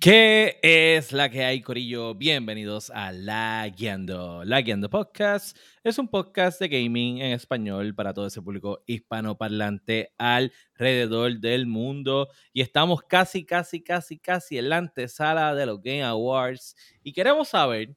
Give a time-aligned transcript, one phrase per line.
[0.00, 2.14] ¿Qué es la que hay, Corillo?
[2.14, 4.42] Bienvenidos a La Guiando.
[4.46, 10.14] La Guiando Podcast es un podcast de gaming en español para todo ese público hispanoparlante
[10.16, 12.30] alrededor del mundo.
[12.54, 16.74] Y estamos casi, casi, casi, casi en la antesala de los Game Awards.
[17.02, 17.94] Y queremos saber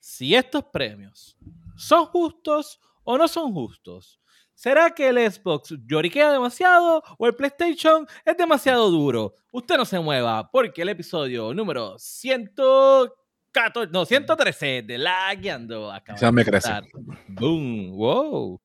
[0.00, 1.38] si estos premios
[1.76, 4.20] son justos o no son justos.
[4.54, 9.34] ¿Será que el Xbox lloriquea demasiado o el PlayStation es demasiado duro?
[9.50, 16.30] Usted no se mueva porque el episodio número 114, no, 113 de La Guiando acaba
[16.32, 16.68] me de crece.
[16.68, 16.84] empezar.
[17.28, 18.60] Boom, wow.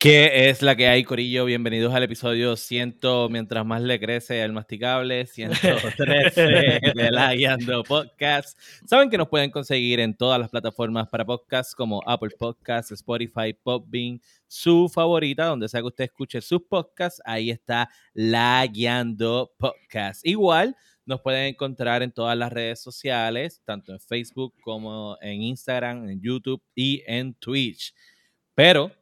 [0.00, 1.44] ¿Qué es la que hay, Corillo?
[1.44, 6.40] Bienvenidos al episodio 100, mientras más le crece el masticable, 113
[6.94, 8.58] de La Guiando Podcast.
[8.86, 13.52] Saben que nos pueden conseguir en todas las plataformas para podcast como Apple Podcasts, Spotify,
[13.52, 20.26] Podbean, su favorita, donde sea que usted escuche sus podcasts, ahí está La Guiando Podcast.
[20.26, 26.08] Igual nos pueden encontrar en todas las redes sociales, tanto en Facebook como en Instagram,
[26.08, 27.94] en YouTube y en Twitch.
[28.54, 28.92] Pero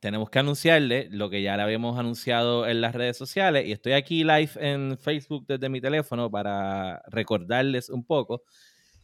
[0.00, 3.92] tenemos que anunciarle lo que ya le habíamos anunciado en las redes sociales y estoy
[3.92, 8.42] aquí live en Facebook desde mi teléfono para recordarles un poco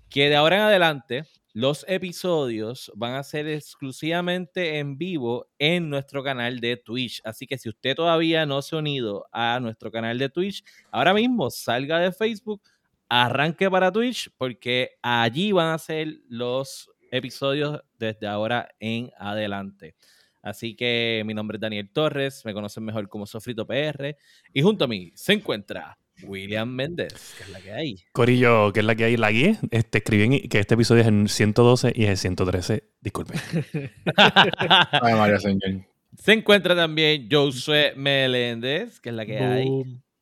[0.08, 6.22] que de ahora en adelante los episodios van a ser exclusivamente en vivo en nuestro
[6.22, 7.20] canal de Twitch.
[7.24, 11.12] Así que si usted todavía no se ha unido a nuestro canal de Twitch, ahora
[11.12, 12.62] mismo salga de Facebook,
[13.08, 19.94] arranque para Twitch porque allí van a ser los episodios desde ahora en adelante.
[20.42, 24.16] Así que mi nombre es Daniel Torres, me conocen mejor como Sofrito PR,
[24.52, 28.04] y junto a mí se encuentra William Méndez, que es la que hay.
[28.12, 29.58] Corillo, que es la que hay, la guía.
[29.70, 32.84] Este, escribí que este episodio es el 112 y es el 113.
[33.00, 33.34] Disculpe.
[34.16, 35.86] Ay, María Señor.
[36.18, 39.68] Se encuentra también Josué Meléndez, que es la que hay.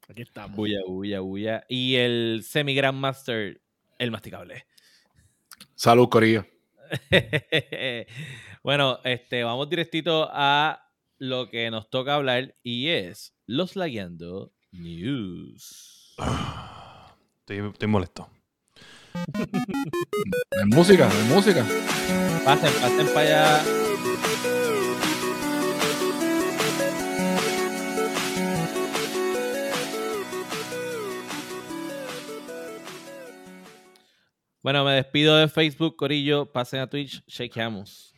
[0.08, 0.56] Aquí estamos.
[0.56, 1.64] Bulla, bulla, bulla.
[1.68, 3.60] Y el semi Grandmaster,
[3.98, 4.66] el masticable.
[5.74, 6.46] Salud, Corillo.
[8.62, 10.86] bueno, este, vamos directito a
[11.18, 16.14] lo que nos toca hablar y es los Lagueando News.
[17.40, 18.28] Estoy, estoy molesto.
[20.62, 21.64] En música, en música.
[22.44, 23.64] Pasen, pasen para allá.
[34.62, 36.52] Bueno, me despido de Facebook, Corillo.
[36.52, 38.09] Pasen a Twitch, chequeamos.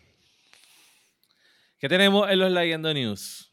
[1.82, 3.50] ¿Qué tenemos en los Leyendo News?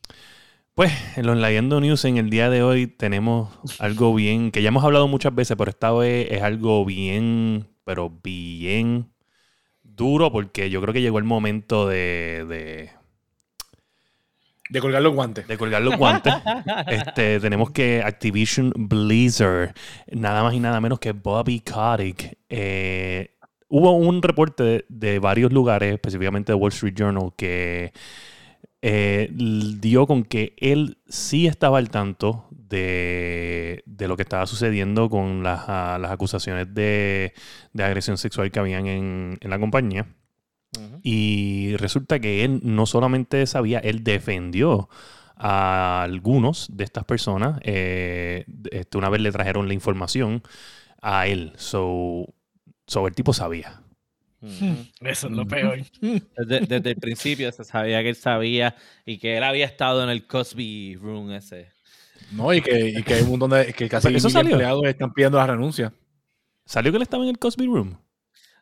[0.75, 4.67] Pues en los Leyendo News en el día de hoy tenemos algo bien, que ya
[4.67, 9.12] hemos hablado muchas veces, pero esta vez es algo bien, pero bien
[9.81, 12.91] duro, porque yo creo que llegó el momento de, de,
[14.69, 15.47] De colgar los guantes.
[15.47, 16.31] de colgar los guantes.
[16.85, 19.73] Este, tenemos que Activision Blizzard,
[20.11, 22.38] nada más y nada menos que Bobby Kotick.
[22.47, 23.39] eh,
[23.69, 27.94] hubo un reporte de, de varios lugares, específicamente de Wall Street Journal, que
[28.81, 35.09] eh, dio con que él sí estaba al tanto de, de lo que estaba sucediendo
[35.09, 37.34] con las, ah, las acusaciones de,
[37.74, 40.08] de agresión sexual que habían en, en la compañía.
[41.02, 44.88] Y resulta que él no solamente sabía, él defendió
[45.35, 47.59] a algunos de estas personas.
[47.63, 50.44] eh, este, una vez le trajeron la información
[51.02, 51.53] a él.
[51.56, 52.28] So,
[52.90, 53.82] so el tipo sabía.
[54.42, 54.76] Ujú.
[55.02, 55.80] Eso es lo peor.
[56.02, 60.10] Desde, desde el principio se sabía que él sabía y que él había estado en
[60.10, 61.72] el Cosby Room ese.
[62.32, 63.74] No, y que, y que hay un montón de.
[63.74, 64.52] que casi eso salió.
[64.52, 65.94] empleados están pidiendo la renuncia.
[66.66, 67.98] ¿Salió que él estaba en el Cosby Room?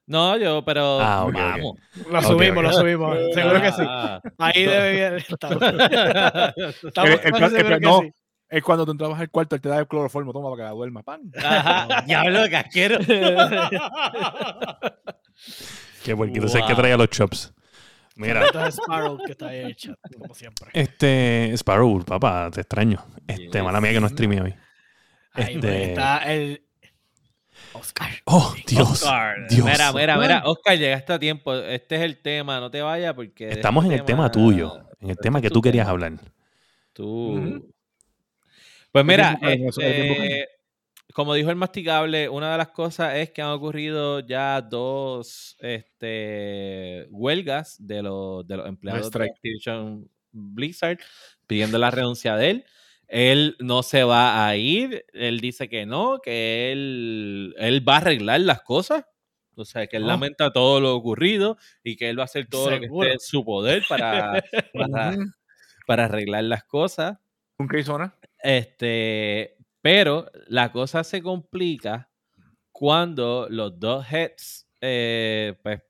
[0.06, 1.36] No, yo, pero Ah, ok, ok.
[1.36, 1.76] vamos.
[2.10, 3.18] Lo subimos, lo subimos.
[3.34, 3.82] Seguro que sí.
[3.86, 4.22] Ah.
[4.38, 5.52] Ahí debe estar.
[6.84, 8.00] Estamos El- el el seguro plan- que no.
[8.02, 8.12] sí.
[8.50, 10.70] Es cuando tú entrabas al cuarto, él te da el cloroformo, toma para que la
[10.72, 11.04] duerma.
[11.04, 11.22] ¡Pam!
[11.44, 12.02] Ajá.
[12.08, 12.98] Diablo de casquero.
[16.04, 16.82] Que porque tú sabes que Wow.
[16.82, 17.54] traía los chops.
[18.16, 20.70] Mira, Esto es Sparrow que está ahí en el chat, como siempre.
[20.74, 23.04] este Sparrow, papá, te extraño.
[23.28, 23.64] Este, Yes.
[23.64, 24.56] mala mía que no streamé hoy.
[25.34, 26.64] Ahí Este- está el
[27.74, 28.10] Oscar.
[28.26, 28.90] Oh, Dios.
[29.04, 29.48] Oscar.
[29.50, 29.66] Dios.
[29.66, 30.42] Mira, mira, mira.
[30.46, 31.54] Oscar, llegaste a tiempo.
[31.54, 32.60] Este es el tema.
[32.60, 33.50] No te vayas porque.
[33.50, 36.14] Estamos en este el tema tuyo, en el este tema que tú querías hablar.
[36.94, 37.72] Tú.
[38.98, 40.48] Pues mira, Es este,
[41.14, 47.06] como dijo el masticable, una de las cosas es que han ocurrido ya dos este,
[47.12, 49.24] huelgas de los, de los empleados de.
[49.26, 50.98] Activision Blizzard
[51.46, 52.66] pidiendo la renuncia de él.
[53.08, 57.98] Él no se va a ir, él dice que no, que él, él va a
[57.98, 59.06] arreglar las cosas.
[59.56, 60.08] O sea, que él Ah.
[60.08, 63.08] lamenta todo lo ocurrido y que él va a hacer todo lo que Seguro.
[63.10, 64.44] esté en su poder para,
[65.88, 67.20] para, arreglar las cosas.
[67.78, 68.17] Hizo nada.
[68.40, 72.10] Este, pero la cosa se complica
[72.72, 75.82] cuando los dos heads, eh, pues,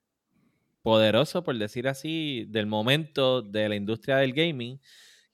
[0.82, 4.80] poderosos, por decir así, del momento de la industria del gaming,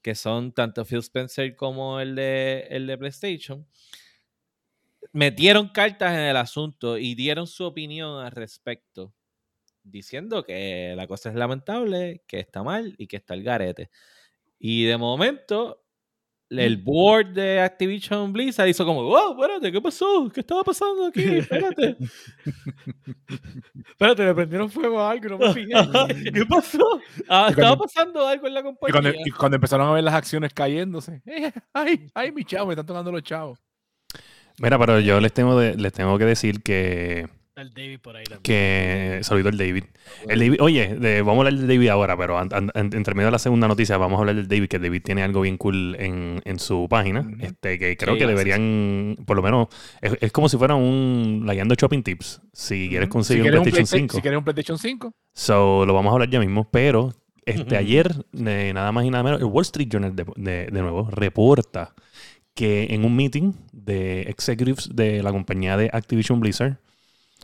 [0.01, 3.67] que son tanto Phil Spencer como el de, el de PlayStation,
[5.13, 9.13] metieron cartas en el asunto y dieron su opinión al respecto,
[9.83, 13.91] diciendo que la cosa es lamentable, que está mal y que está el garete.
[14.59, 15.84] Y de momento,
[16.49, 20.29] el board de Activision Blizzard hizo como, wow, espérate, ¿qué pasó?
[20.33, 21.23] ¿Qué estaba pasando aquí?
[21.23, 21.97] Espérate.
[23.89, 25.71] Espérate, le prendieron fuego a algo y no me fijé.
[26.33, 26.79] ¿Qué pasó?
[27.27, 29.21] Ah, estaba cuando- pasando algo en la Y cuando, compañía.
[29.25, 32.85] y cuando empezaron a ver las acciones cayéndose, eh, ay, ay, mi chavo, me están
[32.85, 33.59] tocando los chavos.
[34.59, 38.25] Mira, pero yo les tengo, de- les tengo que decir que, El David por ahí
[38.25, 38.41] también.
[38.43, 39.85] que saludito el David.
[40.27, 43.31] El David oye, de- vamos a hablar del David ahora, pero an- an- medio de
[43.31, 45.95] la segunda noticia vamos a hablar del David, que el David tiene algo bien cool
[45.97, 49.67] en, en su página, este, que creo Sí, que deberían, por lo menos,
[50.01, 53.61] es, es como si fuera un Layando Shopping Tips, si quieres conseguir si un quieres
[53.73, 54.15] PlayStation Playsta- 5.
[54.17, 57.13] Si quieres un PlayStation 5, So, lo vamos a hablar ya mismo, pero
[57.45, 60.81] este, ayer, eh, nada más y nada menos, el Wall Street Journal de, de- de
[60.81, 61.93] nuevo reporta
[62.53, 66.79] que en un meeting de executives de la compañía de Activision Blizzard,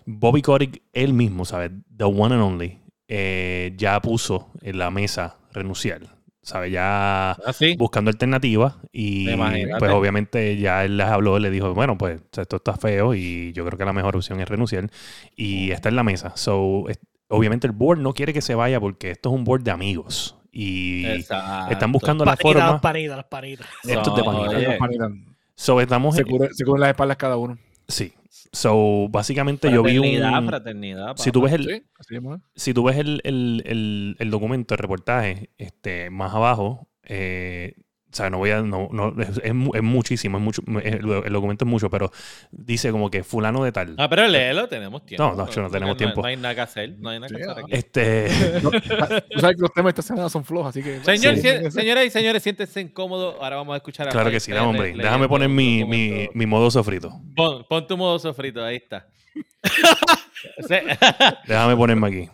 [0.06, 1.72] Bobby Kotick, él mismo, ¿sabes?
[1.96, 6.02] The one and only, eh, ya puso en la mesa renunciar,
[6.42, 6.72] ¿sabes?
[6.72, 7.76] Ya Ah, sí.
[7.78, 9.80] buscando alternativas y Imagínate.
[9.80, 13.66] pues obviamente ya él les habló, le dijo, bueno, pues esto está feo y yo
[13.66, 14.90] creo que la mejor opción es renunciar
[15.36, 16.34] y está en la mesa.
[16.36, 19.64] So, es- obviamente el board no quiere que se vaya porque esto es un board
[19.64, 21.72] de amigos y Exacto.
[21.72, 22.72] están buscando la forma.
[22.72, 23.68] las panitas, las panitas.
[23.88, 25.12] Esto es de panitas,
[25.56, 27.58] So, estamos se, cubre- se cubren las espaldas cada uno.
[27.92, 28.14] Sí.
[28.54, 30.48] So, básicamente yo vi un...
[30.48, 31.16] fraternidad.
[31.18, 31.52] Si tú papá.
[31.52, 32.42] ves el, Sí, así mismo es.
[32.56, 37.76] si tú ves el, el- el- el documento, el reportaje, este, más abajo, eh,
[38.12, 40.96] o sea, no voy a, no, no, es, es mu- es muchísimo, es mucho, es-
[40.96, 42.12] el, el documento es mucho, pero
[42.52, 43.96] dice como que fulano de tal.
[43.98, 45.24] Ah, pero léelo, tenemos tiempo.
[45.24, 46.22] No, no, yo no Porque tenemos tiempo.
[46.22, 47.66] No, hay nada que hacer, no hay nada que Sí, hacer ah.
[47.66, 47.74] aquí.
[47.76, 48.28] Este,
[48.64, 51.00] No, tú sabes que los temas esta semana son flojos, así que.
[51.04, 51.42] Señor, Sí.
[51.42, 53.36] si- señoras y señores, siéntense incómodos.
[53.42, 54.94] Ahora vamos a escuchar a claro que sí, hombre.
[54.96, 57.12] Déjame poner mi, mi, mi modo sofrito.
[57.36, 59.08] Pon, pon tu modo sofrito, ahí está.
[61.48, 62.30] Déjame ponerme aquí.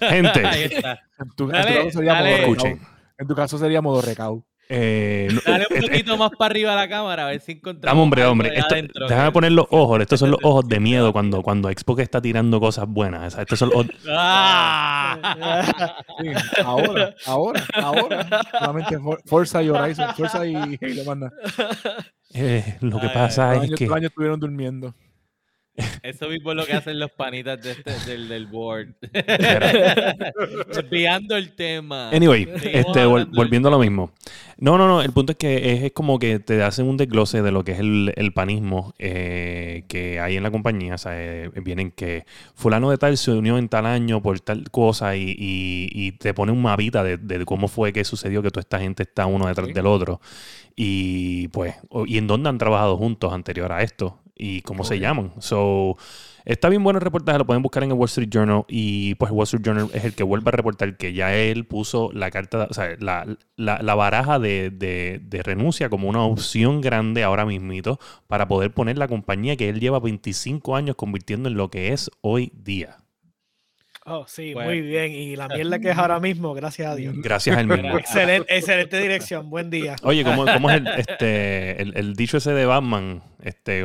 [0.00, 1.00] Gente, ahí está.
[1.18, 2.30] En tu, en tu Dale, caso sería dale.
[2.30, 2.52] modo recau.
[2.52, 2.80] escuchen.
[3.18, 4.44] En tu caso sería modo recau.
[4.74, 7.82] Eh, Dale un este- poquito más para arriba a la cámara a ver si encontramos.
[7.94, 8.58] Dame, hombre, hombre.
[8.58, 9.06] Esto- adentro.
[9.06, 10.00] déjame poner los ojos.
[10.00, 13.26] Estos son los ojos de miedo cuando, cuando Xbox está tirando cosas buenas.
[13.26, 15.18] O sea, estos son los ¡Ah!
[16.20, 16.28] Sí,
[16.64, 18.26] ahora, ahora, ahora.
[18.58, 20.14] Solamente For- Forza y Horizon.
[20.16, 21.32] Forza y Halo, más nada.
[22.34, 23.84] eh, lo que Ay, pasa es año, que...
[23.86, 24.94] todo el año estuvieron durmiendo.
[26.02, 28.88] Eso mismo es lo que hacen los panitas de este- del, del board.
[30.74, 32.10] Desviando el tema.
[32.10, 34.12] Anyway, este, vol- volviendo a lo mismo.
[34.58, 35.02] No, no, no.
[35.02, 37.72] El punto es que es, es como que te hacen un desglose de lo que
[37.72, 40.94] es el, el panismo eh, que hay en la compañía.
[40.94, 44.70] O sea, eh, vienen que fulano de tal se unió en tal año por tal
[44.70, 48.50] cosa y, y- y te pone un mapita de, de cómo fue que sucedió que
[48.50, 49.72] toda esta gente está uno detrás Sí.
[49.72, 50.20] del otro.
[50.76, 51.74] Y pues,
[52.06, 55.32] y en dónde han trabajado juntos anterior a esto y cómo se llaman.
[55.38, 55.96] So,
[56.44, 59.30] Está bien bueno el reportaje, lo pueden buscar en el Wall Street Journal y pues
[59.30, 62.32] el Wall Street Journal es el que vuelve a reportar que ya él puso la
[62.32, 67.22] carta, o sea, la, la- la baraja de, de- de renuncia como una opción grande
[67.22, 71.70] ahora mismito para poder poner la compañía que él lleva 25 años convirtiendo en lo
[71.70, 72.96] que es hoy día.
[74.04, 75.12] Oh, sí, Pues- muy bien.
[75.12, 77.14] Y la mierda que es ahora mismo, gracias a Dios.
[77.22, 77.96] Gracias al mismo.
[77.96, 79.48] Excelente, excelente dirección.
[79.48, 79.94] Buen día.
[80.02, 83.22] Oye, ¿cómo, cómo es el, este, el, el dicho ese de Batman?
[83.40, 83.84] Este,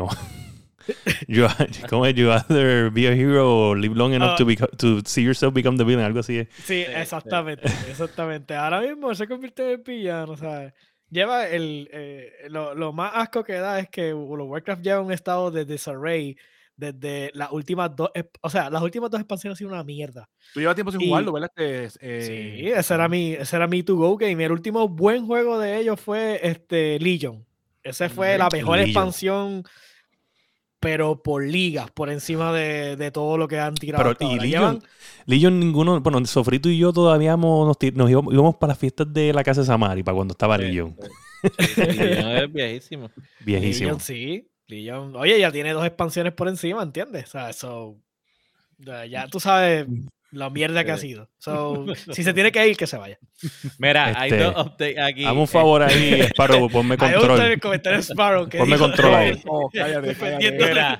[1.27, 1.45] you,
[1.89, 2.15] ¿Cómo es?
[2.15, 4.35] You either be a hero or live long enough Ah.
[4.37, 6.39] to, beco- to see yourself become the villain, algo así.
[6.39, 6.47] es.
[6.65, 6.91] Sí, sí.
[6.95, 8.55] exactamente, exactamente.
[8.55, 10.73] Ahora mismo se convierte en villano, ¿sabes?
[11.09, 11.89] Lleva el...
[11.93, 15.51] eh, lo, lo más asco que da es que World of Warcraft lleva un estado
[15.51, 16.35] de disarray
[16.75, 18.09] desde las últimas dos...
[18.41, 20.29] O sea, las últimas dos expansiones han sido una mierda.
[20.53, 21.49] Tú llevas tiempo sin Y- jugarlo, ¿verdad?
[21.55, 22.21] Este, eh,
[22.61, 24.43] Sí, ese era mi, ese era mi to go game.
[24.43, 27.43] El último buen juego de ellos fue este Legion.
[27.83, 28.89] Ese fue la mejor Legion.
[28.89, 29.63] expansión,
[30.79, 34.03] pero por ligas, por encima de, de todo lo que han tirado.
[34.03, 34.79] Pero, hasta y ahora.
[35.25, 39.43] Legion, ninguno, bueno, Sofrito y yo todavía nos, íbamos, íbamos para las fiestas de la
[39.43, 40.95] casa de Samari, para cuando estaba Sí, Legion.
[41.59, 43.11] sí, sí, Legion es viejísimo.
[43.39, 43.89] Viejísimo.
[43.91, 44.51] Legion, sí.
[44.67, 47.25] Legion, oye, ya tiene dos expansiones por encima, ¿entiendes?
[47.25, 47.97] O sea, eso.
[49.09, 49.87] Ya tú sabes
[50.31, 51.29] la mierda que ha sido.
[51.37, 53.17] So, si se tiene que ir, que se vaya.
[53.79, 55.25] Mira, hay Este, dos updates aquí.
[55.25, 57.41] Hazme un favor ahí, Sparrow, ponme control.
[57.41, 59.41] el comentario de Sparrow que Ponme dijo, control ahí.
[59.47, 60.51] Oh, cállate, cállate.
[60.51, 60.99] Mira.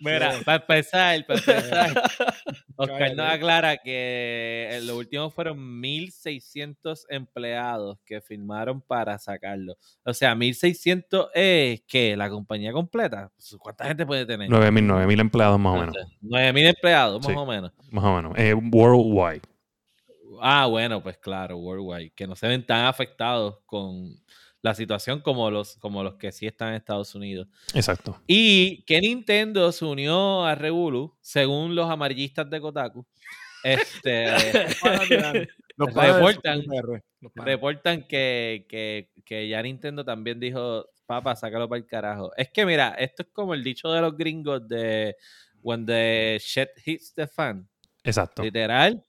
[0.00, 2.02] Mira, para empezar, para empezar,
[2.76, 9.76] Oscar nos aclara que en lo último fueron 1.600 empleados que firmaron para sacarlo.
[10.04, 13.30] O sea, 1.600 es que la compañía completa.
[13.58, 14.48] ¿Cuánta gente puede tener?
[14.50, 15.96] 9.000, 9.000 empleados más o menos.
[16.22, 17.34] 9.000 empleados, más Sí.
[17.38, 17.72] o menos.
[17.90, 18.32] Más o menos.
[18.36, 19.42] Eh, worldwide.
[20.42, 24.14] Ah, bueno, pues claro, worldwide, que no se ven tan afectados con
[24.66, 27.46] la situación como los, como los que sí están en Estados Unidos.
[27.72, 28.20] Exacto.
[28.26, 33.06] Y que Nintendo se unió a Revolu, según los amarillistas de Kotaku.
[33.62, 34.26] Este,
[35.76, 36.62] Los Reportan.
[37.20, 42.32] Los reportan que, que, que ya Nintendo también dijo, papá, sácalo para el carajo.
[42.36, 45.16] Es que mira, esto es como el dicho de los gringos de
[45.62, 47.68] when the shit hits the fan.
[48.02, 48.42] Exacto.
[48.42, 49.04] Literal,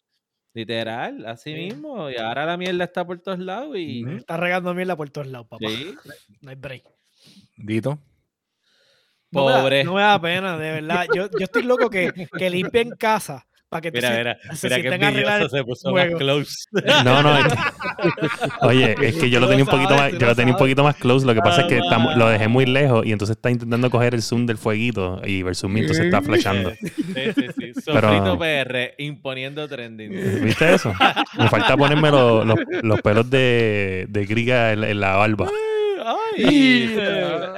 [0.58, 1.56] literal, así Sí.
[1.56, 2.10] mismo.
[2.10, 4.04] Y ahora la mierda está por todos lados y...
[4.16, 5.68] Está regando mierda por todos lados, papá.
[5.70, 5.94] Sí,
[6.42, 6.84] No hay break.
[7.58, 8.00] Dito.
[9.30, 9.84] No me da- pobre.
[9.84, 11.06] No me da pena, de verdad.
[11.14, 14.82] Yo, yo estoy loco que, que limpien casa para que Mira, mira, se mira que
[14.82, 16.54] sienten a arreglar se puso más close.
[17.04, 17.38] No, no.
[17.38, 17.58] es que-
[18.62, 20.96] Oye, es que yo lo tenía un poquito más, yo lo tenía un poquito más
[20.96, 21.26] close.
[21.26, 24.14] Lo que pasa es que Ah, lo dejé muy lejos y entonces está intentando coger
[24.14, 26.72] el zoom del fueguito y versus mí, entonces está flashando.
[27.18, 27.82] Sí, sí, sí.
[27.86, 30.44] Pero- Sofrito PR, imponiendo trending.
[30.44, 30.94] ¿Viste eso?
[31.38, 35.50] Me falta ponerme lo- los, los pelos de, de griga en, en la barba.
[36.10, 36.96] Ay,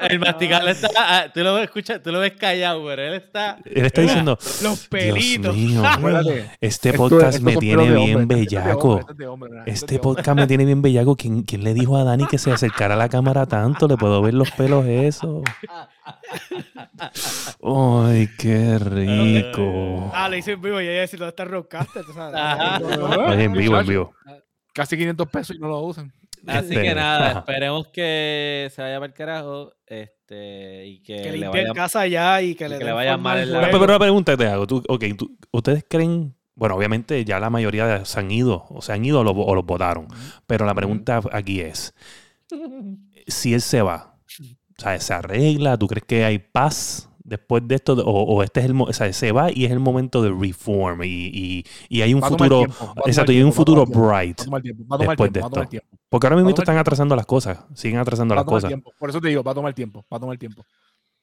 [0.10, 0.90] el masticable está.
[0.98, 3.60] ah, Tú lo escuchas, tú lo ves callado, pero él está.
[3.66, 5.56] Él está diciendo, Los Dios pelitos.
[5.56, 9.02] mío, Acuérdate, este esto- podcast me tiene bien hombre, bellaco.
[9.30, 11.16] hombre, Este podcast me tiene bien bellaco.
[11.16, 13.88] ¿Quién, quién le dijo a Dani que se acercara a la cámara tanto?
[13.88, 15.44] ¿Le puedo ver los pelos eso?
[17.64, 20.12] Ay, qué rico.
[20.14, 22.34] Ah, lo hice en vivo y ella decía, ¿dónde está el.
[23.28, 24.14] Oye, en vivo, en vivo.
[24.74, 26.12] Casi 500 pesos y no lo usan.
[26.48, 27.40] Así Este, que nada, ajá.
[27.40, 29.74] esperemos que se vaya para el carajo.
[29.86, 31.74] Este, y que, Que le vaya.
[31.74, 34.00] casa ya y que y le, que le vaya mal al en la- Pero, una
[34.00, 34.66] pregunta que te hago.
[34.68, 36.36] Tú, ok, tú- ¿ustedes creen?
[36.56, 39.56] Bueno, obviamente ya la mayoría se han ido, o se han ido o los, o
[39.56, 40.08] los votaron.
[40.46, 41.94] Pero la pregunta aquí es:
[43.28, 44.16] si él se va,
[44.78, 47.94] o sea, se arregla, ¿tú crees que hay paz después de esto?
[47.94, 51.04] ¿O, o este es el o sea, se va y es el momento de reform
[51.04, 52.64] y, y- y hay un futuro.
[53.06, 54.38] Exacto, y hay un futuro bright.
[54.38, 55.66] Después tiempo, de va a tomar esto.
[55.70, 55.88] tiempo.
[56.10, 57.60] Porque ahora mismo están atrasando las cosas.
[57.76, 58.70] Siguen atrasando Va a las tomar cosas.
[58.70, 58.94] tiempo.
[58.98, 60.66] Por eso te digo, va a tomar tiempo, va a tomar tiempo.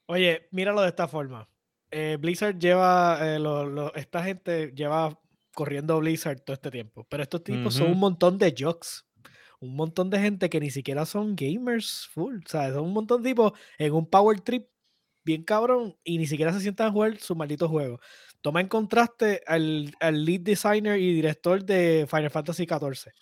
[0.06, 1.48] Oye, míralo de esta forma.
[1.90, 5.18] Eh, Blizzard lleva, eh, lo- lo- esta gente lleva
[5.54, 9.04] corriendo Blizzard todo este tiempo, pero estos tipos son un montón de jocks.
[9.58, 12.36] Un montón de gente que ni siquiera son gamers full.
[12.44, 14.66] O sea, son un montón de tipos en un power trip
[15.26, 18.00] bien cabrón y ni siquiera se sientan a jugar su maldito juego.
[18.40, 23.12] Toma en contraste al, al lead designer y director de Final Fantasy XIV.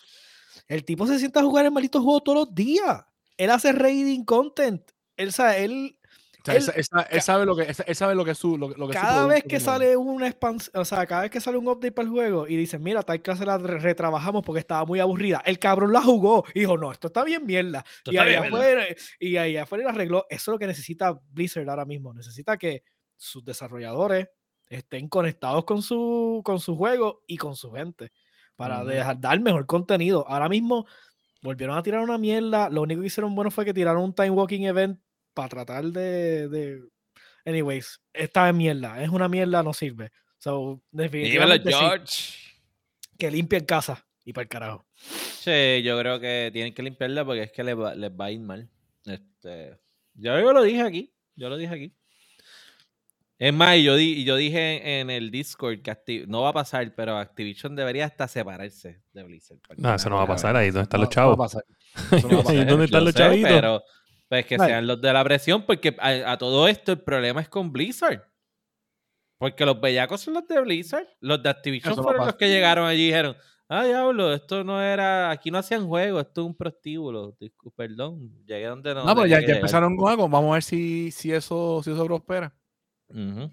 [0.69, 3.05] El tipo se sienta a jugar el maldito juego todos los días.
[3.39, 4.83] Él hace raiding content.
[5.17, 5.99] Él, sabe, él,
[6.45, 8.39] sea, él, Él- él sa- él sabe lo que, él, él sabe lo que es
[8.39, 8.59] su.
[8.59, 11.23] Lo, que- lo que es su cada vez que sale una expansión, o sea, cada
[11.23, 13.79] vez que sale un update para el juego y dicen, mira, tal clase la re-
[13.79, 17.47] retrabajamos porque estaba muy aburrida, el cabrón la jugó y dijo, no, esto está bien
[17.47, 17.85] mierda.
[17.99, 18.85] Esto Y ahí, afuera,
[19.19, 20.27] y ahí afuera la arregló.
[20.29, 22.13] Eso es lo que necesita Blizzard ahora mismo.
[22.13, 22.83] Necesita que
[23.17, 24.29] sus desarrolladores
[24.69, 28.11] estén conectados con su, con su juego y con su gente
[28.57, 30.27] para dejar, dar mejor contenido.
[30.29, 30.87] Ahora mismo
[31.43, 32.69] volvieron a tirar una mierda.
[32.71, 34.99] Lo único que hicieron bueno fue que tiraron un time walking event
[35.35, 36.83] para tratar de, de-
[37.45, 39.03] Anyways, esta es mierda.
[39.03, 40.11] Es una mierda, no sirve.
[40.39, 42.23] So, Dímelo, definitivamente sí, George.
[43.19, 44.87] que limpien casa y para el carajo.
[44.97, 48.31] Sí, yo creo que tienen que limpiarla porque es que les va, les va a
[48.31, 48.71] ir mal.
[49.05, 49.79] Este,
[50.15, 51.13] yo, yo lo dije aquí.
[51.37, 51.95] Yo lo dije aquí.
[53.37, 56.53] Es más, y yo, di, y yo dije en el Discord que no va a
[56.53, 59.59] pasar, pero Activision debería hasta separarse de Blizzard.
[59.77, 60.69] No, eso no va a pasar ahí.
[60.71, 61.53] ¿Dónde están No, los eso no va a chavos?
[61.53, 61.65] pasar.
[62.19, 62.63] Eso no va a pasar.
[62.63, 63.51] ¿Y dónde están Yo los sé, chavitos?
[63.53, 63.83] Pero
[64.41, 64.71] pues que Vale.
[64.71, 68.23] sean los de la presión, porque a, a todo esto el problema es con Blizzard.
[69.39, 71.07] Porque los bellacos son los de Blizzard.
[71.21, 73.37] Los de Activision Eso fueron los que llegaron allí y dijeron,
[73.69, 77.37] ah, diablo, esto no era, aquí no hacían juegos, esto es un prostíbulo.
[77.77, 79.05] Perdón, llegué donde no.
[79.05, 79.57] No, pero ya, que ya llegar".
[79.57, 80.29] empezaron con algo.
[80.29, 82.55] Vamos a ver si, si, eso, si eso prospera.
[83.09, 83.51] Ujú.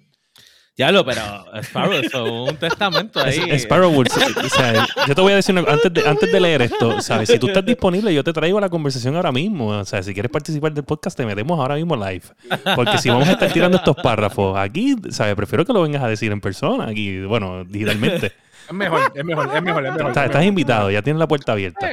[0.81, 1.21] Diablo, pero
[1.61, 3.59] Sparrow, eso es un testamento ahí.
[3.59, 6.99] Sparrowwoods, o sea, yo te voy a decir una- antes de, antes de leer esto,
[7.01, 7.29] ¿sabes?
[7.29, 9.67] Si tú estás disponible, yo te traigo la conversación ahora mismo.
[9.67, 12.23] O sea, si quieres participar del podcast, te metemos ahora mismo live.
[12.75, 15.35] Porque si vamos a estar tirando estos párrafos aquí, ¿sabes?
[15.35, 18.31] Prefiero que lo vengas a decir en persona, aquí, bueno, digitalmente.
[18.67, 20.07] Es mejor, es mejor, es mejor, es mejor.
[20.09, 21.87] Estás, estás invitado, ya tienes la puerta abierta.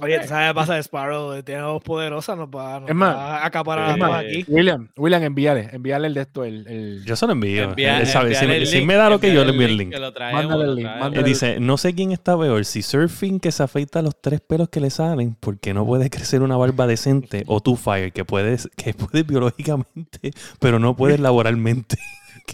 [0.00, 1.42] Oye, ¿tú sabes qué pasa de Sparrow?
[1.42, 4.44] Tiene voz poderosa, nos va, nos Es más, va a acaparar es más, aquí.
[4.48, 7.64] William, William, envíale, envíale el de esto, el, el- Yo se lo envío.
[7.64, 9.50] Envía- Él sabe, si, envíale me- el si link, me da lo que yo le
[9.50, 9.90] envío el link.
[9.92, 10.88] que lo traemos, Mándale el link.
[11.16, 14.68] Él dice, no sé quién está peor, si Surfing que se afeita los tres pelos
[14.68, 18.68] que le salen porque no puede crecer una barba decente o tú Fire que puedes,
[18.76, 21.96] que puedes biológicamente pero no puedes laboralmente.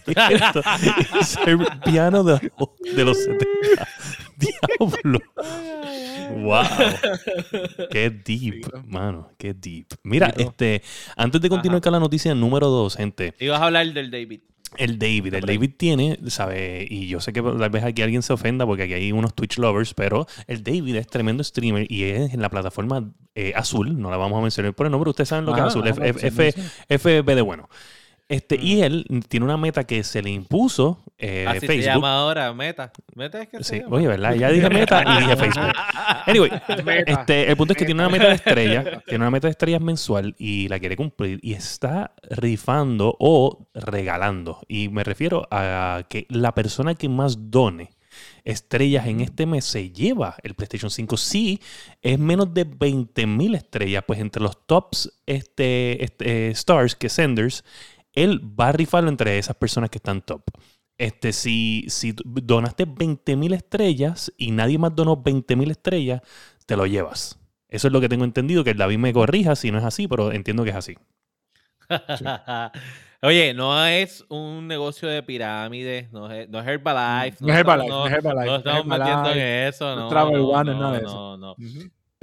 [0.04, 0.62] ¿Qué es esto?
[1.20, 2.50] Y ser piano de,
[2.94, 3.88] de los 70.
[4.36, 5.20] Diablo.
[6.42, 6.64] Wow.
[7.90, 9.30] Qué deep, mano.
[9.38, 9.86] Qué deep.
[10.02, 10.82] Mira, este,
[11.16, 11.82] antes de continuar Ajá.
[11.84, 13.34] con la noticia número dos, gente.
[13.38, 14.40] Ibas a hablar del David.
[14.76, 16.84] El David, el David tiene, ¿sabe?
[16.90, 19.58] Y yo sé que tal vez aquí alguien se ofenda porque aquí hay unos Twitch
[19.58, 24.10] lovers, pero el David es tremendo streamer y es en la plataforma eh, azul, no
[24.10, 26.04] la vamos a mencionar por el nombre, ustedes saben lo que es Ajá, azul, ajá,
[26.06, 27.18] F- se F-.
[27.22, 27.68] FB de bueno.
[28.28, 31.84] Este, Y él tiene una meta que se le impuso eh, Así se Facebook.
[31.84, 32.90] llama ahora, Meta.
[33.14, 33.96] Meta es que se Sí, llama.
[33.96, 34.34] oye, ¿verdad?
[34.34, 35.72] Ya dije meta y dije Facebook.
[36.26, 36.50] Anyway,
[36.84, 37.12] Meta.
[37.20, 39.80] este, el punto es que tiene una meta de estrellas, tiene una meta de estrellas
[39.82, 44.60] mensual y la quiere cumplir y está rifando o regalando.
[44.68, 47.90] Y me refiero a que la persona que más done
[48.44, 51.16] estrellas en este mes se lleva el PlayStation 5.
[51.16, 51.60] Si
[52.02, 57.64] es menos de 20.000 estrellas, pues entre los tops este, este, eh, stars que senders,
[58.14, 60.42] él va a rifarlo entre esas personas que están top.
[60.96, 66.20] Este, si, si donaste 20.000 estrellas y nadie más donó 20.000 estrellas,
[66.66, 67.38] te lo llevas.
[67.68, 70.06] Eso es lo que tengo entendido, que el David me corrija si no es así,
[70.06, 70.94] pero entiendo que es así.
[73.22, 77.38] Oye, no es un negocio de pirámides, no es, no es Herbalife.
[77.40, 80.08] No es Herbalife, no es Herbalife, No no es estamos metiendo en Herbalife, eso, no
[80.08, 81.56] Travel no, One, no, nada de no.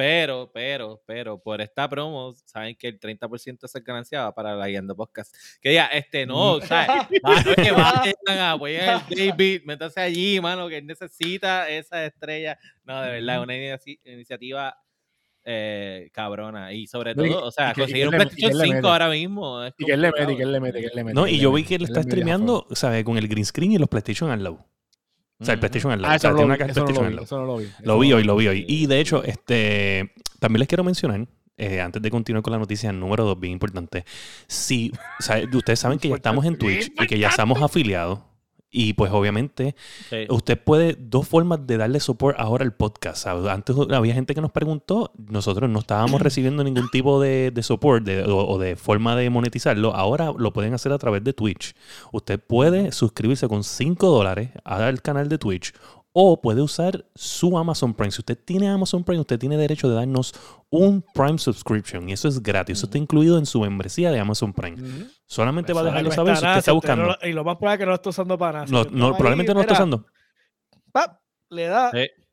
[0.01, 4.55] Pero, pero, pero, por esta promo, saben que el 30% de esa ganancia va para
[4.55, 5.31] la Guiando Podcast.
[5.61, 6.87] Que diga, este, no, o sea,
[7.23, 8.81] va- oye, vayan, apoyen
[9.11, 12.57] el David, métanse allí, mano, que él necesita esa estrella.
[12.83, 14.75] No, de verdad, es una inici- iniciativa
[15.45, 16.73] eh, cabrona.
[16.73, 18.75] Y sobre y- todo, o sea, que- conseguir que un que PlayStation él le 5
[18.77, 18.87] mete.
[18.87, 19.63] ahora mismo.
[19.63, 21.13] es Y que él le mete, y que él le mete, que él le mete.
[21.13, 23.03] No, que y yo vi que él está streameando, ¿sabes?
[23.03, 24.65] Con el green screen y los PlayStation al lado.
[25.41, 25.61] O sea, el Ujú.
[25.61, 26.13] PlayStation lado.
[26.13, 27.15] Ah, o sea, tiene lo una vi, caja de eso no lo PlayStation al vi,
[27.15, 27.25] lado.
[27.25, 27.67] eso no lo vi.
[27.83, 28.65] Lo vi hoy, lo vi hoy.
[28.67, 31.27] Y de hecho, este, también les quiero mencionar,
[31.57, 34.05] eh, antes de continuar con la noticia número dos, bien importante,
[34.47, 38.19] si, o sea, ustedes saben que ya estamos en Twitch y que ya estamos afiliados.
[38.73, 39.75] Y pues obviamente
[40.09, 40.25] Sí.
[40.29, 43.17] usted puede, dos formas de darle support ahora al podcast.
[43.23, 43.45] ¿sabes?
[43.47, 48.05] Antes había gente que nos preguntó, nosotros no estábamos recibiendo ningún tipo de, de support
[48.05, 49.93] de- o, o de forma de monetizarlo.
[49.93, 51.73] Ahora lo pueden hacer a través de Twitch.
[52.13, 55.73] Usted puede suscribirse con 5 dólares al canal de Twitch
[56.13, 58.11] o puede usar su Amazon Prime.
[58.11, 60.33] Si usted tiene Amazon Prime, usted tiene derecho de darnos
[60.69, 62.77] un Prime subscription y eso es gratis.
[62.79, 64.77] Eso está incluido en su membresía de Amazon Prime.
[65.25, 67.05] Solamente va a dejarlo saber si usted está no buscando.
[67.05, 68.67] lo- y lo más probable es que no lo esté usando para nada.
[68.67, 70.05] Si No, usted no, va ahí, probablemente no lo está usando.
[70.91, 71.19] ¡pap!
[71.49, 71.91] Le da.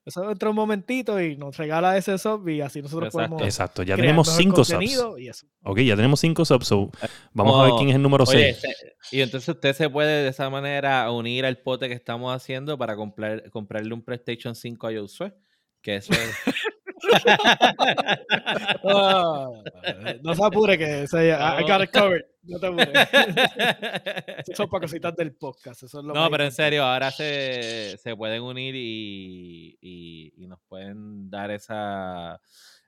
[0.08, 3.36] Eso entra un momentito y nos regala ese sub y así nosotros Exacto.
[3.36, 5.46] podemos Exacto, ya tenemos 5 subs.
[5.64, 6.66] Ok, ya tenemos 5 subs.
[6.66, 6.90] so
[7.32, 8.58] vamos a ver quién es el número Oye, 6.
[8.60, 12.76] se- y entonces usted se puede de esa manera unir al pote que estamos haciendo
[12.76, 15.32] para comprar, comprarle un PlayStation 5 a Josué.
[15.80, 16.18] Que eso es.
[20.22, 22.24] No se apure que ese, I, I got it covered.
[22.42, 22.88] No te apures.
[24.38, 25.82] Eso son para cositas del podcast.
[25.82, 30.46] Eso es lo No, pero en serio, ahora se, se pueden unir y, y- y
[30.46, 32.40] nos pueden dar esa,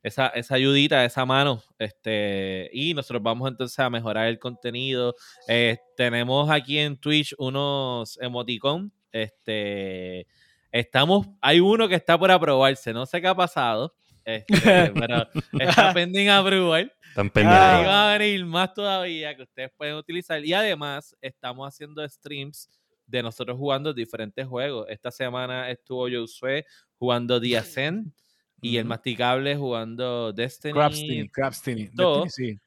[0.03, 1.63] esa, esa ayudita, esa mano.
[1.79, 5.15] Este, y nosotros vamos entonces a mejorar el contenido.
[5.49, 8.93] Eh, tenemos aquí en Twitch unos emoticon.
[9.13, 10.27] Este,
[10.73, 13.95] estamos, hay uno que está por aprobarse, no sé qué ha pasado.
[14.37, 14.49] Este,
[14.95, 15.27] pero
[15.59, 16.93] está pending aprobar.
[17.09, 17.63] Están Ahí pendientes.
[17.63, 17.83] Ah.
[17.87, 20.45] va a venir más todavía que ustedes pueden utilizar.
[20.45, 22.69] Y además, estamos haciendo streams
[23.07, 24.87] de nosotros jugando diferentes juegos.
[24.89, 26.65] Esta semana estuvo Josué
[26.99, 28.15] jugando The Ascent
[28.61, 30.75] y el masticable jugando Destiny.
[30.75, 31.89] Crabstini, Crabstini.
[31.89, 32.25] todo.
[32.25, 32.61] Destiny, sí.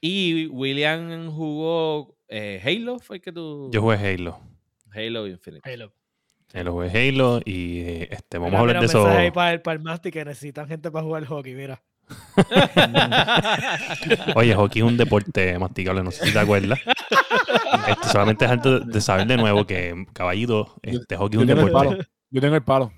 [0.00, 3.70] Y William jugó eh, Halo, fue el que tú.
[3.72, 4.40] Yo jugué Halo.
[4.90, 5.68] Halo Infinite.
[5.70, 5.92] Halo.
[6.54, 9.06] Halo jugué Halo y eh, este, vamos Mira, a hablar de eso.
[9.06, 11.82] ahí para el, para el Masti que necesitan gente para jugar hockey, mira.
[14.34, 16.78] Oye, hockey es un deporte masticable, no sé si te acuerdas.
[17.88, 21.46] Este, solamente es antes de saber de nuevo que, caballito, este hockey es Yo un
[21.46, 21.88] tengo el deporte.
[21.96, 22.04] palo.
[22.30, 22.92] Yo tengo el palo.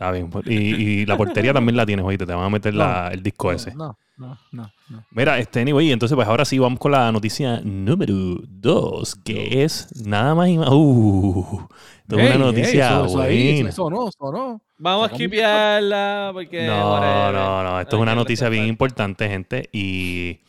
[0.00, 0.30] Está bien.
[0.30, 3.22] pues, Y, y la portería también la tienes, oíste, te van a meter la- el
[3.22, 3.74] disco ese.
[3.74, 5.04] No, no, no, no.
[5.10, 8.14] Mira, este, anyway, entonces pues ahora sí vamos con la noticia número
[8.48, 10.70] dos, que es nada más y más...
[10.72, 11.68] Uh,
[12.02, 13.68] esto es una noticia eso- eso ahí, buena.
[13.68, 14.60] Eso no, eso no.
[14.78, 16.66] Vamos a skipearla porque.
[16.66, 17.34] No, whatever.
[17.34, 17.80] no, no.
[17.80, 19.68] Esto es Hay una noticia bien importante, gente.
[19.72, 20.40] Y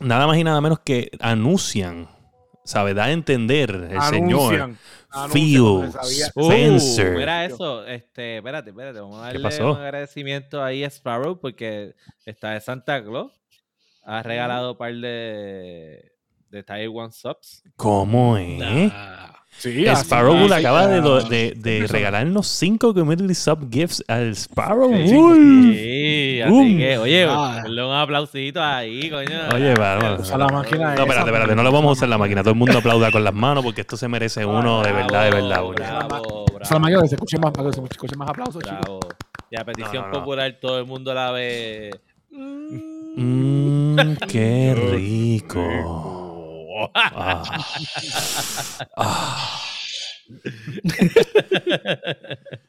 [0.00, 2.08] nada más y nada menos que anuncian
[2.64, 2.94] ¿sabe?
[2.94, 4.78] Da a entender el señor Anuncian,
[5.10, 5.60] anuncian, Phil.
[5.60, 7.16] Uh, Spencer.
[7.16, 9.72] mira eso, este, espérate, espérate, vamos a darle pasó?
[9.72, 11.94] un agradecimiento ahí a Sparrow porque
[12.24, 13.32] está de Santa Claus.
[14.04, 16.12] Ha regalado un par de,
[16.50, 17.62] de Taiwan subs.
[17.76, 18.90] ¿Cómo es?
[18.92, 20.98] Ah, Sí, así Sparrow le acaba de,
[21.84, 24.90] ah, regalarnos 5 community sub gifts al Sparrow.
[24.92, 25.38] Sí, Wolf.
[25.76, 27.60] Sí, así que, oye, Ah.
[27.62, 29.38] ponle un aplausito ahí, coño.
[29.54, 32.08] Oye, va, va, Usa la máquina No, esa, espérate, espérate, no le vamos a usar
[32.08, 32.42] la máquina.
[32.42, 35.30] Todo el mundo aplauda con las manos porque esto se merece uno de verdad, de
[35.30, 35.48] verdad.
[35.62, 35.72] Bravo.
[35.74, 38.62] Bravo, Usa la bravo, máquina que se escuche más, para que se escuche más aplausos,
[38.64, 39.00] chicos.
[39.50, 40.12] Y a petición no, no.
[40.12, 41.90] popular todo el mundo la ve.
[43.16, 43.96] Mmm,
[44.28, 46.21] qué rico.
[46.94, 47.42] Ah.
[48.96, 49.60] Ah.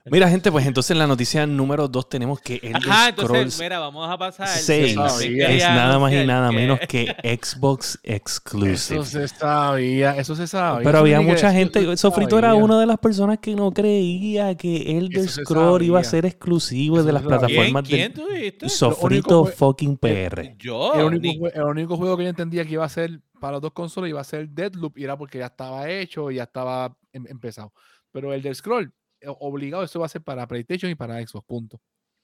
[0.06, 3.60] Mira, gente, pues entonces en la noticia número 2 tenemos que el Ajá, entonces, Scrolls
[3.60, 4.47] mira, vamos a pasar.
[4.47, 8.73] 6 también es nada más y nada que- menos que Xbox Exclusive.
[9.02, 10.84] Eso se sabía, eso se sabía.
[10.84, 14.97] Pero había que mucha gente, Sofrito era una de las personas que no creía que
[14.97, 17.47] Elder Eso se Scroll iba a ser exclusivo Eso de las se sabía.
[17.47, 18.69] ¿Quién, plataformas ¿Quién de?
[18.69, 20.56] Sofrito fue- fucking PR.
[20.60, 20.93] Yo.
[20.95, 23.56] El único, ni- jue- el único juego que yo entendía que iba a ser para
[23.56, 26.44] las dos consolas iba a ser Deadloop y era porque ya estaba hecho y ya
[26.44, 27.74] estaba em- empezado.
[28.10, 31.46] Pero el del Scroll, eh, obligado, eso va a ser para PlayStation y para Xbox,
[31.46, 31.82] punto.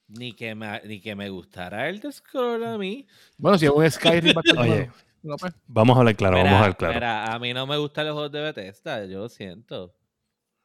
[0.07, 3.05] Ni que, me, ni que me gustara el de Scroll a mí.
[3.37, 4.89] Bueno, si es un Skyrim Oye.
[5.21, 6.93] No, pues, Vamos a hablar claro, Mira, vamos a hablar claro.
[6.93, 9.93] mira, a mí no me gustan los juegos de Bethesda, yo lo siento.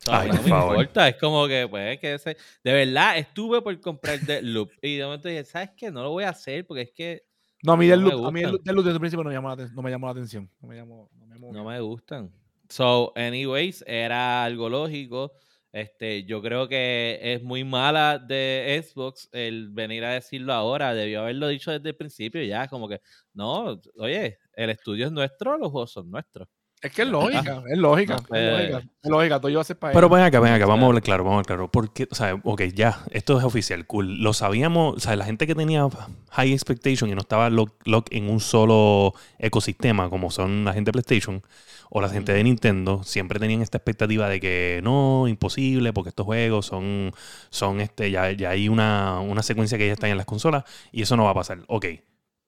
[0.06, 0.76] Ay, no por me favor.
[0.76, 2.36] importa, es como que, pues, que ese...
[2.62, 5.90] De verdad, estuve por comprar Deadloop y de momento dije, ¿sabes qué?
[5.90, 7.26] No lo voy a hacer porque es que
[7.64, 9.48] no, a mí No me Deadloop, a mí Deadloop desde el principio no me llamó
[9.48, 10.50] la, no me llamó la atención.
[10.60, 12.30] No me llamó, no me no me gustan.
[12.68, 15.32] So, anyways, era algo lógico.
[15.72, 20.94] Este, yo creo que es muy mala de Xbox el venir a decirlo ahora.
[20.94, 23.00] Debió haberlo dicho desde el principio ya, como que,
[23.32, 26.48] no, oye, el estudio es nuestro, los juegos son nuestros.
[26.84, 28.90] Es que es lógica, es lógica, No, es pues- lógica.
[29.02, 31.02] Es lógica, todo iba a ser para Pero ven acá, ven acá, vamos a hablar
[31.02, 31.70] claro, vamos a hablar claro.
[31.70, 34.22] Porque, o sea, ok, ya, esto es oficial, cool.
[34.22, 35.88] Lo sabíamos, o sea, la gente que tenía
[36.32, 40.90] high expectation y no estaba lock, lock en un solo ecosistema, como son la gente
[40.90, 41.42] de PlayStation
[41.88, 46.26] o la gente de Nintendo, siempre tenían esta expectativa de que no, imposible, porque estos
[46.26, 47.12] juegos son,
[47.48, 51.00] son este, ya, ya hay una, una secuencia que ya están en las consolas y
[51.00, 51.60] eso no va a pasar.
[51.66, 51.86] Ok,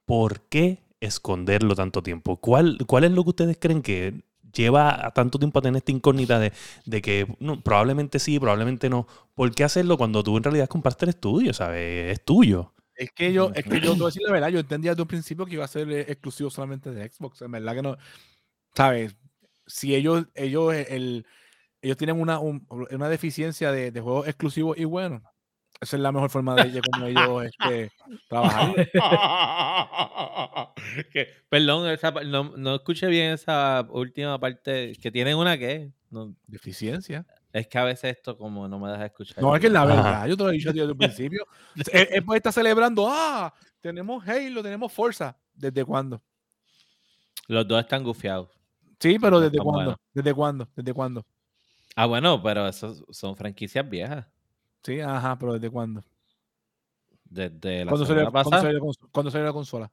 [0.05, 2.39] ¿por qué esconderlo tanto tiempo?
[2.39, 5.93] ¿Cuál, cuál es lo que ustedes creen que lleva a tanto tiempo a tener esta
[5.93, 6.53] incógnita de,
[6.87, 9.07] de que no, probablemente sí, probablemente no?
[9.35, 12.13] ¿Por qué hacerlo cuando tú en realidad compraste el estudio, ¿sabes?
[12.13, 12.73] Es tuyo.
[12.95, 15.03] Es que yo, es que yo, te voy a decir la verdad, yo entendía desde
[15.03, 17.43] un principio que iba a ser eh, exclusivo solamente de Xbox.
[17.43, 17.97] En verdad que no,
[18.75, 19.17] ¿sabes?
[19.67, 21.27] Si ellos, ellos, el,
[21.83, 25.23] ellos tienen una, un- una deficiencia de, de juegos exclusivos y bueno,
[25.81, 27.91] esa es la mejor forma de, de cómo ellos este,
[28.29, 28.75] trabajar.
[31.13, 34.93] Que- perdón, esa no, no escuché bien esa última parte.
[35.01, 37.27] Que tienen una que no, Deficiencia.
[37.53, 39.43] es que a veces esto como no me deja escuchar.
[39.43, 39.89] No, es que la Ajá.
[39.95, 41.47] verdad, yo te lo he dicho desde el principio.
[41.93, 45.37] Él, él puede estar celebrando, ah, tenemos Halo, tenemos Forza.
[45.55, 46.23] ¿Desde cuándo?
[47.49, 48.49] Los dos están gufiados.
[48.99, 49.97] Sí, pero ¿desde cuándo?
[50.13, 50.69] ¿Desde cuándo?
[50.75, 51.25] ¿Desde cuándo?
[51.95, 54.27] Ah, bueno, pero esos son franquicias viejas.
[54.87, 56.01] Sí, ajá, pero ¿desde cuándo?
[57.25, 59.91] Desde la ¿Cuándo semana salió, ¿cuándo salió la cons- cuándo salió la consola?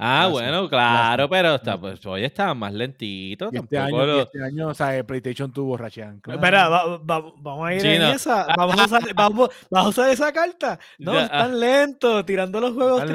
[0.00, 3.52] Ah, bueno, claro, pero está, pues, oye, estaban más lentitos.
[3.52, 6.22] Y este, tampoco año, y este año, o sea, el PlayStation tuvo rachean.
[6.24, 8.08] Espera, va- va- vamos a ir Sí, en no.
[8.12, 8.46] esa.
[8.56, 10.78] Vamos a, usar, vamos, vamos a usar esa carta.
[11.00, 13.02] No, Ya, están lentos tirando los juegos.
[13.02, 13.06] A.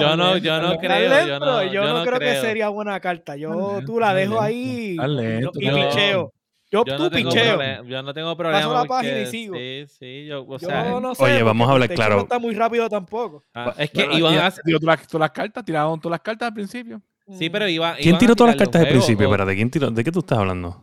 [0.00, 3.36] yo no, yo no creo, yo no, yo no creo, que sería buena carta.
[3.36, 6.32] Yo tú la dejo ahí y- picheo.
[6.74, 7.54] Yo, Yo tú no, tengo picheo.
[7.56, 8.72] problema, yo no tengo problema.
[8.74, 9.54] la página y sigo.
[9.56, 11.22] Sí, sí, yo, o Yo sea, no sé.
[11.22, 12.16] Oye, vamos a hablar claro.
[12.16, 13.44] No está muy rápido tampoco.
[13.54, 14.50] ah, es que Bueno, iban y- a...
[14.50, 17.00] tiró todas, las- todas las cartas, tiraron todas las cartas al principio.
[17.30, 19.28] Sí, pero iban, ¿Quién iban a tiró todas las cartas al principio?
[19.28, 19.90] o- Espérate, ¿quién tiró?
[19.92, 20.80] ¿De qué tú estás hablando?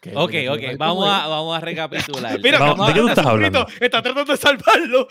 [0.00, 2.38] Que- Ok, ok, vamos a, vamos a recapitular.
[2.42, 3.66] Mira, ¿de qué a- tú estás hablando?
[3.80, 5.08] Está tratando de salvarlo.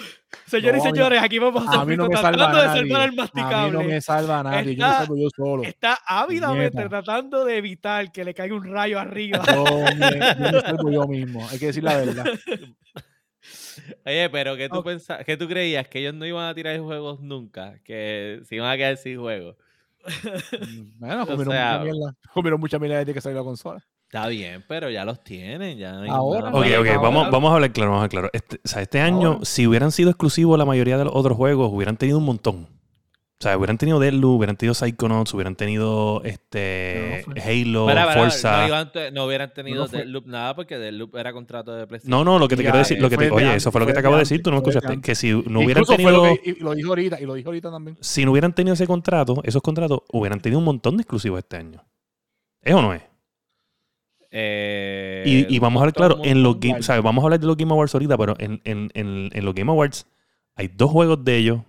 [0.47, 2.81] Señores No, y señores, aquí vamos a A mí no me salva tratando de nadie.
[2.81, 3.83] salvar al A mí no masticable.
[3.87, 5.63] me salva nadie, yo me Está- salvo yo solo.
[5.63, 9.43] Está ávidamente tratando de evitar que le caiga un rayo arriba.
[9.45, 12.25] Yo me, yo me salvo yo mismo, hay que decir la verdad.
[14.05, 14.85] Oye, pero ¿qué tú, Ok.
[14.85, 15.87] pensa- ¿qué tú creías?
[15.87, 17.79] ¿Que ellos no iban a tirar juegos nunca?
[17.83, 19.55] ¿Que se iban a quedar sin juegos?
[20.59, 22.15] Mm, Bueno, O comieron sea- mucha mierda.
[22.33, 23.85] Comieron mucha mierda desde que salió la consola.
[24.11, 25.77] Está bien, pero ya los tienen.
[25.77, 28.05] Ya no hay Ahora, nada Ok, ok, ahora- vamos, vamos a hablar claro, vamos a
[28.05, 28.29] hablar claro.
[28.33, 29.45] Este, o sea, este año, Ahora.
[29.45, 32.67] si hubieran sido exclusivos la mayoría de los otros juegos, hubieran tenido un montón.
[33.41, 38.19] O sea, hubieran tenido Deadloop, hubieran tenido Psychonauts, hubieran tenido este No, Halo, Para, para,
[38.19, 38.61] Forza.
[38.61, 42.09] no, iban te- no hubieran tenido No Deadloop nada porque Deadloop era contrato de PlayStation.
[42.09, 43.79] No, no, lo que te Ya, quiero decir, lo que te- oye, antes, eso fue
[43.79, 44.99] lo que te acabo de decir, tú no me escuchaste.
[45.01, 47.33] Que si no hubieran Incluso fue tenido, lo que- y lo dijo ahorita, y lo
[47.35, 47.95] dijo ahorita también.
[48.01, 51.57] si no hubieran tenido ese contrato, esos contratos, hubieran tenido un montón de exclusivos este
[51.57, 51.85] año.
[52.63, 53.03] ¿Es o no es?
[54.31, 57.03] Eh, Y, y vamos a hablar, claro, en los Game, ¿sabes?
[57.03, 59.71] Vamos a hablar de los Game Awards ahorita, pero en, en, en, en los Game
[59.71, 60.05] Awards
[60.55, 61.59] hay dos juegos de ellos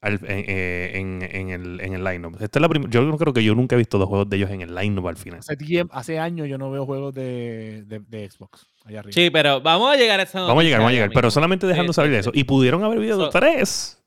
[0.00, 2.36] al- en, eh, en, en el, en el line-up.
[2.40, 4.50] Esta es la yo no creo que yo nunca he visto dos juegos de ellos
[4.50, 5.38] en el line-up al final.
[5.40, 9.12] Hace, tiempo- hace años yo no veo juegos de, de, de Xbox allá arriba.
[9.14, 11.18] Sí, pero vamos a llegar a esa Vamos a llegar, vamos a llegar, mismo.
[11.18, 12.30] pero solamente dejando Sí, saber sí, eso.
[12.34, 12.40] sí.
[12.40, 14.02] Y pudieron haber habido So- tres.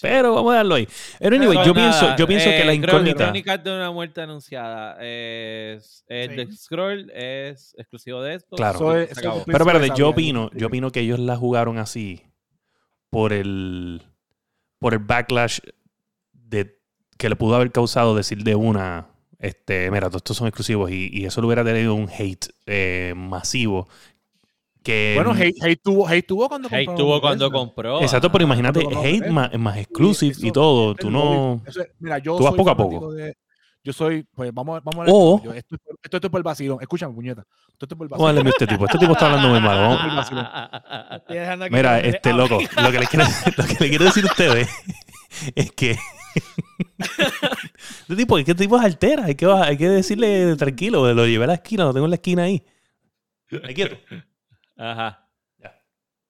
[0.00, 0.88] Pero vamos a darlo ahí.
[1.18, 3.24] Pero anyway, yo nada, pienso, yo pienso que la eh, incógnita.
[3.24, 4.96] Crónicas de una muerte anunciada.
[5.00, 6.14] Es, Sí.
[6.36, 8.56] The Scroll es exclusivo de esto.
[8.56, 8.96] Claro.
[8.96, 12.22] Es- Pero espérate, es yo opino, yo opino que ellos la jugaron así
[13.10, 14.02] por el
[14.78, 15.58] por el backlash
[16.32, 16.78] de
[17.16, 19.08] que le pudo haber causado decir de una
[19.40, 23.12] este, mira, todos estos son exclusivos y, y eso le hubiera tenido un hate eh,
[23.16, 23.88] masivo
[24.82, 28.00] que Bueno, Hate, Hate tuvo, Hate tuvo cuando Hate compró tuvo cuando compró.
[28.02, 31.62] Exacto, pero imagínate, hate compró más, más exclusive eso- y todo, Es tú no...
[31.66, 33.12] es- mira, yo tú vas soy poco a poco.
[33.12, 33.36] de-
[33.84, 35.10] yo soy, pues vamos, a- vamos a ver.
[35.14, 36.78] O- yo- esto, es por- esto, esto es por el vacilón.
[36.80, 37.44] Escúchame, puñeta.
[37.72, 38.34] Esto es por el vacilón.
[38.34, 39.78] darle a este tipo, este tipo está hablando muy mal.
[39.78, 40.30] vamos-
[41.70, 43.24] Mira, este loco, lo que, les quiero,
[43.56, 44.68] lo que le quiero decir a ustedes
[45.54, 45.96] es que
[46.98, 51.12] este tipo, es que este tipo es altera, hay que, bajar- hay que decirle tranquilo,
[51.14, 52.62] lo llevé a la esquina, lo tengo en la esquina ahí.
[53.64, 53.96] Ahí quieto.
[54.78, 55.24] Ajá.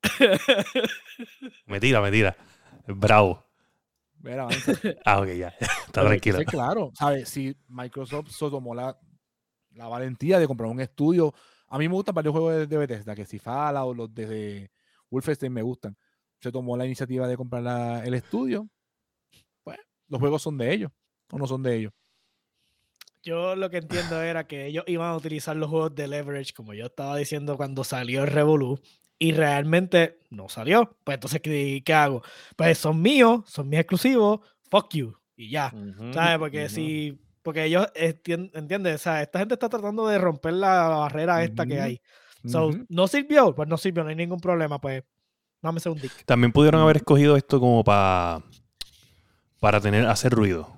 [1.67, 2.37] Me tira, me tira.
[2.87, 3.45] Bravo.
[4.21, 4.73] Mira, avanza.
[5.05, 5.49] Ah, ok, ya.
[5.87, 6.39] Está tranquilo.
[6.47, 7.29] claro, ¿sabes?
[7.29, 8.99] Si Microsoft se tomó la,
[9.73, 11.33] la valentía de comprar un estudio,
[11.69, 14.71] a mí me gustan varios juegos de, de Bethesda, que si Fallout, los de
[15.11, 15.97] Wolfenstein me gustan.
[16.41, 18.69] Se tomó la iniciativa de comprar la- el estudio.
[19.63, 20.91] Pues, los juegos son de ellos,
[21.31, 21.93] o no son de ellos.
[23.23, 26.75] Yo lo que entiendo era que ellos iban a utilizar los juegos de leverage, como
[26.75, 28.81] yo estaba diciendo cuando salió el Revolu,
[29.19, 30.97] y realmente no salió.
[31.05, 32.23] Pues entonces, ¿qué, qué hago?
[32.57, 35.73] Pues son míos, son mis exclusivos, fuck you, y ya.
[36.13, 36.39] ¿Sabes?
[36.39, 37.19] Porque si.
[37.43, 41.81] Porque ellos entienden, o sea, esta gente está tratando de romper la barrera esta que
[41.81, 42.01] hay.
[42.45, 45.03] So, no sirvió, pues no sirvió, no hay ningún problema, pues
[45.63, 46.25] dame un dick.
[46.25, 48.43] También pudieron haber escogido esto como para
[49.61, 50.78] para tener hacer ruido.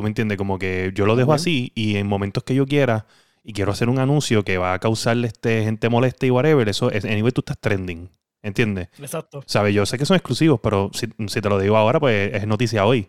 [0.00, 0.38] ¿Tú me entiendes?
[0.38, 3.04] Como que yo lo dejo así y en momentos que yo quiera
[3.44, 6.90] y quiero hacer un anuncio que va a causarle este gente molesta y whatever, eso
[6.90, 8.08] es anyway tú estás trending.
[8.42, 8.88] ¿Entiendes?
[8.98, 9.42] Exacto.
[9.44, 9.74] ¿Sabes?
[9.74, 12.86] Yo sé que son exclusivos, pero si, si te lo digo ahora, pues es noticia
[12.86, 13.08] hoy.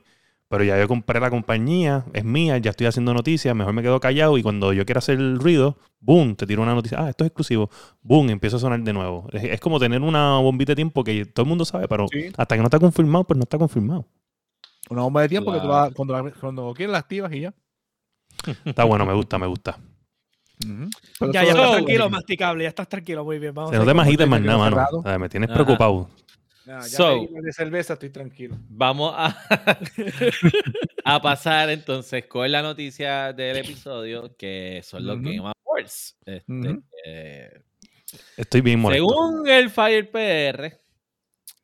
[0.49, 4.01] Pero ya yo compré la compañía, es mía, ya estoy haciendo noticias, mejor me quedo
[4.01, 7.23] callado y cuando yo quiera hacer el ruido, boom, te tiro una noticia, ah, esto
[7.23, 7.69] es exclusivo,
[8.01, 9.29] boom, empieza a sonar de nuevo.
[9.31, 12.25] Es, es como tener una bombita de tiempo que todo el mundo sabe, pero Sí.
[12.35, 14.05] hasta que no está confirmado, pues no está confirmado.
[14.91, 17.53] Una bomba de tiempo que tú la- cuando, la- cuando quieres la activas y ya.
[18.65, 19.77] Está bueno, me gusta, me gusta.
[20.59, 23.53] Ya, ya es- estás tranquilo, masticable, ya estás tranquilo, muy bien.
[23.53, 24.87] Vamos Se a no te imaginas más nada, mano.
[24.91, 25.55] O sea, me tienes Ajá.
[25.63, 26.09] preocupado.
[26.65, 28.55] Ya, ya So- me de cerveza, estoy tranquilo.
[28.69, 29.35] Vamos a,
[31.05, 35.23] a pasar entonces con la noticia del episodio, que son los Ujú.
[35.25, 36.17] Game Awards.
[36.25, 37.61] Este, eh,
[38.37, 39.07] Estoy bien molesto.
[39.07, 40.77] según el Fire PR,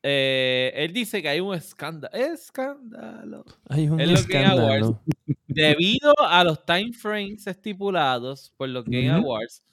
[0.02, 2.16] eh, él dice que hay un escándalo.
[2.16, 3.44] Escándalo.
[3.68, 4.86] Hay un en los Game Awards.
[4.86, 5.02] escándalo.
[5.48, 9.10] Debido a los time frames estipulados por los Game.
[9.10, 9.64] Awards,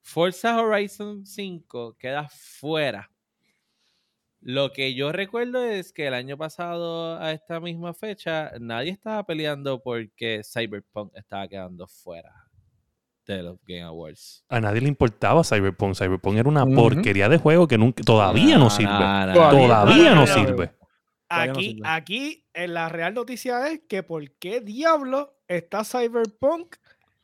[0.00, 3.10] Forza Horizon 5 queda fuera.
[4.40, 9.24] Lo que yo recuerdo es que el año pasado, a esta misma fecha, nadie estaba
[9.24, 12.43] peleando porque Cyberpunk estaba quedando fuera
[13.26, 14.44] de los Game Awards.
[14.48, 15.94] A nadie le importaba Cyberpunk.
[15.96, 18.90] Cyberpunk era una porquería de juego que nunca, todavía no, sirve.
[18.92, 19.32] no, no.
[19.50, 20.72] Todavía- no sirve.
[21.28, 26.76] Aquí, aquí, en la real noticia es que por qué diablo está Cyberpunk.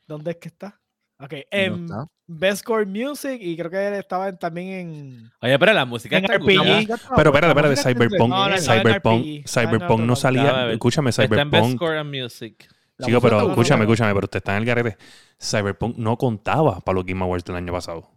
[0.07, 0.79] ¿Dónde es que está?
[1.19, 1.87] Ok, en.
[2.33, 5.31] Best Core Music y creo que estaba en- también en.
[5.41, 6.87] Oye, pero la música En está RPG.
[7.15, 10.71] Pero espérate, espérate, Cyberpunk, No, no, Cyberpunk, Cyberpunk no salía.
[10.71, 11.75] Escúchame, Está en Best Cyberpunk.
[11.75, 12.69] Score and Music.
[13.05, 13.93] Chico, pero escúchame, buena.
[13.93, 14.97] escúchame, pero usted está en el garete.
[15.41, 18.09] Cyberpunk no contaba para los Game Awards del año pasado.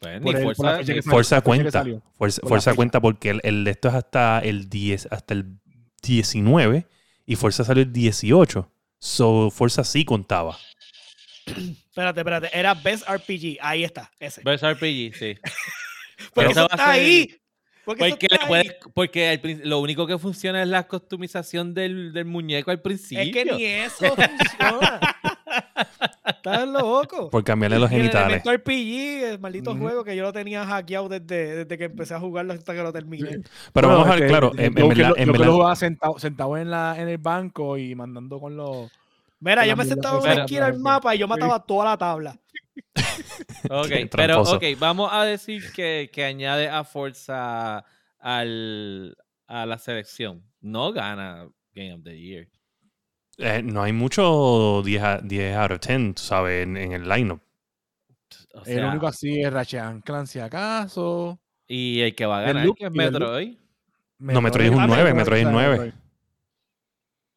[0.00, 1.02] Pues, el-.
[1.02, 1.84] Fuerza cuenta.
[2.16, 5.58] Fuerza, Por cuenta porque el, esto es hasta el 10, hasta el
[6.02, 6.86] 19
[7.26, 8.70] y Fuerza salió el 18.
[9.00, 10.56] So, Fuerza sí contaba.
[11.46, 12.50] Espérate, espérate.
[12.58, 13.58] Era Best RPG.
[13.60, 14.42] Ahí está, ese.
[14.42, 15.38] Best RPG, sí.
[16.34, 17.36] Porque eso está ser- ahí.
[17.96, 18.38] Porque, le
[18.94, 23.22] puedes- prin- lo único que funciona es la customización del, del muñeco al principio.
[23.24, 25.00] Es que ni eso funciona.
[26.26, 27.30] Estás loco.
[27.30, 28.42] Por cambiarle los el genitales.
[28.44, 32.20] elemento RPG, el maldito juego que yo lo tenía hackeado desde, desde que empecé a
[32.20, 33.28] jugarlo hasta que lo terminé.
[33.72, 36.18] Pero Bueno, vamos a ver, claro, yo en, que lo- yo que lo jugaba sentado,
[36.18, 38.90] sentado en, la, en el banco y mandando con los.
[39.40, 41.84] Mira, Con yo me sentaba en una esquina del de- mapa y yo mataba toda
[41.86, 42.36] la tabla.
[43.70, 47.84] Ok, pero ok, vamos a decir que, que añade a Forza
[48.18, 50.42] al, a la selección.
[50.60, 52.48] No gana Game of the Year.
[53.38, 57.08] Eh, no hay mucho 10, a- 10 out of 10, tú sabes, en, en el
[57.08, 57.40] lineup.
[58.54, 61.38] O el sea, único así es Ratchet and Clank, si acaso.
[61.68, 62.78] y el que va a ganar, es loop.
[62.90, 63.56] Metroid.
[64.18, 65.92] No, Metroid es un Ah, 9, Metroid, Metroid es o sea, 9.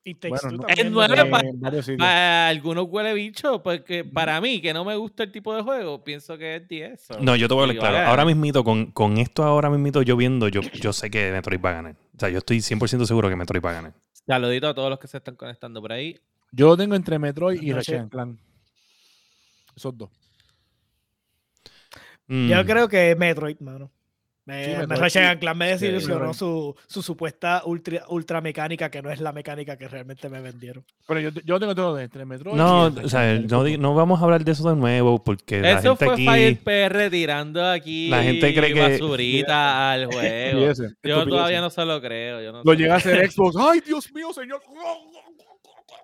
[0.04, 1.98] Y Takes Bueno, Two no- también, Es nueve.
[1.98, 6.04] Para algunos huele bicho, porque para mí, que no me gusta el tipo de juego,
[6.04, 7.00] pienso que es 10.
[7.02, 7.94] so, No, yo te voy a hablar a claro.
[7.96, 8.10] ganar.
[8.10, 11.70] Ahora mismito, con, con esto ahora mismito yo viendo, yo, yo sé que Metroid va
[11.70, 11.96] a ganar.
[12.16, 13.94] O sea, yo estoy 100% seguro que Metroid va a ganar.
[14.26, 16.20] Saludito a todos los que se están conectando por ahí.
[16.52, 18.40] Yo lo tengo entre Metroid y Ratchet Clank.
[19.76, 20.10] Esos dos.
[22.28, 22.66] Yo Mm.
[22.66, 23.92] creo que Metroid, mano.
[24.46, 29.12] Me, Sí, me Ratchet Clank me desilusionó su, su supuesta ultra, ultra mecánica, que no
[29.12, 30.84] es la mecánica que realmente me vendieron.
[31.08, 34.52] Pero yo, yo tengo todo entre Metroid No, o sea, no, vamos a hablar de
[34.52, 36.26] eso de nuevo porque la Eso gente fue aquí...
[36.26, 40.74] Fire PR tirando aquí La gente cree que- basurita al juego.
[41.04, 42.42] Yo todavía no se lo creo.
[42.42, 43.56] Yo no Lo llega a hacer Xbox.
[43.60, 44.62] ¡Ay, Dios mío, señor!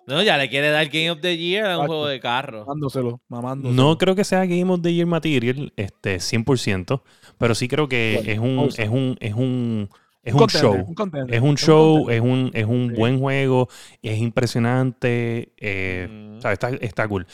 [0.08, 1.86] No, ya le quiere dar Game of the Year a un Exacto.
[1.88, 2.60] juego de carro.
[2.66, 3.74] Mamándoselo, mamándoselo.
[3.82, 7.02] No creo que sea Game of the Year Material, este, 100%,
[7.36, 9.88] pero sí creo que Bueno, es un, es un, es un,
[10.22, 10.84] es un contender, show.
[10.88, 12.96] un contender, Es un show, es un, es un Sí.
[12.96, 13.68] buen juego,
[14.02, 16.38] es impresionante, eh, Mm.
[16.38, 17.26] o sea, está, está cool.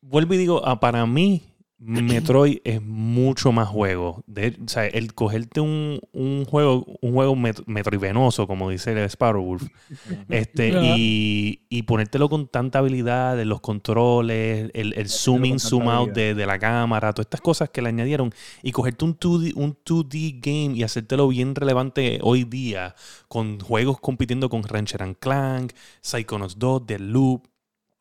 [0.00, 1.42] Vuelvo y digo, ah, para mí,
[1.80, 4.24] Metroid es mucho más juego.
[4.26, 8.98] De, o sea, el cogerte un, un juego, un juego met- metroidvenoso, como dice el
[9.08, 9.68] Sparrow Wolf,
[10.28, 15.88] este, y, y ponértelo con tanta habilidad de los controles, el, el zoom in, zoom
[15.88, 19.52] out de, de la cámara, todas estas cosas que le añadieron, y cogerte un 2D,
[19.54, 22.94] un 2D game y hacértelo bien relevante hoy día,
[23.28, 27.46] con juegos compitiendo con Ratchet and Clank, Psychonauts 2, The Loop.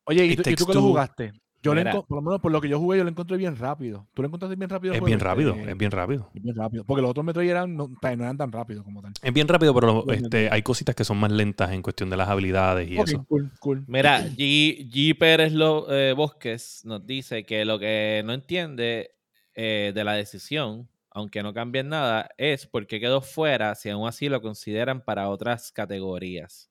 [0.06, 1.34] Oye, ¿y tú, y tú que lo jugaste?
[1.64, 1.92] Yo le Mira.
[2.02, 4.08] por lo menos por lo que yo jugué, yo lo encontré bien rápido.
[4.14, 4.94] ¿Tú lo encontraste bien rápido?
[4.94, 6.30] Es bien rápido, Este, es bien rápido.
[6.34, 6.84] es bien rápido.
[6.86, 9.12] Porque los otros Metroid eran, no, no eran tan rápidos como tal.
[9.22, 12.18] Es bien rápido, pero Bien este, hay cositas que son más lentas en cuestión de
[12.18, 13.26] las habilidades y Ok, eso.
[13.28, 13.84] cool, cool.
[13.88, 15.18] Mira, G, G.
[15.18, 19.12] Pérez Lo- eh, Bosques nos dice que lo que no entiende
[19.56, 24.30] eh, de la decisión, aunque no cambien nada, es porque quedó fuera si aún así
[24.30, 26.70] lo consideran para otras categorías.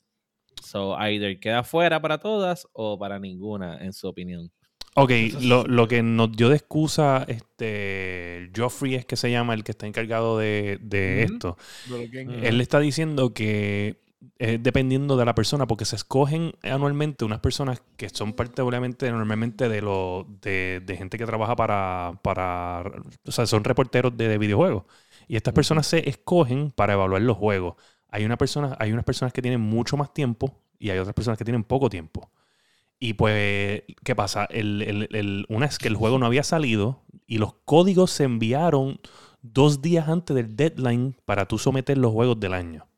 [0.62, 4.51] So, either queda fuera para todas o para ninguna, en su opinión.
[4.98, 9.62] Ok, lo, lo que nos dio de excusa este Joffrey es que se llama el
[9.62, 11.59] que está encargado de, de esto.
[11.85, 12.48] De.
[12.48, 14.00] Él está diciendo que
[14.38, 19.11] es dependiendo de la persona, porque se escogen anualmente unas personas que son parte obviamente
[19.11, 22.82] normalmente de lo de, de gente que trabaja para, para
[23.26, 24.85] o sea, son reporteros de, de videojuegos.
[25.28, 27.74] Y estas personas se escogen para evaluar los juegos.
[28.09, 31.38] Hay una persona, hay unas personas que tienen mucho más tiempo y hay otras personas
[31.38, 32.30] que tienen poco tiempo.
[32.98, 34.46] Y pues, ¿qué pasa?
[34.46, 38.24] El, el- el- una es que el juego no había salido y los códigos se
[38.24, 39.00] enviaron
[39.42, 42.88] dos días antes del deadline para tú someter los juegos del año.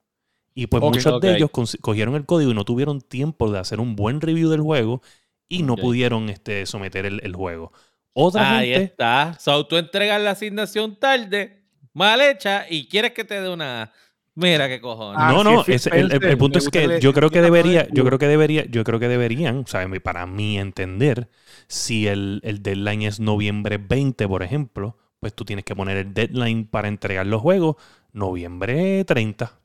[0.55, 3.95] Y pues muchos de ellos cogieron el código y no tuvieron tiempo de hacer un
[3.97, 5.03] buen review del juego
[5.49, 7.73] y no pudieron este, someter el, el juego.
[8.13, 8.85] Otra Ahí gente...
[8.85, 9.37] está.
[9.39, 13.93] So, tú entregas la asignación tarde, mal hecha, y quieres que te dé una.
[14.43, 15.19] Mira qué cojones.
[15.19, 17.89] Ah, no, no, ese- el, el- el Spencer, punto es que yo creo que debería,
[17.93, 21.29] yo creo que debería, yo creo que deberían, o sea, mi- para mí entender,
[21.67, 26.15] si el, el deadline es noviembre 20, por ejemplo, pues tú tienes que poner el
[26.15, 27.77] deadline para entregar los juegos
[28.13, 29.59] noviembre 30.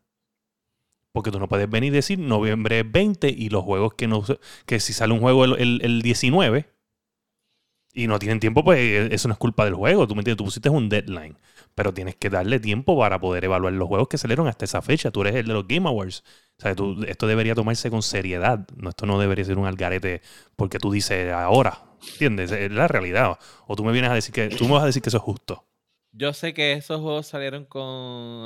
[1.11, 4.23] Porque tú no puedes venir y decir noviembre 20 y los juegos que no
[4.65, 6.71] que si sale un juego el, el- el 19
[7.93, 8.79] y no tienen tiempo, pues
[9.11, 10.07] eso no es culpa del juego.
[10.07, 11.37] Tú me entiendes, tú pusiste un deadline.
[11.75, 15.09] Pero tienes que darle tiempo para poder evaluar los juegos que salieron hasta esa fecha.
[15.11, 16.23] Tú eres el de los Game Awards.
[16.59, 18.67] O sea, tú- esto debería tomarse con seriedad.
[18.75, 20.21] No, esto no debería ser un algarete
[20.55, 21.79] porque tú dices ahora.
[22.13, 22.51] ¿Entiendes?
[22.51, 23.37] Es la realidad.
[23.67, 24.49] O tú me vienes a decir que.
[24.49, 25.65] Tú me vas a decir que eso es justo.
[26.15, 27.81] Yo sé que esos juegos salieron con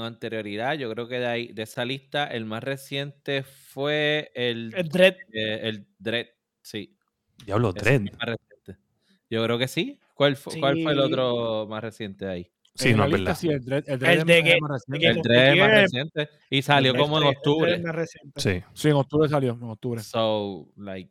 [0.06, 0.76] anterioridad.
[0.76, 5.16] Yo creo que de, ahí, de esa lista, el más reciente fue el, El Dread.
[5.34, 6.28] eh, el Dread.
[6.62, 6.96] Sí.
[7.46, 8.04] Diablo, Dread.
[9.30, 10.00] Yo creo que sí.
[10.14, 11.04] ¿Cuál, fu- ¿Cuál fue el Sí.
[11.04, 12.52] otro más reciente de ahí?
[12.78, 13.38] Sí, no lista, verdad.
[13.40, 15.52] sí, el Dread, el El es de más- que- más reciente.
[15.52, 16.30] El más reciente.
[16.50, 17.74] Y salió como en El octubre.
[17.76, 18.40] es más reciente.
[18.42, 18.64] Sí.
[18.74, 20.02] Sí, en octubre salió, en octubre.
[20.04, 21.10] So, like,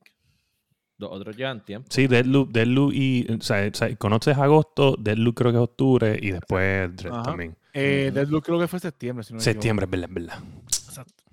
[0.99, 1.89] los otros llevan tiempo.
[1.91, 3.27] Sí, Deadloop, Deadloop y.
[3.33, 7.57] O sea, conoces agosto, Deadloop creo que es octubre y después Dread también.
[7.75, 8.11] Eh.
[8.15, 10.39] Deadloop creo que fue septiembre, si no me Septiembre, es verdad, es verdad.
[10.65, 11.25] Exacto.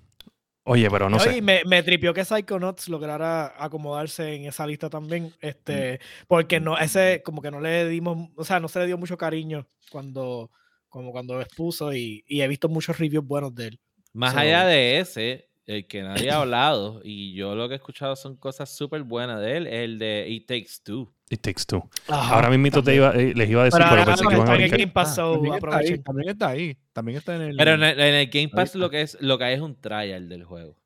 [0.66, 1.42] Oye, pero no Oye, sé.
[1.42, 7.22] me, me tripió que Psychonauts lograra acomodarse en esa lista también, este, porque no, ese,
[7.22, 10.50] como que no le dimos, o sea, no se le dio mucho cariño cuando,
[10.88, 13.80] como cuando expuso y, y he visto muchos reviews buenos de él.
[14.14, 17.76] Más So- allá de ese, el que nadie ha hablado, y yo lo que he
[17.76, 21.13] escuchado son cosas súper buenas de él, el de It Takes Two.
[21.30, 21.82] It takes two.
[22.08, 24.48] Ajá, Ahora mismo te iba, eh, les iba a decir, Pero pero, pensé que iban
[24.48, 24.78] a en brincar.
[24.78, 26.76] Game Pass, so también, está ahí, también está ahí.
[26.92, 27.56] También está en el.
[27.56, 29.74] Pero en el, en el Game Pass lo que es lo que hay es un
[29.80, 30.76] trial del juego.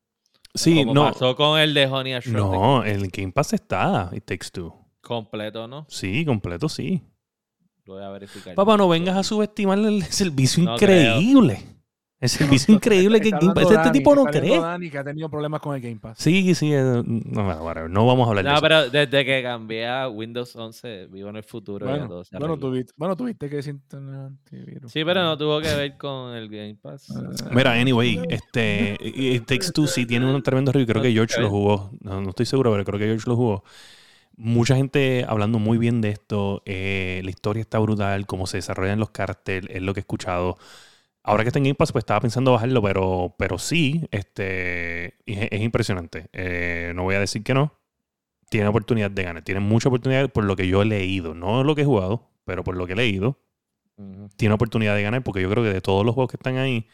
[0.55, 1.13] Sí, Como no.
[1.13, 4.11] pasó con el de Honey Shrunk, No, el Game Pass está.
[4.13, 4.75] It Takes Two.
[5.03, 5.87] completo, ¿no?
[5.89, 7.03] Sí, completo, sí.
[7.85, 8.55] Lo voy a verificar.
[8.55, 11.63] Papá, no vengas a subestimar el servicio No increíble.
[12.21, 13.63] El servicio increíble que Game Pass.
[13.65, 14.59] Este Dani, tipo no cree.
[14.59, 16.19] Dani que ha tenido problemas con el Game Pass.
[16.19, 16.73] Sí, sí.
[16.73, 18.63] eh, no, bueno, whatever, no vamos a hablar de No, eso.
[18.63, 21.87] pero desde que cambié a Windows 11, vivo en el futuro.
[21.87, 23.63] Bueno, todo bueno, tuviste, bueno, tuviste que.
[23.63, 23.73] Sí,
[25.05, 27.11] pero no tuvo que ver con el Game Pass.
[27.17, 30.87] Ah, Mira, anyway, este, It Takes Two sí tiene un tremendo review.
[30.89, 31.91] Creo que George lo jugó.
[32.01, 33.65] No, no estoy seguro, pero creo que George lo jugó.
[34.37, 36.63] Mucha gente hablando muy bien de esto.
[36.65, 38.27] eh, la historia está brutal.
[38.27, 40.59] Cómo se desarrollan los carteles, es lo que he escuchado.
[41.29, 45.49] Ahora que está en Game Pass, pues estaba pensando bajarlo, pero, pero sí, este, es,
[45.51, 46.29] es impresionante.
[46.33, 47.75] Eh, no voy a decir que no.
[48.51, 49.43] Tiene oportunidad de ganar.
[49.43, 51.35] Tiene mucha oportunidad por lo que yo he leído.
[51.35, 53.39] No lo que he jugado, pero por lo que he leído
[54.37, 56.87] tiene oportunidad de ganar porque yo creo que de todos los juegos que están ahí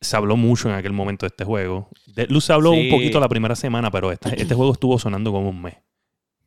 [0.00, 1.88] se habló mucho en aquel momento de este juego.
[2.14, 2.82] De Luz se habló Sí.
[2.84, 5.74] un poquito la primera semana, pero este juego estuvo sonando como un mes.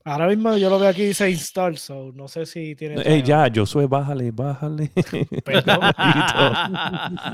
[0.10, 2.96] Ahora mismo yo lo veo aquí, dice install, so no sé si tiene.
[2.96, 4.90] Ey, todavía- ya, Josué, bájale, bájale.
[5.46, 5.80] Perdón.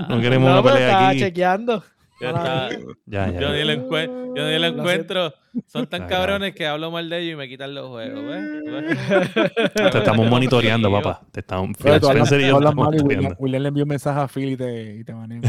[0.09, 1.19] no queremos No, una pelea estaba aquí.
[1.19, 1.83] chequeando.
[2.19, 2.69] Yo, estaba-
[3.05, 3.39] Ya, ya.
[3.39, 5.33] yo ni lo, encue- yo ni lo Lo encuentro.
[5.67, 8.25] Son tan cabrones que hablo mal de ellos y me quitan los juegos.
[8.25, 9.73] ¿ves?
[9.73, 11.21] Te estamos monitoreando, papá.
[11.31, 13.03] Te estamos, Phil Pero tú hablas, Spencer y tú yo te hablas estamos mal y
[13.39, 15.41] William, le envió un mensaje a Phil y te, y te baneó.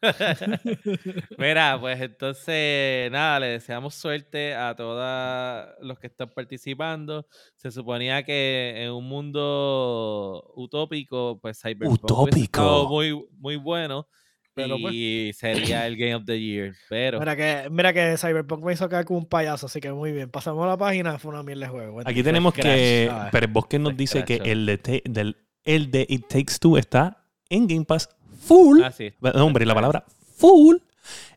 [1.38, 7.26] Mira, pues entonces, nada, le deseamos suerte a todos los que están participando.
[7.56, 12.88] Se suponía que en un mundo utópico, pues Cyberpunk Utópico.
[12.88, 14.08] muy, muy bueno
[14.54, 14.94] Pero, pues.
[14.94, 16.74] y sería el Game of the Year.
[16.88, 20.12] Pero Mira que, mira que Cyberpunk me hizo caer como un payaso, así que muy
[20.12, 20.30] bien.
[20.30, 22.00] Pasamos a la página, fue una mierda de juego.
[22.04, 23.10] Aquí tenemos que.
[23.32, 26.78] Pero Bosque nos Fue dice que el de, te- del, el de It Takes Two
[26.78, 28.08] está en Game Pass
[28.38, 28.82] full.
[28.82, 29.12] Ah, sí.
[29.20, 30.04] No, hombre, la palabra
[30.36, 30.76] full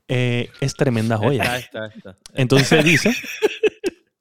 [0.07, 1.57] eh, es tremenda joya.
[1.57, 2.17] Está, está, está.
[2.33, 3.13] Entonces dice,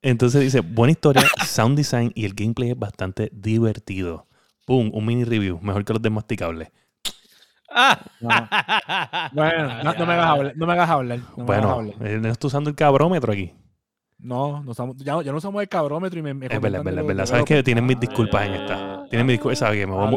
[0.01, 4.27] entonces dice, buena historia, sound design y el gameplay es bastante divertido.
[4.65, 6.69] Pum, un mini review, mejor que los desmasticables.
[7.73, 7.99] ¡Ah!
[8.19, 8.29] No.
[9.31, 10.53] Bueno, no, no me hagas hablar.
[10.57, 11.19] No me hagas hablar.
[11.19, 11.95] No, me hagas bueno, hablar.
[12.25, 13.53] eh, estoy usando el cabrómetro aquí.
[14.21, 17.03] No, no usamos- ya, ya no usamos el cabrómetro y me, me Es verdad, verdad,
[17.03, 17.25] verdad.
[17.25, 19.05] Sabes que tienen mis disculpas en esta.
[19.09, 20.07] Tienen mis disculpas, sabes que me voy a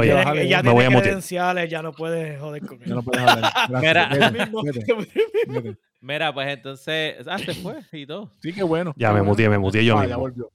[0.00, 3.24] Oye, que ya me voy a credenciales, ya no puedes joder con Ya no puedes.
[3.68, 4.50] Gracias.
[4.52, 5.76] Mira.
[6.00, 7.16] Mira, pues entonces.
[7.28, 8.32] Ah, se fue y todo.
[8.40, 8.94] Sí, qué bueno.
[8.96, 10.20] Ya me muteé, me muteé yo Ah, ya mismo.
[10.20, 10.50] volvió.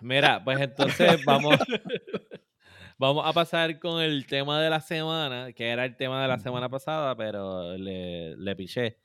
[0.00, 1.56] Mira, pues entonces vamos,
[2.98, 6.38] vamos a pasar con el tema de la semana, que era el tema de la
[6.38, 8.98] semana pasada, pero le, le piché.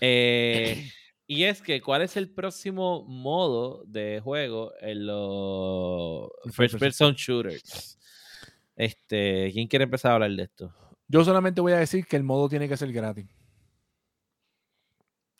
[0.00, 0.88] Eh,
[1.30, 7.96] y es que, ¿cuál es el próximo modo de juego en los first person shooters?
[8.74, 10.74] Este, ¿quién quiere empezar a hablar de esto?
[11.06, 13.28] Yo solamente voy a decir que el modo tiene que ser gratis.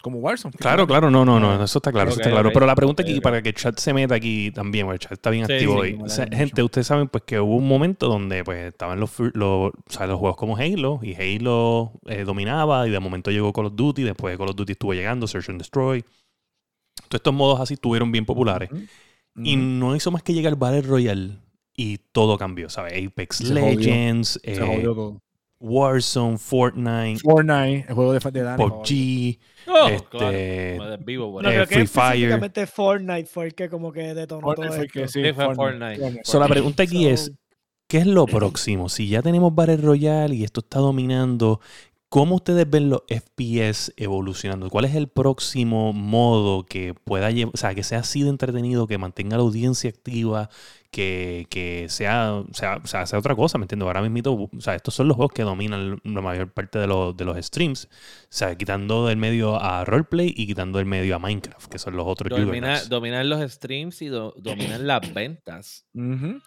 [0.02, 0.54] Como Warzone.
[0.58, 2.50] Claro, claro, no, no, no, eso está claro, eso está claro.
[2.52, 5.12] Pero la pregunta aquí, para que el chat se meta aquí también, porque el chat
[5.12, 5.98] está bien Sí, activo sí, hoy.
[6.02, 9.72] O sea, gente, ustedes saben pues que hubo un momento donde pues estaban los, los,
[9.72, 13.66] o sea, los juegos como Halo y Halo eh, dominaba y de momento llegó Call
[13.66, 16.02] of Duty, después de Call of Duty estuvo llegando Search and Destroy.
[17.08, 18.70] Todos estos modos así estuvieron bien populares.
[19.36, 21.38] Y no hizo más que llegar Battle Royale
[21.76, 22.94] y todo cambió, ¿sabes?
[23.06, 23.78] Apex Se jodió.
[23.78, 24.84] Legends, Se eh.
[25.60, 28.62] Warzone, Fortnite, Fortnite, el juego de, de Dani.
[28.62, 29.38] PUBG,
[29.72, 32.66] Oh, Este, claro, por No, Eh, que Free Fire.
[32.66, 35.12] Fortnite fue el que como que detonó Fortnite todo fue que esto.
[35.20, 36.20] sí, Sí, fue Fortnite.
[36.24, 37.32] So, la pregunta aquí es, So-
[37.88, 38.88] ¿qué es lo próximo?
[38.88, 41.60] Si ya tenemos Battle Royale y esto está dominando,
[42.10, 44.68] ¿cómo ustedes ven los FPS evolucionando?
[44.68, 48.86] ¿Cuál es el próximo modo que pueda llevar, o sea, que sea así de entretenido,
[48.86, 50.50] que mantenga la audiencia activa,
[50.90, 53.86] que, que sea, sea, o sea, sea otra cosa, ¿me entiendes?
[53.86, 57.16] Ahora mismo, o sea, estos son los juegos que dominan la mayor parte de los,
[57.16, 57.88] de los streams, o
[58.28, 62.06] sea, quitando del medio a Roleplay y quitando del medio a Minecraft, que son los
[62.06, 65.86] otros Domina, dominan los streams y do- dominan las ventas.
[65.94, 66.40] Ujú.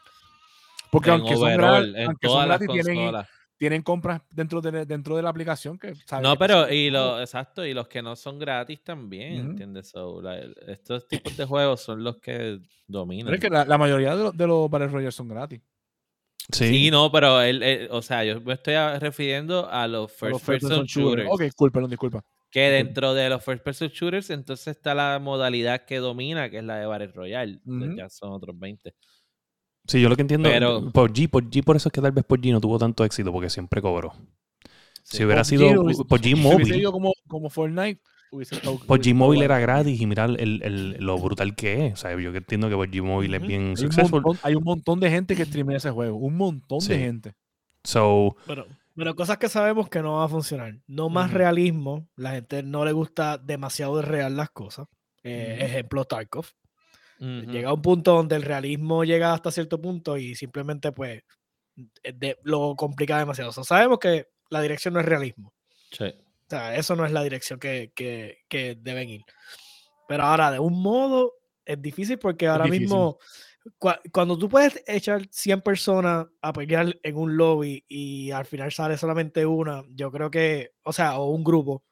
[0.91, 3.27] Porque en aunque son, overall, gratis, en aunque son todas las gratis, tienen, consolas.
[3.63, 5.93] Tienen compras dentro de, dentro de la aplicación que.
[6.21, 9.35] No, que pero y lo, exacto, y los que no son gratis también.
[9.51, 9.87] ¿entiendes?
[9.87, 10.37] So, la-
[10.67, 13.33] estos tipos de juegos son los que Pero dominan.
[13.33, 15.61] es que la, la mayoría de los, de los Battle Royale son gratis.
[16.51, 20.13] Sí, Sí, no, pero él, él- o sea, yo me estoy refiriendo a los A
[20.13, 21.29] first los person shooters.
[21.31, 22.21] Ok, cool, perdón, disculpa.
[22.51, 26.63] Que dentro de los first person shooters, entonces está la modalidad que domina, que es
[26.65, 27.61] la de Battle Royale.
[27.65, 27.95] Ujú.
[27.95, 28.93] Ya son otros 20.
[29.85, 32.51] Sí, yo lo que entiendo, Pero- PUBG, PUBG, por eso es que tal vez PUBG
[32.51, 34.13] no tuvo tanto éxito, porque siempre cobró.
[35.03, 35.17] Sí.
[35.17, 37.99] Si hubiera sido Si hubiese móvil, ido como, como Fortnite,
[38.31, 41.93] hubiese estado- hubiese móvil estado era gratis y mirar el, el- lo brutal que es.
[41.93, 43.47] O sea, yo que entiendo que PUBG móvil es Ujú.
[43.47, 44.21] bien Hay un, successful.
[44.21, 46.15] montón, hay un montón de gente que streamea ese juego.
[46.17, 46.93] Un montón Sí.
[46.93, 47.33] de gente.
[47.83, 48.65] So, Bueno,
[48.95, 50.75] Pero cosas que sabemos que no van a funcionar.
[50.87, 52.07] No más realismo.
[52.15, 54.87] La gente no le gusta demasiado de real las cosas.
[55.23, 55.65] Eh, Ujú.
[55.65, 56.45] Ejemplo, Tarkov.
[57.51, 61.23] Llega a un punto donde el realismo llega hasta cierto punto y simplemente pues
[61.75, 63.49] de- lo complica demasiado.
[63.51, 65.53] O sea, sabemos que la dirección no es realismo.
[65.91, 66.05] Sí.
[66.05, 69.21] O sea, eso no es la dirección que, que- que deben ir.
[70.07, 71.33] Pero ahora, de un modo,
[71.65, 72.81] es difícil porque ahora difícil.
[72.87, 73.17] mismo,
[73.79, 78.71] cua- cuando tú puedes echar 100 personas a pelear en un lobby y al final
[78.71, 81.85] sale solamente una, yo creo que, o sea, o un grupo,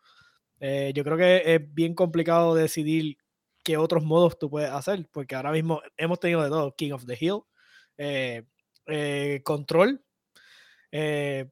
[0.59, 3.17] eh, yo creo que es bien complicado decidir
[3.63, 7.05] qué otros modos tú puedes hacer, porque ahora mismo hemos tenido de todo, King of
[7.05, 7.41] the Hill,
[7.97, 8.43] eh,
[8.87, 10.03] eh, Control,
[10.91, 11.49] eh,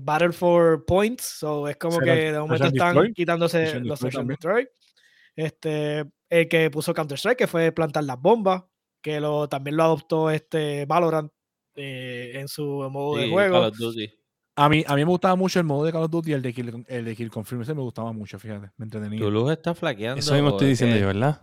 [0.00, 4.28] Battle for Points, so es como que de momento están quitándose los también.
[4.28, 4.68] Destroy.
[5.36, 8.64] Este, el que puso Counter-Strike, que fue plantar las bombas,
[9.00, 11.32] que lo, también lo adoptó este Valorant
[11.74, 13.54] en su modo de juego.
[13.54, 14.19] Call of Duty.
[14.62, 16.52] A mí, a mí me gustaba mucho el modo de Call of Duty, el de
[16.52, 17.62] Kill, el de Kill Confirm.
[17.62, 18.70] Ese me gustaba mucho, fíjate.
[18.76, 19.18] Me entretenía.
[19.18, 20.18] Tu luz está flaqueando.
[20.20, 21.40] Eso mismo estoy es diciendo yo, ¿verdad?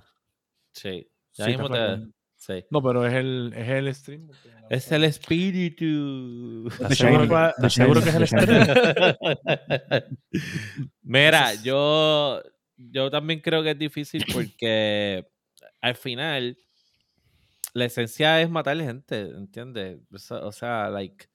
[0.73, 0.89] Sí.
[1.01, 1.75] Sí, Ya está mismo te.
[1.77, 2.13] flaqueando.
[2.35, 2.63] Sí.
[2.69, 4.27] No, pero es el, es el stream.
[4.69, 6.67] Es el espíritu.
[6.69, 7.21] ¿Estás The seguro,
[7.59, 8.65] que- seguro es el estreno?
[11.01, 12.41] Mira, yo,
[12.77, 15.25] yo también creo que es difícil porque
[15.81, 16.57] al final
[17.73, 19.99] la esencia es matar gente, ¿entiendes?
[20.29, 21.25] O sea, like,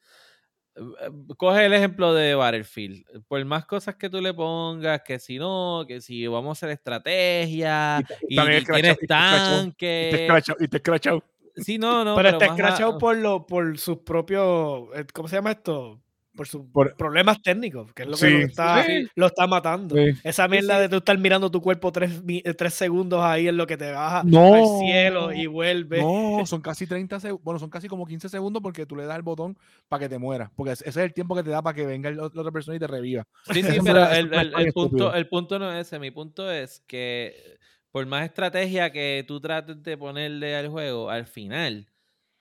[1.36, 3.04] coge el ejemplo de Battlefield.
[3.28, 6.70] Por más cosas que tú le pongas, que si no, que si vamos a hacer
[6.70, 10.30] estrategia y, también y tienes y te te tanques.
[10.60, 11.24] y te escrachado.
[11.56, 12.16] Sí, no, no.
[12.16, 16.00] pero está más a- escrachado por, lo, por sus propios, eh, ¿cómo se llama esto?
[16.34, 19.06] Por sus Por- problemas técnicos, que es lo que Sí, lo está, sí.
[19.14, 19.94] lo está matando.
[19.96, 20.12] Sí.
[20.24, 20.80] Esa mierda sí.
[20.82, 23.92] de tú estar mirando tu cuerpo tres, eh, tres segundos ahí en lo que te
[23.92, 24.54] baja No.
[24.54, 26.00] al cielo y vuelve.
[26.00, 27.44] No, son casi 30 segundos.
[27.44, 29.58] Bueno, son casi como 15 segundos porque tú le das el botón
[29.88, 30.50] para que te mueras.
[30.56, 32.76] Porque ese es el tiempo que te da para que venga el- la otra persona
[32.76, 33.26] y te reviva.
[33.52, 34.06] Sí, sí, pero
[34.72, 35.98] punto, el punto no es ese.
[35.98, 37.58] Mi punto es que
[37.90, 41.88] por más estrategia que tú trates de ponerle al juego, al final,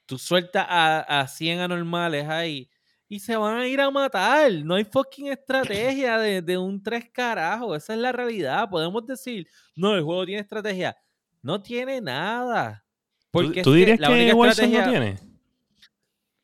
[0.05, 2.69] tú sueltas a, a 100 anormales ahí
[3.13, 4.49] y se van a ir a matar.
[4.63, 7.75] No hay fucking estrategia de, de un tres carajos.
[7.77, 8.69] Esa es la realidad.
[8.69, 9.45] Podemos decir,
[9.75, 10.95] no, el juego tiene estrategia.
[11.41, 12.85] No tiene nada.
[13.23, 15.31] ¿Tú, Porque tú es que dirías la que, única Warzone no estrategia tiene?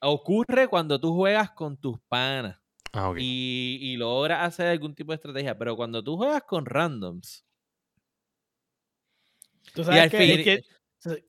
[0.02, 2.60] ocurre cuando tú juegas con tus panas
[2.92, 3.18] Ah, ok.
[3.20, 5.58] y, y logras hacer algún tipo de estrategia.
[5.58, 7.46] Pero cuando tú juegas con randoms
[9.74, 10.70] Tú y sabes al, que, fin- es que- sí,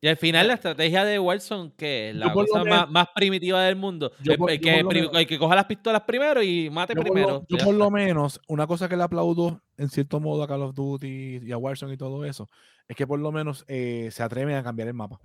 [0.01, 3.63] y al final la estrategia de Warzone, que es la cosa menos- más, más primitiva
[3.63, 6.71] del mundo, Yo el, por- el yo que, el que coja las pistolas primero y
[6.71, 7.29] mate Yo por, primero.
[7.31, 10.63] lo, yo por lo menos, una cosa que le aplaudo en cierto modo a Call
[10.63, 12.49] of Duty y a Warzone y todo eso,
[12.87, 15.21] es que por lo menos eh, se atreven a cambiar el mapa.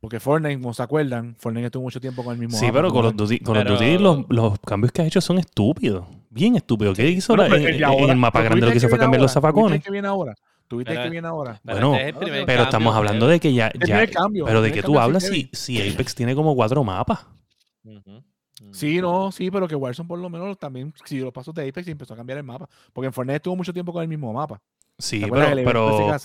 [0.00, 2.78] Porque Fortnite, como se acuerdan, Fortnite estuvo mucho tiempo con el mismo Sí, mapa.
[2.78, 3.16] pero of años.
[3.16, 6.06] Duty, of Pero- Duty, los, los cambios que ha hecho son estúpidos.
[6.30, 6.96] Bien estúpidos.
[6.96, 8.60] ¿Qué hizo Bueno, la- pero en, el de en ahora- el mapa grande?
[8.60, 9.50] Lo ¿tuviste que hizo fue cambiar los ahora?
[9.50, 9.84] ¿Tuviste el zafacones.
[9.84, 10.34] que viene ahora?
[10.68, 11.60] ¿Tuviste que viene ahora?
[11.64, 13.72] Pero Bueno, este es el primer Pero estamos hablando de que ya...
[13.72, 17.26] Ya primer cambio, pero de que tú hablas si, si Apex tiene como cuatro mapas.
[18.72, 21.86] Sí, no, sí, pero que Warzone por lo menos también siguió los pasos de Apex
[21.88, 22.68] y empezó a cambiar el mapa.
[22.92, 24.60] Porque en Fortnite estuvo mucho tiempo con el mismo mapa.
[24.98, 26.16] Sí, ¿Te acuerdas pero, pero,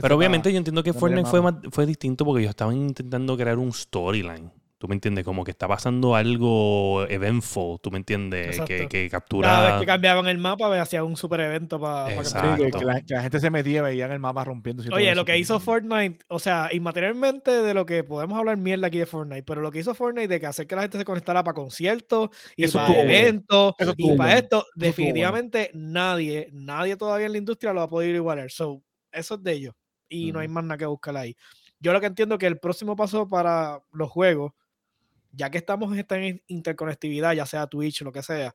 [0.00, 3.58] pero obviamente yo entiendo que Fortnite fue, más- fue distinto porque ellos estaban intentando crear
[3.58, 4.50] un storyline.
[4.78, 5.24] ¿Tú me entiendes?
[5.24, 8.60] Como que está pasando algo eventful, ¿tú me entiendes?
[8.60, 9.66] Que, que cada captura...
[9.70, 12.64] vez que cambiaban el mapa, hacían un super evento para Sí, Exacto.
[12.64, 15.24] que, que la, que la gente se metía y veían el mapa todo Oye, lo
[15.24, 19.44] que hizo Fortnite, o sea, inmaterialmente de lo que podemos hablar mierda aquí de Fortnite,
[19.44, 22.28] pero lo que hizo Fortnite de que hacer que la gente se conectara para conciertos
[22.54, 24.38] y Eso para eventos Eso y para bueno.
[24.38, 24.94] esto, Eso estuvo bueno.
[24.96, 28.50] definitivamente nadie, nadie todavía en la industria lo va a poder igualar.
[28.50, 29.74] So, eso es de ellos
[30.08, 31.34] y no hay más nada que buscar ahí.
[31.80, 34.52] Yo lo que entiendo es que el próximo paso para los juegos,
[35.36, 38.54] ya que estamos en esta in- interconectividad, ya sea Twitch lo que sea,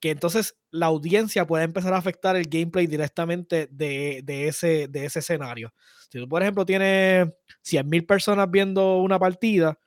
[0.00, 5.04] que entonces la audiencia puede empezar a afectar el gameplay directamente de, de ese, de
[5.04, 5.72] ese escenario.
[6.10, 7.28] Si tú, por ejemplo, tienes
[7.62, 9.78] 100.000 personas viendo una partida,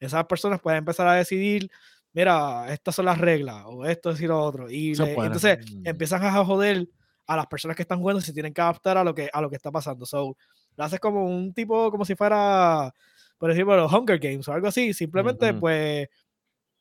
[0.00, 1.70] esas personas pueden empezar a decidir,
[2.12, 4.70] mira, estas son las reglas, o esto es y lo otro.
[4.70, 5.82] Y le- entonces Mm.
[5.84, 6.88] empiezan a joder
[7.26, 9.40] a las personas que están jugando y se tienen que adaptar a lo que, a
[9.42, 10.06] lo que está pasando.
[10.06, 10.36] So,
[10.76, 12.92] lo haces como un tipo, como si fuera,
[13.38, 14.92] por ejemplo, los Hunger Games o algo así.
[14.92, 15.60] Simplemente, Ujú.
[15.60, 16.08] pues,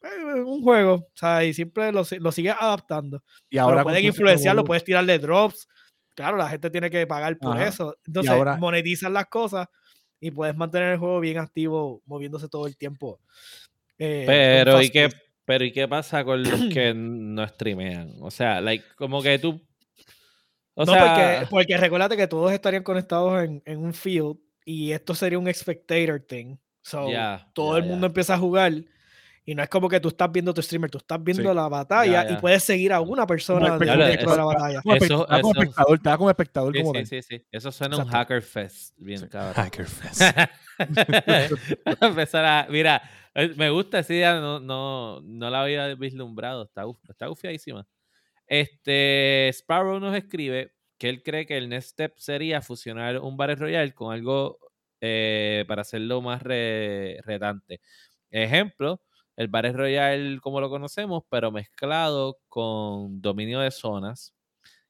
[0.03, 3.23] eh, un juego, o sea, y siempre lo, lo sigues adaptando.
[3.49, 5.67] Y ahora Pero pueden influenciarlo, puedes tirarle drops.
[6.15, 7.67] Claro, la gente tiene que pagar por Ajá.
[7.67, 7.95] eso.
[8.05, 9.67] Entonces, ahora- monetizan las cosas
[10.19, 13.19] y puedes mantener el juego bien activo, moviéndose todo el tiempo.
[13.99, 15.09] eh, Pero ¿y qué,
[15.45, 18.13] pero ¿y qué pasa con los que no streamean?
[18.21, 19.61] O sea, like, como que tú...
[20.79, 24.37] O no, sea, porque, porque recuérdate que todos estarían conectados en, en un field
[24.69, 26.57] y esto sería un spectator thing.
[26.81, 28.07] So, Ya, todo ya, el mundo ya.
[28.09, 28.73] empieza a jugar
[29.49, 31.55] Y no es como que tú estás viendo tu streamer, tú estás viendo Sí.
[31.55, 34.81] la batalla y puedes seguir a una persona dentro de la batalla.
[34.81, 37.45] Como Eso- como eso- espectador, estaba como espectador Sí, como sí, sí, sí.
[37.49, 38.17] Eso suena un Exacto.
[38.17, 38.93] hacker fest.
[38.97, 39.27] Bien, Sí.
[39.29, 39.53] cabrón.
[39.53, 40.21] Hacker Fest.
[42.01, 43.01] Empezar a- mira,
[43.35, 47.87] eh, me gusta esa idea, no, no, no la había vislumbrado, está, está gufiadísima.
[48.47, 53.55] Este, Sparrow nos escribe que él cree que el next step sería fusionar un Battle
[53.55, 54.59] Royale con algo
[55.01, 57.19] eh, para hacerlo más re-.
[58.31, 59.01] Ejemplo,
[59.35, 64.33] el Battle Royale como lo conocemos, pero mezclado con dominio de zonas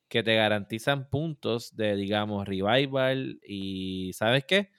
[0.10, 4.72] que te garantizan puntos de, digamos, revival y ¿sabes qué?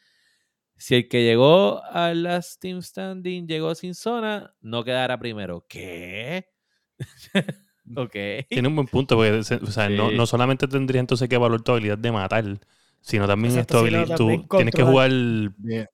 [0.76, 5.66] Si el que llegó a Last Team Standing llegó sin zona, no quedará primero.
[5.68, 6.46] ¿Qué?
[7.96, 8.46] ok.
[8.48, 10.16] Tiene un buen punto, porque o sea, no, Sí.
[10.16, 12.44] no solamente tendría entonces que evaluar tu habilidad de matar,
[13.00, 15.10] sino también Exacto, tu sino habilidad- también tú tienes que jugar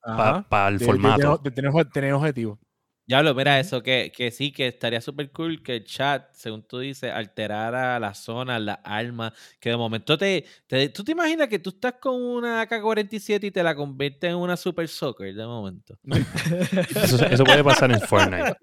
[0.07, 0.68] para ajá.
[0.68, 1.38] el De- formato.
[1.42, 2.59] De, de tener, tener objetivos.
[3.07, 6.62] Ya lo, mira eso, que, que sí, que estaría súper cool que el chat, según
[6.66, 11.49] tú dices, alterara las zonas, las armas, que de momento te, te- ¿Tú te imaginas
[11.49, 15.45] que tú estás con una AK-47 y te la conviertes en una Super Soccer de
[15.47, 15.99] momento?
[16.97, 18.57] Eso, eso puede pasar en Fortnite.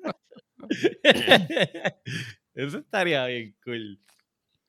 [2.54, 3.99] Eso estaría bien cool.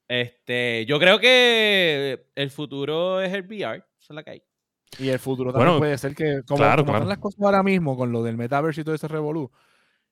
[0.09, 4.43] Este, yo creo que el futuro es el VR, eso es la que hay.
[4.99, 7.05] Y el futuro también Bueno, puede ser que, como, claro, como claro.
[7.05, 9.51] están las cosas ahora mismo con lo del metaverso y todo ese revolú,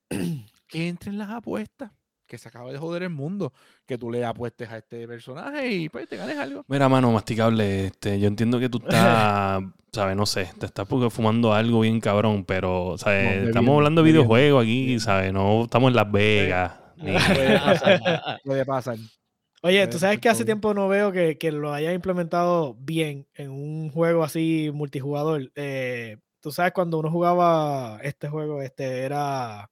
[0.68, 1.92] que entren las apuestas,
[2.26, 3.52] que se acaba de joder el mundo,
[3.84, 6.64] que tú le apuestes a este personaje y pues te ganes algo.
[6.68, 9.62] Mira, mano, masticable, este, yo entiendo que tú estás,
[9.92, 10.16] ¿sabes?
[10.16, 13.48] No sé, te estás porque fumando algo bien cabrón, pero, ¿sabes?
[13.48, 14.98] estamos hablando de videojuegos aquí.
[14.98, 15.32] ¿sabes?
[15.32, 16.79] No estamos en Las Vegas.
[17.00, 18.00] Ni- Puede pasar.
[18.44, 18.96] Puede pasar.
[19.62, 23.26] Oye, Eh, tú sabes que hace tiempo no veo que, que lo hayan implementado bien
[23.34, 25.50] en un juego así multijugador.
[25.54, 29.70] Eh, tú sabes cuando uno jugaba este juego, este era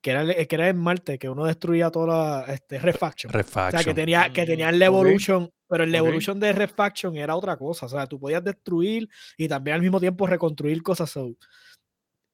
[0.00, 2.06] que era, el- que era en Marte, que uno destruía toda
[2.46, 3.30] la este, Refaction.
[3.30, 3.84] O sea, Refaction.
[3.84, 4.80] que tenía, que tenía el.
[4.82, 5.94] Evolution, pero el.
[5.94, 7.86] Evolution de Refaction era otra cosa.
[7.86, 11.10] O sea, tú podías destruir y también al mismo tiempo reconstruir cosas.
[11.10, 11.34] So,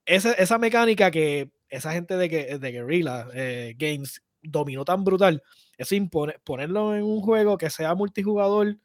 [0.07, 5.43] esa, esa mecánica que esa gente de, que- de Guerrilla eh, Games dominó tan brutal,
[5.77, 8.77] eso impone, ponerlo en un juego que sea multijugador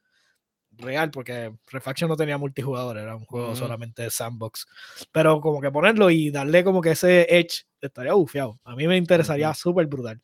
[0.72, 4.66] real, porque Refaction no tenía multijugador, era un juego solamente de sandbox.
[5.12, 8.60] Pero como que ponerlo y darle como que ese edge estaría bufiado.
[8.64, 10.20] A mí me interesaría súper brutal.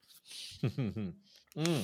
[1.56, 1.82] Mm.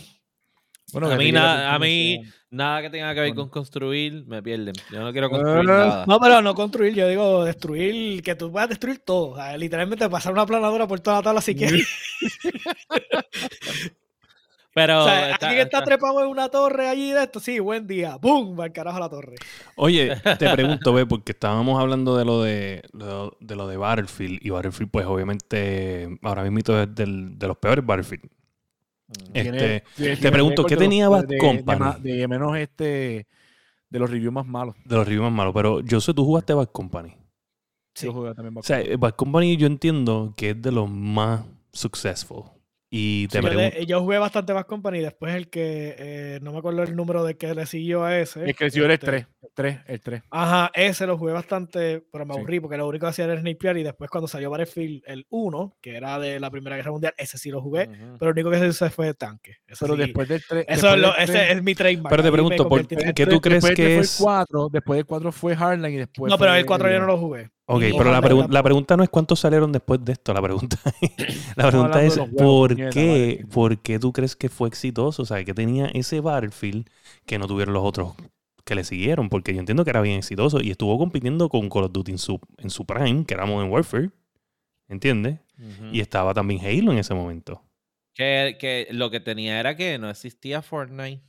[0.94, 3.42] Bueno, A mí nada- a que mí- Nada que tenga que ver Bueno.
[3.42, 4.76] con construir, me pierden.
[4.90, 5.78] Yo no quiero construir Ah.
[5.78, 6.06] nada.
[6.08, 9.32] No, pero no construir, yo digo destruir, que tú puedas destruir todo.
[9.32, 11.86] O sea, literalmente pasar una planadora por toda la tabla si quieres.
[14.74, 17.60] Pero O sea, está- alguien está está- trepado en una torre allí de esto, sí,
[17.60, 18.18] buen día.
[18.18, 18.60] ¡Bum!
[18.60, 19.36] Va al carajo la torre.
[19.78, 24.40] Oye, te pregunto, ve, porque estábamos hablando de lo de, lo- de lo de Battlefield,
[24.42, 28.24] y Battlefield, pues obviamente, ahora mismo es del- de los peores Battlefield.
[29.34, 31.86] Este, tiene- te pregunto, ¿qué de los- tenía Bad de- Company?
[32.02, 33.28] De, menos este.
[33.90, 34.76] De los reviews más malos.
[34.84, 37.16] de los reviews más malos, pero yo sé, tú jugaste Bad Company.
[37.94, 38.08] Sí.
[38.08, 41.46] Yo jugué también Bad O sea, Bad Company yo entiendo que es de los más
[41.72, 42.44] successful.
[42.98, 46.52] Y te yo, pregunto, le- yo jugué bastante más Company, después el que, eh, no
[46.54, 48.46] me acuerdo el número de que le siguió a ese.
[48.46, 49.28] El que siguió era el este, 3.
[49.44, 50.24] El 3, el 3.
[50.32, 52.40] Ajá, ese lo jugué bastante, pero me Sí.
[52.40, 55.76] aburrí porque lo único que hacía era snipear y después cuando salió Battlefield el 1,
[55.82, 58.18] que era de la Primera Guerra Mundial, ese sí lo jugué, Ujú.
[58.18, 59.58] pero lo único que se hizo fue tanque.
[59.68, 60.66] Ese Pero sí- después del 3.
[60.70, 62.10] eso es lo- ese es mi trademark.
[62.10, 64.18] Pero te pregunto, ¿por ¿qué tú crees que es?
[64.18, 66.30] Fue el 4, después del 4 fue Hardline y después.
[66.32, 67.50] No, pero fue el 4 yo no lo jugué.
[67.68, 68.22] Ok, Y pero la,
[68.64, 70.34] pregunta no es cuántos salieron después de esto.
[70.34, 70.78] La pregunta,
[71.56, 73.54] la pregunta es huevos, ¿por puñeta, qué, vale.
[73.54, 75.24] ¿por qué tú crees que fue exitoso?
[75.24, 76.88] O sea, que tenía ese Battlefield
[77.26, 78.14] que no tuvieron los otros
[78.66, 79.30] que le siguieron.
[79.30, 82.18] Porque yo entiendo que era bien exitoso y estuvo compitiendo con Call of Duty en
[82.20, 84.12] su, en su prime, que era Modern Warfare.
[84.88, 85.40] ¿Entiendes?
[85.92, 87.64] Y estaba también Halo en ese momento.
[88.14, 91.22] Que, que lo que tenía era que no existía Fortnite.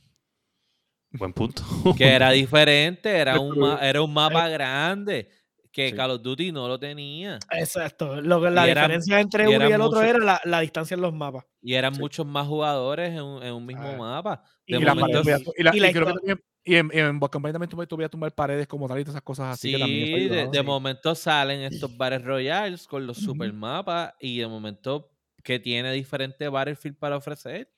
[1.11, 1.63] Buen punto.
[1.97, 5.29] Que era diferente, era un, era un mapa grande.
[5.77, 5.95] Que Sí.
[5.95, 7.37] Call of Duty no lo tenía.
[7.51, 8.19] Exacto.
[8.19, 10.59] Lo que, la Y eran- diferencia entre y uno y el otro era la, la
[10.61, 11.45] distancia en los mapas.
[11.61, 11.99] Y eran Sí.
[11.99, 13.95] muchos más jugadores en un, en un mismo Ah.
[13.95, 14.43] mapa.
[14.65, 16.41] Y De Y, la momento, pared- y, la- y la y creo que histo- también-
[16.65, 17.19] y en, en
[17.53, 19.71] también tú, tú podías tumbar paredes como tal y todas esas cosas así.
[19.73, 20.65] que también sí, de, Sí.
[20.65, 25.11] momento salen estos Battle Royales con los super mapas y de momento
[25.43, 27.69] que tiene diferentes Battlefield para ofrecer.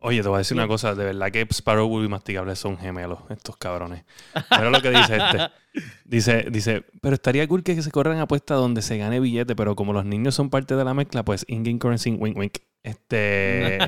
[0.00, 0.94] Oye, te voy a decir una cosa.
[0.94, 4.04] De verdad que Sparrow y Masticable son gemelos, estos cabrones.
[4.50, 5.38] Mira lo que dice este.
[6.04, 9.92] Dice, dice, pero estaría cool que se corran apuestas donde se gane billete, pero como
[9.92, 12.58] los niños son parte de la mezcla, pues in-game currency, wink, wink.
[12.82, 13.78] Este...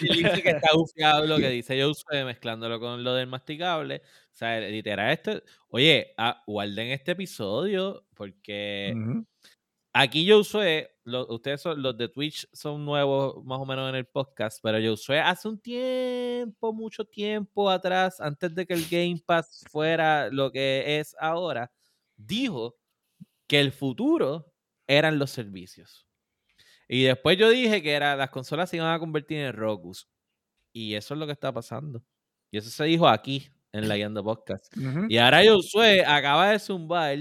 [0.00, 4.02] Y dice que está bufiado lo que dice Josué mezclándolo con lo del masticable.
[4.32, 5.42] O sea, literal, esto.
[5.68, 8.94] Oye, ah, guarden este episodio porque
[9.92, 14.06] aquí Josué, lo- ustedes son, los de Twitch son nuevos más o menos en el
[14.06, 19.64] podcast, pero Josué hace un tiempo, mucho tiempo atrás, antes de que el Game Pass
[19.70, 21.72] fuera lo que es ahora,
[22.16, 22.76] dijo
[23.46, 24.52] que el futuro
[24.86, 26.06] eran los servicios.
[26.88, 30.08] Y después yo dije que era, las consolas se iban a convertir en Rokus.
[30.72, 32.02] Y eso es lo que está pasando.
[32.50, 34.72] Y eso se dijo aquí, en la Yanda Podcast.
[35.08, 37.18] Y ahora Josué acaba de zumbar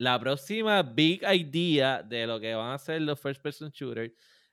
[0.00, 4.12] la próxima big idea de lo que van a ser los first person shooters.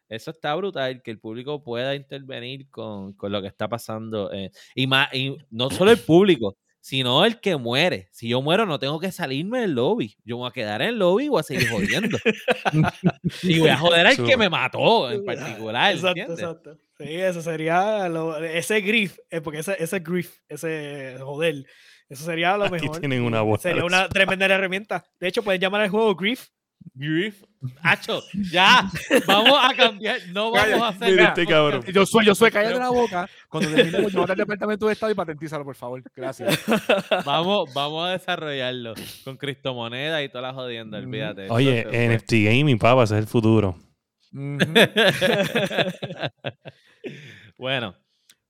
[0.09, 4.29] Eso está brutal, que el público pueda intervenir con, con lo que está pasando.
[4.33, 8.09] eh, y, más, y no solo el público, sino el que muere.
[8.11, 10.15] Si yo muero, no tengo que salirme del lobby.
[10.25, 12.17] Yo me voy a quedar en el lobby y voy a seguir jodiendo.
[13.43, 15.93] y voy a joder al que me mató en particular.
[15.93, 16.39] Exacto, ¿entiendes?
[16.39, 16.77] exacto.
[16.97, 21.65] Sí, eso sería lo- ese grief, eh, porque ese, ese grief, ese joder,
[22.09, 22.99] eso sería lo Aquí mejor.
[22.99, 23.61] tienen una voz.
[23.61, 25.03] Sería una tremenda herramienta.
[25.19, 26.47] De hecho, pueden llamar al juego grief.
[26.93, 27.43] Grief.
[27.81, 28.89] Hacho, ya.
[29.25, 30.19] Vamos a cambiar.
[30.31, 31.11] No vamos a hacer.
[31.11, 31.83] mira este cabrón.
[31.91, 33.27] Yo soy, yo soy, cállate la boca.
[33.49, 36.01] Cuando terminemos, llévate al departamento de Estado y patentízalo, por favor.
[36.15, 36.63] Gracias.
[37.25, 38.93] Vamos, vamos a desarrollarlo
[39.25, 41.47] con criptomonedas y todas las jodiendas, olvídate.
[41.49, 41.83] Oye.
[42.09, 43.77] NFT Gaming, papá, ese es el futuro.
[47.57, 47.95] Bueno,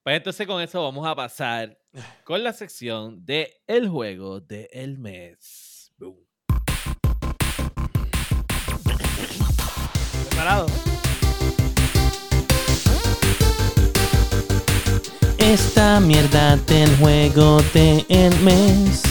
[0.08, 1.78] pues entonces con eso vamos a pasar
[2.24, 5.92] con la sección de el juego del mes.
[5.98, 6.16] Boom.
[10.30, 10.68] Preparado.
[15.38, 19.04] Esta mierda del juego del mes.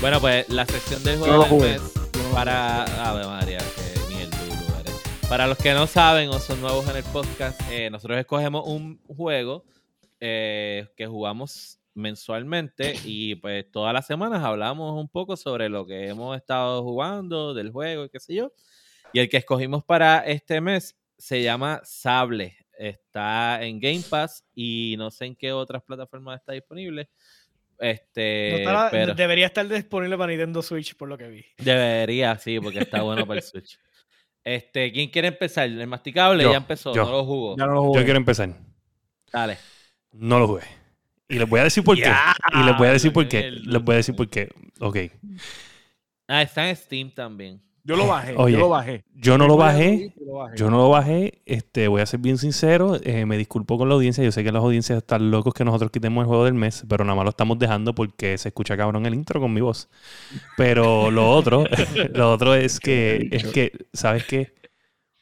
[0.00, 1.82] Bueno, pues la sección del juego del mes
[2.32, 3.58] para Ave María,
[5.32, 9.00] Para los que no saben o son nuevos en el podcast, eh, nosotros escogemos un
[9.06, 9.64] juego
[10.20, 16.08] eh, que jugamos mensualmente y pues todas las semanas hablamos un poco sobre lo que
[16.08, 18.52] hemos estado jugando, del juego y qué sé yo.
[19.14, 22.54] Y el que escogimos para este mes se llama Sable.
[22.76, 27.08] Está en Game Pass y no sé en qué otras plataformas está disponible.
[27.78, 31.44] No Este, pero Debería estar disponible para Nintendo Switch, por lo que vi.
[31.56, 33.78] debería, sí, porque está bueno para el Switch.
[34.44, 35.68] Este, ¿quién quiere empezar?
[35.68, 37.04] El masticable Yo, ya empezó, yo.
[37.04, 37.56] no lo jugó.
[37.56, 38.00] Ya no lo jugué.
[38.00, 38.50] Yo quiero empezar.
[39.32, 39.58] Dale.
[40.12, 40.64] No lo jugué.
[41.28, 42.12] Y les voy a decir por qué.
[42.52, 43.50] Y les voy a decir por qué.
[43.50, 44.48] Les voy a decir por qué.
[44.80, 44.96] Ok.
[46.28, 47.62] Ah, está en Steam también.
[47.84, 48.34] Yo lo bajé.
[48.36, 49.04] Oye, yo lo bajé.
[49.14, 50.14] Yo no lo Yo bajé.
[50.24, 50.56] lo bajé.
[50.56, 53.94] Yo no lo bajé, este, voy a ser bien sincero, eh, me disculpo con la
[53.96, 56.84] audiencia, yo sé que las audiencias están locos que nosotros quitemos el juego del mes,
[56.88, 59.88] pero nada más lo estamos dejando porque se escucha cabrón el intro con mi voz.
[60.56, 61.64] Pero lo otro,
[62.14, 64.54] lo otro es que, es que, ¿sabes qué?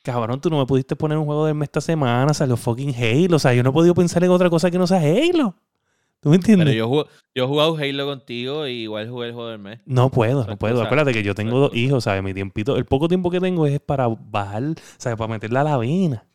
[0.02, 3.36] Cabrón, tú no me pudiste poner un juego del mes esta semana, salió fucking Halo,
[3.36, 5.56] o sea, yo no he podido pensar en otra cosa que no sea Halo.
[6.20, 6.66] ¿Tú me entiendes?
[6.66, 7.04] Pero yo, jugué,
[7.34, 9.80] yo he jugado Halo contigo y igual jugué el juego del mes.
[9.86, 10.82] No puedo, no puedo.
[10.82, 12.22] Acuérdate que yo tengo dos hijos, ¿sabes?
[12.22, 14.62] Mi tiempito, el poco tiempo que tengo es para bajar,
[14.98, 15.16] ¿sabes?
[15.16, 16.26] Para meterle a la vena.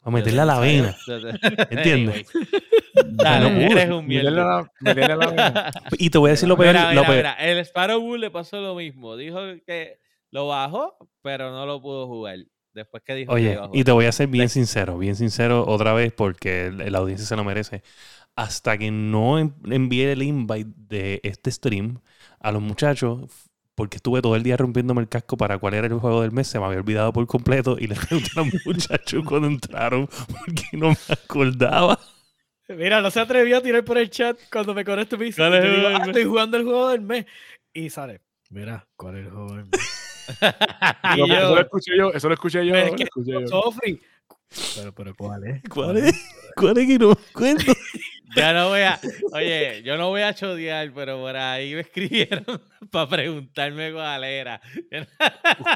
[0.00, 0.96] Para meterle a la vena.
[1.70, 2.26] ¿Entiendes?
[3.04, 3.82] Dale, no pude.
[3.82, 4.70] eres un mierda.
[5.98, 6.74] Y te voy a decir lo peor.
[6.74, 7.16] Mira, lo mira, peor.
[7.18, 9.16] mira, el Sparrow Bull le pasó lo mismo.
[9.16, 9.98] Dijo que
[10.30, 12.38] lo bajó, pero no lo pudo jugar.
[12.72, 13.84] Después que dijo que Oye, iba a y jugar.
[13.84, 17.44] te voy a ser bien sincero, bien sincero otra vez porque la audiencia se lo
[17.44, 17.82] merece.
[18.36, 22.00] Hasta que no en- envié el invite de este stream
[22.38, 23.22] a los muchachos,
[23.74, 26.46] porque estuve todo el día rompiéndome el casco para cuál era el juego del mes,
[26.48, 30.64] se me había olvidado por completo y les pregunté a los muchachos cuando entraron porque
[30.76, 31.98] no me acordaba.
[32.68, 35.54] Mira, no se atrevió a tirar por el chat cuando me conecto me dice, ¿Cuál
[35.54, 37.26] es yo el digo, juego del "Ah, mes?" estoy jugando el juego del mes.
[37.72, 38.20] Y sale,
[38.50, 39.80] mira, ¿cuál es el juego del mes?
[41.16, 42.12] Yo- Eso lo escuché yo.
[42.12, 42.74] Eso lo escuché yo.
[42.76, 43.48] Es lo que escuché yo.
[43.48, 44.00] Sofri.
[44.76, 45.62] Pero, pero, ¿cuál es?
[45.68, 46.14] ¿Cuál es?
[46.56, 47.72] ¿Cuál es que no me acuerdo?
[48.36, 49.00] Ya no voy a,
[49.32, 52.44] oye, yo no voy a chodear, pero por ahí me escribieron
[52.92, 54.60] para preguntarme cuál era.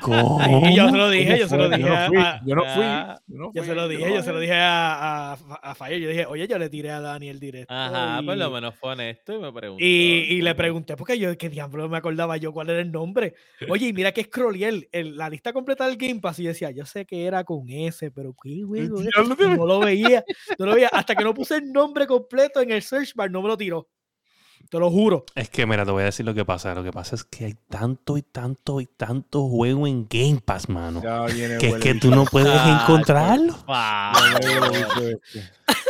[0.00, 0.40] ¿Cómo?
[0.70, 3.50] Y yo se lo dije, ¿Cómo yo se lo dije Yo a, no fui.
[3.55, 5.36] Yo se lo dije, yo se lo dije a, a,
[5.72, 5.90] a.
[5.90, 7.74] Yo dije, oye, yo le tiré a Daniel directo.
[7.74, 9.84] Ajá, y, por lo menos fue honesto y me preguntó.
[9.84, 13.34] y, y le pregunté, porque yo, ¿qué diablo me acordaba yo cuál era el nombre?
[13.68, 16.70] Oye, y mira que scrollé el, el- la lista completa del Game Pass y decía,
[16.70, 19.09] yo sé que era con S, pero qué juego es?
[19.09, 20.24] Diablo, Y no lo veía,
[20.59, 20.88] no lo veía.
[20.92, 23.88] Hasta que no puse el nombre completo en el search bar, no me lo tiró.
[24.70, 25.24] Te lo juro.
[25.34, 26.74] Es que, mira, te voy a decir lo que pasa.
[26.74, 30.68] Lo que pasa es que hay tanto y tanto y tanto juego en Game Pass,
[30.70, 31.03] mano.
[31.03, 33.55] Ya viene Que es que tú no puedes Ah, encontrarlo.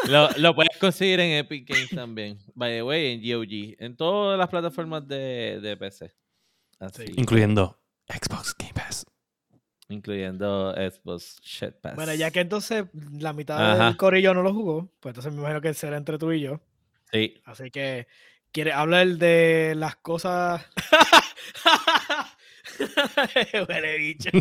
[0.09, 2.38] Lo, lo puedes conseguir en Epic Games también.
[2.55, 3.76] By the way, en GOG.
[3.78, 6.12] En todas las plataformas de, de PC.
[6.80, 7.05] Así.
[7.16, 7.78] Incluyendo
[8.09, 9.05] Xbox Game Pass.
[9.89, 11.97] Incluyendo Xbox Shit Pass.
[11.97, 12.85] Bueno, ya que entonces
[13.18, 13.87] la mitad Ajá.
[13.87, 16.61] del corillo no lo jugó, pues entonces me imagino que será entre tú y yo.
[17.12, 17.41] Sí.
[17.45, 18.07] Así que,
[18.51, 20.64] ¿quiere hablar de las cosas?
[23.68, 24.30] Huele bicho.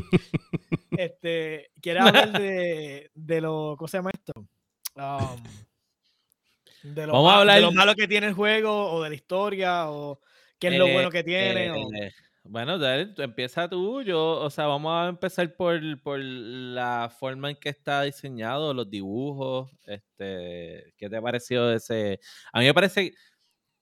[0.95, 4.31] Este, ¿quieres hablar de, de lo, ¿cómo se llama esto?
[4.95, 5.43] Um,
[6.93, 9.09] de, lo Vamos a ma- hablar- de lo malo que tiene el juego o de
[9.09, 10.21] la historia o
[10.59, 11.71] qué es lo Eh, bueno que tiene.
[11.71, 12.11] o- eh,
[12.43, 17.49] bueno, dale, tú empieza tú, yo, o sea, vamos a empezar por, por la forma
[17.49, 22.19] en que está diseñado, los dibujos, este, ¿qué te ha parecido ese?
[22.51, 23.13] A mí me parece,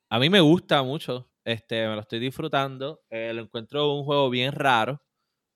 [0.09, 4.30] a mí me gusta mucho, este, me lo estoy disfrutando, eh, lo encuentro un juego
[4.30, 5.01] bien raro,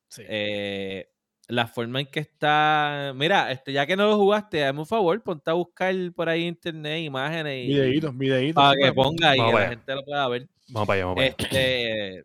[0.08, 0.24] Sí.
[0.28, 1.10] eh,
[1.47, 5.22] la forma en que está, mira, este, ya que no lo jugaste, hazme un favor,
[5.22, 8.56] ponte a buscar por ahí internet imágenes y, Videitos, videitos.
[8.56, 10.47] para que ponga y la gente lo pueda ver.
[10.70, 11.36] Vamos para allá, vamos para allá.
[11.38, 12.24] Este,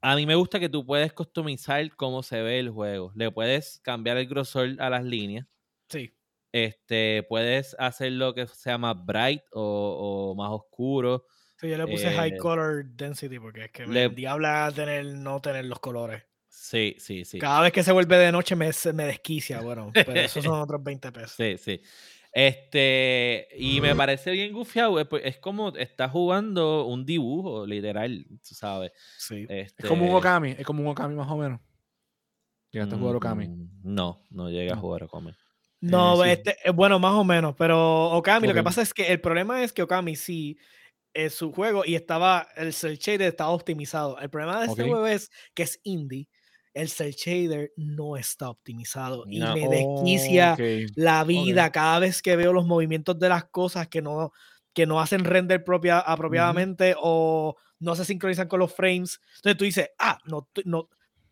[0.00, 3.12] a mí me gusta que tú puedes customizar cómo se ve el juego.
[3.14, 5.46] Le puedes cambiar el grosor a las líneas.
[5.88, 6.12] sí.
[6.50, 11.26] Este, puedes hacer lo que sea más bright o, o más oscuro.
[11.60, 15.40] Sí, yo le puse high eh, color density porque es que me endiabla tener, no
[15.40, 16.22] tener los colores.
[16.48, 17.38] Sí, sí, sí.
[17.38, 20.82] Cada vez que se vuelve de noche me, me desquicia, bueno, pero esos son otros
[20.82, 21.32] 20 pesos.
[21.32, 21.82] Sí, sí.
[22.32, 25.00] Este, y me parece bien gufiado.
[25.00, 28.92] Es, pues, es como estás jugando un dibujo, literal, tú sabes.
[29.16, 29.52] Sí.
[29.78, 31.60] Es como un Este, Okami, es como un Okami más o menos.
[32.72, 33.50] Llegaste a jugar Okami.
[33.50, 35.32] mm, No, no llega a jugar Okami.
[35.80, 36.24] No, sí.
[36.24, 39.62] este, eh, bueno, más o menos, pero Okami, lo que pasa es que el problema
[39.62, 40.58] es que Okami sí
[41.14, 44.18] es su juego y estaba, el cel shader estaba optimizado.
[44.20, 46.28] El problema de este juego es que es indie,
[46.78, 49.54] el cel shader no está optimizado y No.
[49.54, 50.90] me desquicia Ok.
[50.96, 54.32] la vida cada vez que veo los movimientos de las cosas que no,
[54.72, 59.20] que no hacen render propia, apropiadamente o no se sincronizan con los frames.
[59.36, 60.90] Entonces tú dices, ah, no, no, o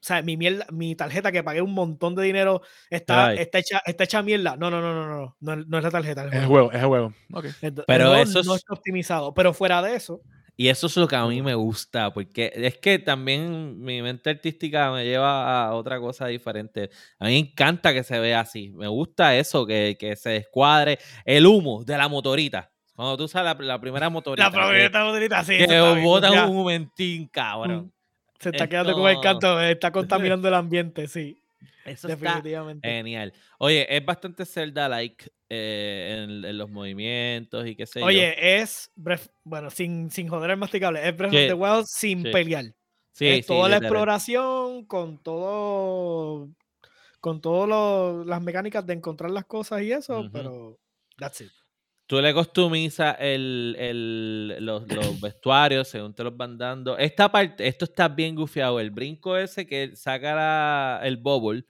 [0.09, 4.05] sea, mi, mierda, mi tarjeta que pagué un montón de dinero está, está, hecha, está
[4.05, 4.57] hecha mierda.
[4.57, 6.23] No, no, no, no, no, no, no es la tarjeta.
[6.27, 6.71] es el Es el juego.
[6.73, 7.15] es el juego.
[7.33, 7.45] Ok.
[7.63, 9.35] Ent- el Pero juego eso no es- está optimizado.
[9.35, 10.21] Pero fuera de eso,
[10.59, 14.31] Y eso es lo que a mí me gusta, porque es que también mi mente
[14.31, 16.89] artística me lleva a otra cosa diferente.
[17.19, 18.73] A mí me encanta que se vea así.
[18.73, 22.71] Me gusta eso, que, que se descuadre el humo de la motorita.
[22.95, 24.47] Cuando tú usas la, la primera motorita.
[24.47, 25.59] la probabilidad motorita, sí.
[25.59, 27.93] que, eso está bien, bota ya, un momentín, cabrón.
[28.39, 31.43] Se está esto- quedando con el canto, está contaminando el ambiente, sí.
[31.87, 32.89] Eso está Definitivamente.
[32.89, 33.32] genial.
[33.59, 38.07] Oye, es bastante Zelda-like eh, en, en los movimientos y qué sé yo.
[38.07, 41.84] Oye, es, Breath- bueno, sin, sin joder el masticable, es Breath Sí, of the Wild
[41.87, 42.30] sin sí.
[42.30, 42.64] pelear.
[43.12, 46.49] sí, es toda la exploración con todo
[47.20, 50.78] con todas las mecánicas de encontrar las cosas y eso, pero
[51.18, 51.51] that's it.
[52.09, 56.97] Tú le customizas el, el- los, los vestuarios según te los van dando.
[56.97, 58.78] Esta parte, esto está bien gufiado.
[58.78, 61.64] El brinco ese que saca la- el bubble.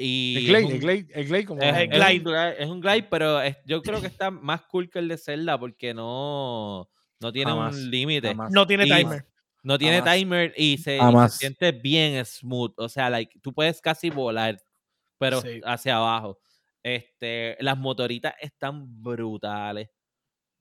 [0.00, 1.60] Y El es Glade, un- el Glade, el Glade como.
[1.62, 2.18] es, El es glide.
[2.18, 5.08] un glide, es un glide, pero es- yo creo que está más cool que el
[5.08, 6.88] de Zelda porque no,
[7.20, 8.34] no tiene Jamás, un límite.
[8.50, 9.26] No tiene Y- timer.
[9.64, 10.14] No tiene Jamás.
[10.14, 11.34] timer y se, y se Jamás.
[11.36, 12.74] siente bien smooth.
[12.78, 14.56] O sea, like, tú puedes casi volar,
[15.18, 15.60] pero Sí.
[15.64, 16.38] hacia abajo.
[16.82, 19.88] Este, las motoritas están brutales.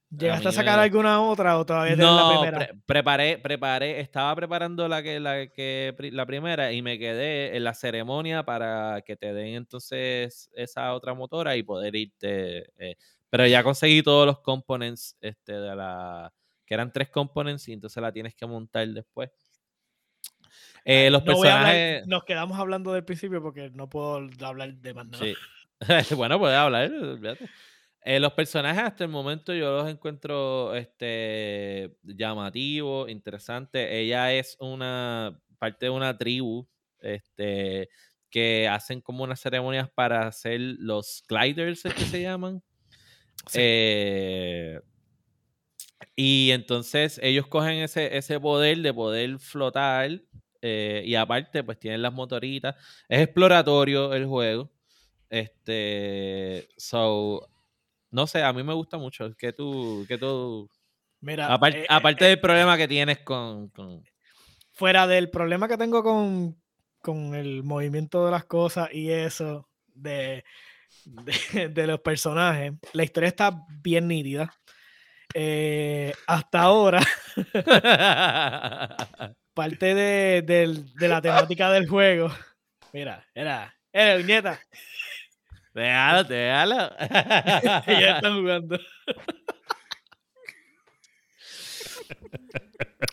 [0.10, 2.58] ¿Llegaste a sacar me- alguna otra o todavía tienes la No, primera?
[2.60, 7.64] pre- preparé, preparé, estaba preparando la que, la que la primera y me quedé en
[7.66, 12.72] la ceremonia para que te den entonces esa otra motora y poder irte.
[12.78, 12.96] eh,
[13.30, 16.32] pero ya conseguí todos los components este, de la.
[16.66, 19.30] que eran tres components y entonces la tienes que montar después.
[20.86, 22.08] Eh, los No hablar- personajes.
[22.08, 25.26] nos quedamos hablando del principio porque no puedo hablar de más nada.
[25.26, 25.36] Sí.
[26.16, 26.90] bueno, puedes hablar.
[26.92, 27.50] olvídate.
[28.10, 33.86] Eh, los personajes hasta el momento yo los encuentro este, llamativos, interesantes.
[33.92, 36.66] Ella es una parte de una tribu
[37.02, 37.90] este,
[38.30, 42.64] que hacen como unas ceremonias para hacer los gliders, ¿es que se llaman?
[43.48, 43.60] Sí.
[43.62, 44.80] Eh,
[46.16, 50.22] y entonces ellos cogen ese, ese poder de poder flotar
[50.62, 52.74] eh, y aparte pues tienen las motoritas.
[53.10, 54.72] Es exploratorio el juego.
[55.30, 57.50] Este, so,
[58.12, 59.34] no sé, a mí me gusta mucho.
[59.38, 60.70] Que tú, que tú,
[61.22, 61.50] Mira, eh,
[61.82, 64.04] eh, aparte del problema que tienes con, con-
[64.74, 66.62] fuera del problema que tengo con,
[67.00, 70.44] con el movimiento de las cosas y eso de,
[71.06, 71.34] de,
[71.70, 73.52] de los personajes, la historia está
[73.82, 74.54] bien nítida.
[75.34, 77.02] Eh, hasta ahora,
[79.54, 82.32] parte de, de la temática del juego.
[82.94, 84.60] Mira, era, era nieta,
[85.78, 86.92] déjalo, déjalo.
[87.88, 88.80] ella está jugando.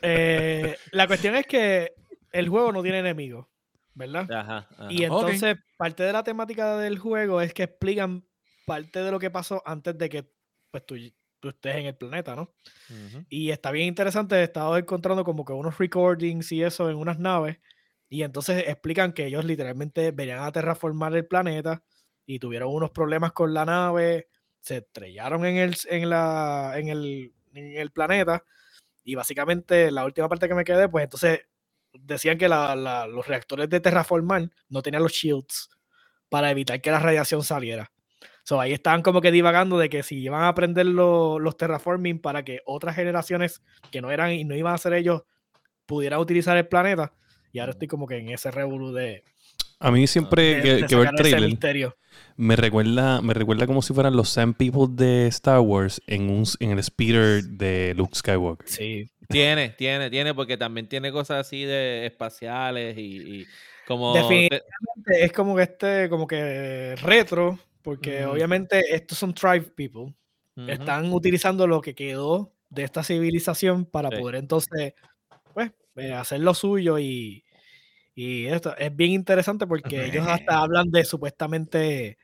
[0.07, 1.95] Eh, la cuestión es que
[2.31, 3.47] el juego no tiene enemigos,
[3.95, 4.31] ¿verdad?
[4.31, 4.87] Ajá, ajá.
[4.91, 8.25] Y entonces, parte de la temática del juego es que explican
[8.67, 10.31] parte de lo que pasó antes de que
[10.71, 10.97] pues, tú,
[11.41, 12.55] tú estés en el planeta, ¿no?
[13.29, 17.19] Y está bien interesante, he estado encontrando como que unos recordings y eso en unas
[17.19, 17.59] naves
[18.09, 21.83] Y entonces explican que ellos literalmente venían a terraformar el planeta
[22.27, 24.29] y tuvieron unos problemas con la nave,
[24.61, 28.45] se estrellaron en el, en la, en el, en el planeta
[29.05, 31.41] y básicamente la última parte que me quedé, pues entonces
[31.93, 35.71] decían que la- la- los reactores de terraformar no tenían los shields
[36.29, 37.93] para evitar que la radiación saliera.
[38.45, 42.21] So, ahí estaban como que divagando de que si iban a aprender lo- los terraforming
[42.21, 45.23] para que otras generaciones que no eran y no iban a ser ellos
[45.87, 47.13] pudieran utilizar el planeta.
[47.53, 49.25] Y ahora estoy como que en ese revolú de,
[49.85, 51.59] A mí siempre de- que, que veo el trailer
[52.37, 56.45] me recuerda, me recuerda como si fueran los Sand People de Star Wars en, un,
[56.61, 58.69] en el speeder de Luke Skywalker.
[58.69, 59.11] Sí.
[59.29, 63.47] Tiene, tiene, tiene, porque también tiene cosas así de espaciales y, y
[63.87, 64.15] como...
[64.15, 70.15] Definitivamente es como que este, como que retro, porque obviamente estos son tribe people.
[70.69, 74.17] Están utilizando lo que quedó de esta civilización para Sí.
[74.17, 74.95] poder entonces,
[75.53, 77.44] pues, eh, hacer lo suyo y,
[78.15, 82.17] y esto es bien interesante porque ellos hasta hablan de supuestamente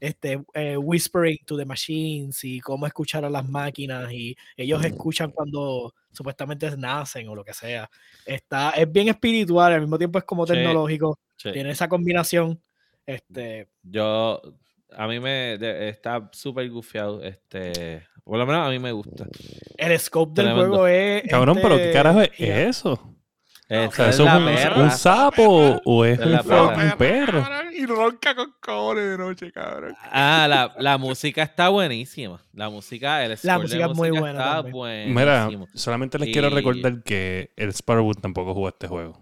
[0.00, 5.30] este eh, whispering to the machines y cómo escuchar a las máquinas y ellos escuchan
[5.30, 7.88] cuando supuestamente nacen o lo que sea.
[8.26, 10.52] Está, es bien espiritual, al mismo tiempo es como Sí.
[10.52, 11.52] tecnológico, Sí.
[11.52, 12.60] tiene esa combinación.
[13.06, 14.40] Este, Yo,
[14.92, 19.26] a mí me de- está súper gufiado, este, por lo menos a mí me gusta.
[19.78, 20.68] el scope del Tremendo.
[20.70, 21.22] juego es.
[21.30, 22.68] Cabrón, pero ¿qué este, carajo es gigante.
[22.68, 23.14] eso?
[23.68, 26.96] Esa O sea, es ¿Eso es la un, un sapo o es Es un, la
[26.98, 27.42] perro?
[27.76, 29.94] Y ronca con cojones de noche, cabrón.
[30.12, 32.40] Ah, la, la música está buenísima.
[32.52, 34.62] La música, el score de música es muy buena.
[35.06, 39.18] Mira, solamente les quiero recordar que el Sparrowwood tampoco jugó este juego.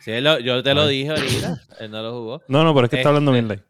[0.00, 2.42] Sí, lo- yo te lo dije ahorita, él no lo jugó.
[2.48, 3.64] No, no, pero es que está hablando Este- bien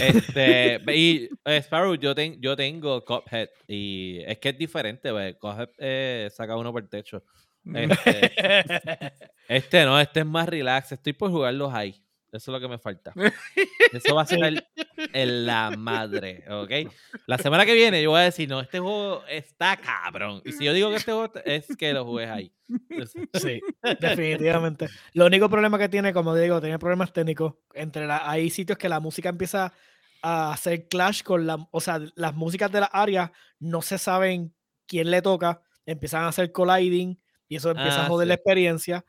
[0.00, 5.36] Este, y eh, Sparrow, yo, ten- yo tengo Cuphead y es que es diferente, pues,
[5.36, 7.22] Cuphead eh, saca uno por el techo.
[7.74, 8.32] Este,
[9.48, 10.92] este no, este es más relax.
[10.92, 12.00] Estoy por jugar los high.
[12.32, 13.14] Eso es lo que me falta.
[13.92, 14.62] Eso va a ser
[15.12, 16.92] en la madre, ¿ok?
[17.26, 20.42] La semana que viene yo voy a decir, no, este juego está cabrón.
[20.44, 22.52] Y si yo digo que este juego es que lo juegues ahí.
[23.32, 23.60] Sí,
[24.00, 24.88] definitivamente.
[25.14, 27.54] Lo único problema que tiene, como digo, tiene problemas técnicos.
[27.72, 29.72] Entre la, hay sitios que la música empieza
[30.20, 34.52] a hacer clash con la, o sea, las músicas de las áreas no se saben
[34.86, 38.28] quién le toca, empiezan a hacer colliding y eso empieza Ah, a joder sí.
[38.28, 39.04] la experiencia.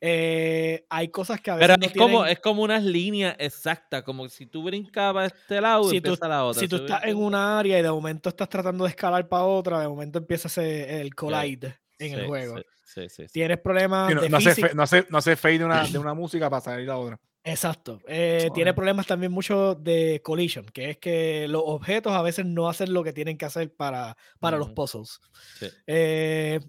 [0.00, 3.34] Eh, hay cosas que a veces Pero no es como, tienen- es como unas líneas
[3.38, 6.60] exactas, como si tú brincabas a este lado, Si tú- empieza la otra.
[6.60, 9.80] si tú estás en una área y de momento estás tratando de escalar para otra,
[9.80, 12.58] de momento empieza ese, el collide en el Sí, juego.
[12.58, 13.32] Sí, sí, sí, sí.
[13.32, 15.98] Tienes problemas Sí, no, de no hace no hace- no hace fade de una, de
[15.98, 17.18] una música para salir a otra.
[17.42, 18.00] Exacto.
[18.08, 18.74] Eh, tiene Ajá.
[18.76, 23.02] problemas también mucho de collision, que es que los objetos a veces no hacen lo
[23.04, 25.20] que tienen que hacer para, para los puzzles.
[25.58, 25.68] Sí.
[25.86, 26.60] Eh,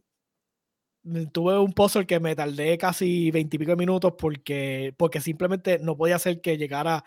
[1.31, 6.41] tuve un puzzle que me tardé casi veintipico minutos porque, porque simplemente no podía hacer
[6.41, 7.03] que llegara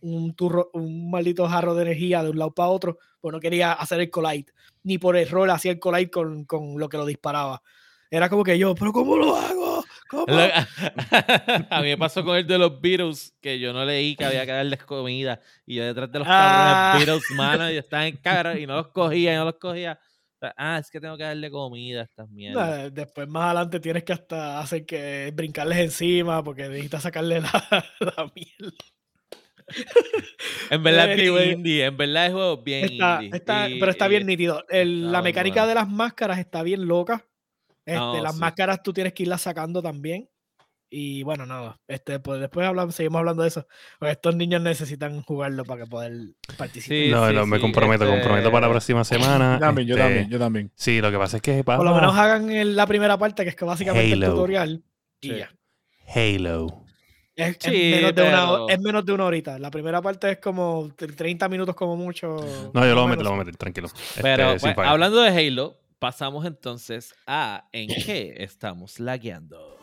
[0.00, 3.72] un, turro, un maldito jarro de energía de un lado para otro, pues no quería
[3.72, 4.52] hacer el collide,
[4.82, 7.62] ni por error hacía el collide con, con lo que lo disparaba.
[8.10, 9.82] Era como que yo, pero ¿cómo lo hago?
[10.08, 10.26] ¿Cómo?
[11.70, 14.44] A mí me pasó con el de los Beatles, que yo no leí que había
[14.46, 15.40] que darles comida.
[15.66, 16.92] Y yo detrás de los Ah.
[16.92, 19.98] cabrones Beatles, mano, y estaban en cara y no los cogía, y no los cogía.
[20.56, 22.78] Ah, es que tengo que darle comida a estas mierdas.
[22.84, 27.84] Nah, Después más adelante tienes que hasta hacer que brincarles encima porque necesitas sacarle la,
[28.00, 28.76] la mierda.
[30.70, 33.36] En verdad es bien indie, en verdad el juego es bien Está, indie.
[33.38, 34.64] está- y- pero está y bien nítido.
[34.68, 37.26] El- la mecánica de las máscaras está bien loca.
[37.86, 38.40] Este, No, las sí.
[38.40, 40.28] máscaras tú tienes que irlas sacando también.
[40.96, 41.80] Y bueno, nada.
[41.88, 43.66] Este, pues después hablamos, seguimos hablando de eso.
[43.98, 46.12] Porque estos niños necesitan jugarlo para que poder
[46.56, 46.96] participar.
[46.96, 49.54] Sí, no, sí, no, me sí, comprometo, este- comprometo para la próxima semana.
[49.54, 50.70] Yo también, yo Este, también, yo también.
[50.76, 53.48] Sí, lo que pasa es que Por lo menos hagan el- la primera parte, que
[53.50, 54.34] es que básicamente el Halo.
[54.34, 54.82] tutorial.
[55.20, 55.50] Y ya.
[56.14, 56.84] Halo.
[57.34, 59.58] Es, menos de una, es menos de una horita.
[59.58, 62.36] La primera parte es como tr- 30 minutos como mucho.
[62.72, 63.88] No, yo lo voy a meter, lo voy a meter, tranquilo.
[63.88, 64.88] Este, Pero pues, fallo.
[64.88, 69.73] hablando de Halo, pasamos entonces a en qué estamos lagueando.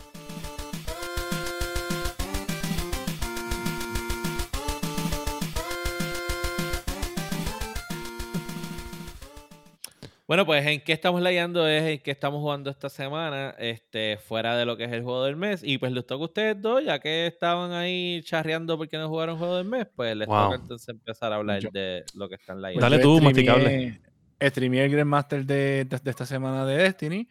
[10.31, 14.55] Bueno, pues en qué estamos lagueando es en qué estamos jugando esta semana, este, fuera
[14.55, 15.59] de lo que es el juego del mes.
[15.61, 19.37] Y pues les toca a ustedes dos, ya que estaban ahí charreando porque no jugaron
[19.37, 20.43] juego del mes, pues les Wow.
[20.45, 22.79] toca entonces empezar a hablar Yo- de lo que están lagueando.
[22.89, 23.99] Dale tú, masticable.
[24.41, 27.27] Streameé el Grandmaster de, de, de esta semana de Destiny.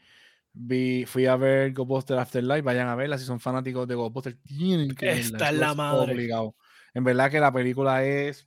[0.52, 2.60] Vi, fui a ver Ghostbusters Afterlife.
[2.60, 3.16] Vayan a verla.
[3.16, 5.20] Si son fanáticos de Ghostbusters, tienen que verla.
[5.22, 6.12] Está la madre.
[6.12, 6.54] Obligado.
[6.92, 8.46] En verdad que la película es.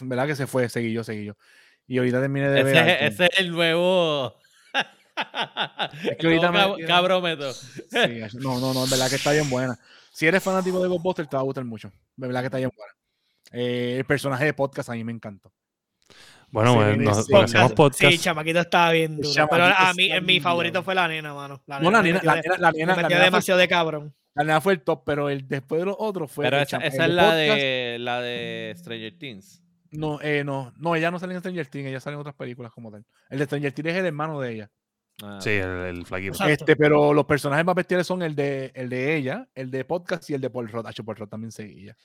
[0.00, 1.34] Verdad que se fue, seguí yo, seguí yo.
[1.86, 2.76] Y ahorita terminé de ver.
[3.02, 4.34] Ese, es el nuevo.
[6.04, 7.52] Es que ahorita me- Cab- cabrómetro.
[7.52, 7.80] Sí,
[8.34, 9.78] no, no, no, en verdad que está bien buena.
[10.12, 11.90] Si eres fanático de Ghostbusters, te va a gustar mucho.
[12.16, 12.92] De verdad que está bien buena.
[13.52, 15.52] Eh, el personaje de podcast a mí me encantó.
[16.50, 17.32] Bueno, Sí, bueno, sí, nos, sí.
[17.32, 18.12] nos hacemos podcast.
[18.12, 19.46] Sí, chamaquito estaba bien duro.
[19.50, 20.84] Pero a mí, mi bien favorito duro.
[20.84, 21.62] fue la nena, mano.
[21.66, 24.14] La No, la nena, la nena, la me nena, la nena fue, demasiado de cabrón.
[24.34, 26.44] la nena fue el top, pero el después de los otros fue.
[26.46, 29.62] Pero el esa, chama- esa el es la podcast, de, la de Stranger Things.
[29.90, 32.72] No, eh, no, no, ella no sale en Stranger Things, ella sale en otras películas
[32.72, 33.04] como tal.
[33.30, 34.70] El de Stranger Things es el hermano de ella.
[35.22, 36.44] Ah, Sí, el, el flaquito.
[36.46, 40.28] Este, pero los personajes más bestiales son el de, el de ella, el de podcast
[40.30, 40.86] y el de Paul Rudd.
[40.86, 41.96] Hacho, Paul Rudd también seguía.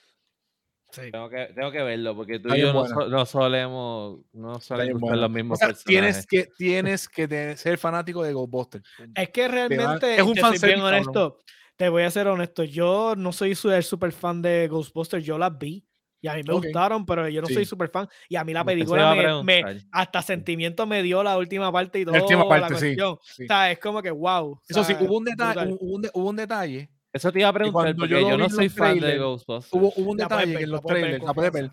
[0.90, 1.10] Sí.
[1.10, 2.94] Tengo que, tengo que verlo porque tú Está y yo no, buena.
[2.94, 5.16] so- no solemos no solemos buena.
[5.16, 5.84] los O mismos sea, personajes.
[5.86, 8.84] tienes que, tienes que ser fanático de Ghostbusters.
[9.14, 11.38] Es que realmente, es un fanservice, bien honesto.
[11.76, 12.62] Te voy a ser honesto.
[12.62, 15.24] Yo no soy su- el super fan de Ghostbusters.
[15.24, 15.84] Yo las vi
[16.24, 17.64] y a mí me gustaron, pero yo no soy Sí.
[17.66, 18.08] super fan.
[18.30, 19.62] Y a mí la película me,
[19.92, 22.14] hasta sentimiento me dio la última parte y todo.
[22.16, 22.96] La última parte, la sí.
[22.98, 24.58] O sea, es como que wow.
[24.66, 27.40] Eso sí, o sea, hubo un detalle, hubo un, de- hubo un detalle, Eso te
[27.40, 29.72] iba a preguntar porque yo no soy fan de Ghostbusters.
[29.74, 31.70] hubo, hubo un detalle ver, que en los ver trailers, ver,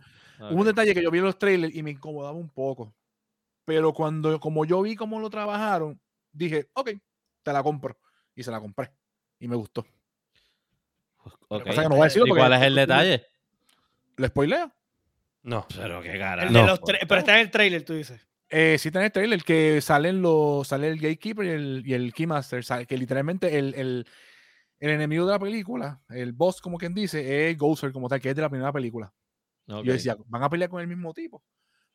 [0.51, 2.93] hubo un detalle que yo vi en los trailers y me incomodaba un poco.
[3.63, 5.97] Pero cuando, como yo vi cómo lo trabajaron,
[6.33, 6.89] dije, ok,
[7.43, 7.97] te la compro.
[8.35, 8.91] Y se la compré.
[9.39, 9.85] Y me gustó.
[11.47, 11.65] Ok.
[11.65, 13.25] pasa que no voy a decirlo ¿Y porque- cuál es el detalle?
[14.17, 14.71] ¿Lo spoileo?
[15.43, 15.65] No.
[15.75, 16.67] Pero qué El de No.
[16.67, 18.27] los pero está en el trailer, tú dices.
[18.49, 21.93] Eh, sí, está en el trailer que salen los, sale el Gatekeeper y el, y
[21.93, 22.63] el Keymaster.
[22.63, 24.05] sale- Que literalmente el, el,
[24.79, 28.29] el enemigo de la película, el boss, como quien dice, es Ghostface como tal, que
[28.29, 29.11] es de la primera película.
[29.67, 29.83] Ok.
[29.85, 31.41] Yo decía, van a pelear con el mismo tipo.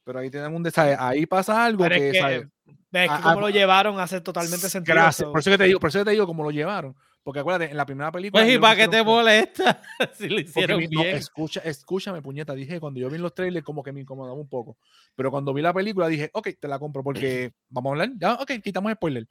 [0.03, 0.97] Pero ahí tenemos un detalle.
[0.99, 2.47] Ahí pasa algo Pero que, es que, ¿sabes?
[2.91, 4.95] ves que como ah, lo llevaron hace totalmente sentido.
[4.95, 5.29] Gracias.
[5.29, 6.97] Por eso que te digo, por eso que te digo cómo lo llevaron.
[7.27, 8.41] Porque acuérdate, en la primera película.
[8.45, 9.83] Pues y para qué te molesta
[10.15, 11.17] si lo hicieron mi- no, bien.
[11.17, 12.55] escucha, escúchame, puñeta.
[12.55, 14.79] Dije, cuando yo vi los trailers, como que me incomodaba un poco.
[15.17, 18.11] Pero cuando vi la película, dije, ok, te la compro porque vamos a hablar.
[18.17, 19.27] Ya, ok, quitamos spoiler.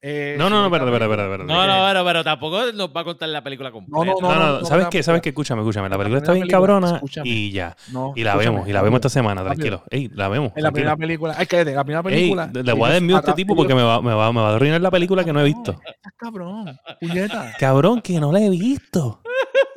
[0.00, 1.24] Eh, No, no, no, espérate, película.
[1.24, 1.44] espérate.
[1.52, 4.04] No, no, pero, pero tampoco nos va a contar la película completa.
[4.04, 5.02] no, No, no, no, ¿sabes no, qué?
[5.02, 5.30] ¿Sabes qué?
[5.30, 5.88] Escúchame, escúchame.
[5.88, 7.28] La La película está bien cabrona escúchame.
[7.28, 7.76] y ya.
[7.90, 9.82] No, Y la escúchame, vemos, y la vemos esta semana, tranquilo.
[9.90, 10.52] Ey, la vemos.
[10.54, 12.50] En la primera película, ay, cállate, la primera Ey, película.
[12.52, 14.54] le voy a dar a este tipo porque me va, me, va, me va a
[14.54, 15.72] arruinar la película que no he visto.
[15.72, 17.52] Estás cabrón, puñeta.
[17.58, 19.20] Cabrón, que no la he visto.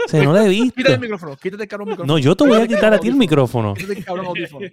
[0.06, 0.76] O sea, no la he visto.
[0.76, 2.14] Quítate el micrófono, quítate el cabrón micrófono.
[2.14, 3.74] No, yo te voy a quitar a ti el micrófono.
[3.74, 4.68] Quítate el cabrón audífono.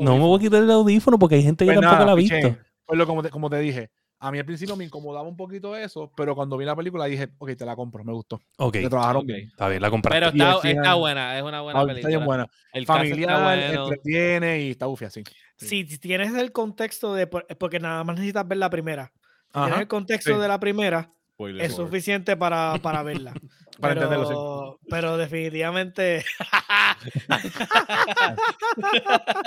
[0.00, 2.14] No me voy a quitar el audífono porque hay gente que Pues tampoco la ha
[2.14, 2.56] visto.
[2.86, 3.90] Pues lo, como, te, como te dije,
[4.20, 7.28] a mí al principio me incomodaba un poquito eso, pero cuando vi la película dije,
[7.38, 8.40] ok, te la compro, me gustó.
[8.58, 9.48] Ok, Le trabajaron bien.
[9.48, 10.18] está bien, la compraste.
[10.18, 12.08] Pero está, está final- buena, es una buena Está película.
[12.16, 12.46] bien buena.
[12.72, 13.82] El está Familiar, bueno.
[13.82, 15.22] entretiene y está bufia, sí.
[15.56, 17.26] si tienes el contexto de.
[17.26, 19.12] por- Porque nada más necesitas ver la primera.
[19.14, 20.40] Si tienes Ajá, el contexto sí.
[20.40, 23.32] de la primera, Spoiler es suficiente para, para verla.
[23.80, 26.24] Para pero, entenderlo, pero definitivamente.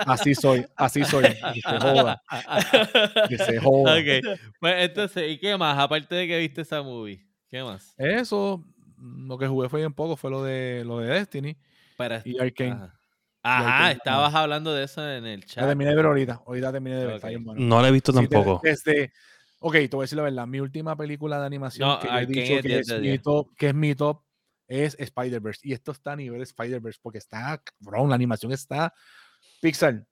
[0.05, 1.23] Así soy, así soy.
[1.23, 2.21] Que se joda,
[3.29, 3.95] que se joda.
[3.97, 5.77] Ok, pues entonces, ¿y qué más?
[5.77, 7.93] Aparte de que viste esa movie, ¿qué más?
[7.97, 8.63] Eso,
[8.97, 11.57] lo que jugué fue bien poco, fue lo de lo de Destiny
[11.95, 12.21] Para...
[12.25, 12.89] y Arkane.
[13.43, 15.65] Ajá, estabas hablando de eso en el La chat.
[15.67, 17.31] terminé de ver ahorita, ahorita terminé de ver, está Ok.
[17.31, 17.61] bien bueno.
[17.61, 18.59] No la he visto Sí, tampoco.
[18.61, 19.13] Desde,
[19.59, 20.47] ok, te voy a decir la verdad.
[20.47, 23.07] Mi última película de animación No, que yo he dicho es que 10 es, mi
[23.09, 23.21] 10.
[23.21, 24.21] top, que es mi top
[24.67, 25.61] es Spider-Verse.
[25.63, 28.93] Y esto está a nivel Spider-Verse porque está, cabrón, la animación está.
[29.61, 30.05] Pixar,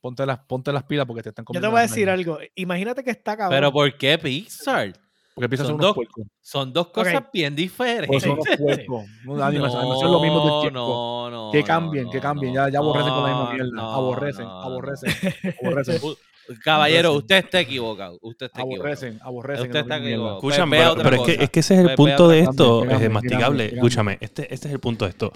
[0.00, 2.38] ponte las, ponte las pilas porque te están Yo comiendo te voy a decir algo.
[2.54, 3.56] Imagínate que está cabrón.
[3.56, 4.92] Pero ¿por qué Pixar?
[5.34, 6.26] Porque Pixar son son unos dos- puercos.
[6.42, 8.06] Son dos cosas bien diferentes.
[8.06, 9.06] Porque son unos puercos.
[9.24, 10.78] No, la animación, es lo mismo del No, tiempo.
[10.78, 11.50] no, no.
[11.52, 12.52] que no, cambien, no, que cambien.
[12.54, 13.70] no, ya, ya aborrecen con la no, misma mierda.
[13.72, 14.60] no, aborrecen, no, no.
[14.62, 15.10] aborrecen,
[15.62, 16.00] aborrecen,
[16.64, 17.22] Caballero, Aborrecen.
[17.22, 18.18] usted está equivocado.
[18.22, 18.82] Usted está equivocado.
[18.82, 19.66] aborrecen, aborrecen.
[19.66, 20.36] Usted está equivocado.
[20.38, 23.66] Escúchame, pero, es, que, es que ese es el punto de esto, Cambien, es masticable.
[23.66, 25.32] Escúchame, este, este es el punto de esto.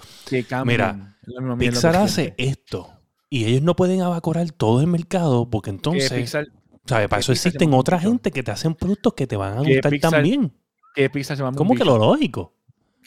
[0.65, 1.17] Mira,
[1.57, 2.89] Pixar hace esto
[3.29, 6.47] y ellos no pueden abacorar todo el mercado porque Que entonces, Pixar,
[6.85, 7.07] ¿sabes?
[7.09, 8.09] Para eso Pixar existen otra mucho.
[8.09, 10.53] gente que te hacen productos que te van a gustar Pixar- también.
[10.95, 11.85] que Pixar se ¿Cómo un que bicho.
[11.85, 12.53] lo lógico?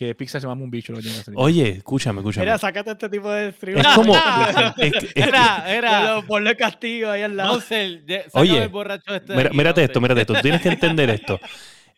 [0.01, 0.95] Que Pixar se llama un bicho.
[0.95, 1.11] Lo que.
[1.35, 2.47] Oye, escúchame, escúchame.
[2.47, 3.81] Mira, sácate este tipo de stream.
[3.81, 4.15] Es como.
[5.15, 6.23] Era, era.
[6.23, 7.61] Ponle- castigo ahí al lado.
[7.61, 10.33] Sácame Oye, el borracho este Mira, aquí, mírate esto, mírate esto.
[10.33, 11.39] Tú tienes que entender esto.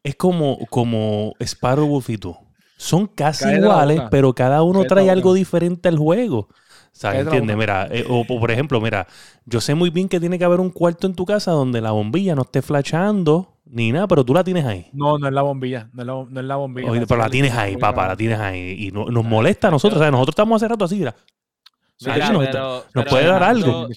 [0.02, 2.36] Es como, como Sparrow Wolf y tú.
[2.76, 6.48] Son casi iguales, pero cada uno trae algo diferente al juego.
[7.02, 7.56] La ¿Entiendes?
[7.56, 9.06] Mira, eh, o, o por ejemplo, mira,
[9.44, 11.90] yo sé muy bien que tiene que haber un cuarto en tu casa donde la
[11.90, 14.88] bombilla no esté flashando ni nada, pero tú la tienes ahí.
[14.92, 15.88] No, no es la bombilla.
[15.92, 16.90] No es la, no es la bombilla.
[16.90, 18.76] Oye, pero la tienes ahí, papá, la tienes ahí.
[18.86, 20.12] Y no- nos molesta a nosotros, ¿sabes?
[20.12, 21.14] Nosotros estamos hace rato así, mira.
[22.00, 23.88] Mira, Mira, nos- pero- nos pero puede dar algo.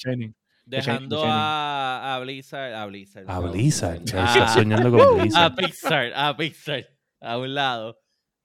[0.65, 2.73] Dejando a, a Blizzard.
[2.73, 3.25] A Blizzard.
[3.27, 4.01] A no, Blizzard.
[4.07, 5.43] estás soñando con Blizzard.
[5.51, 6.85] a Pixar, a Pixar,
[7.21, 7.99] a un lado.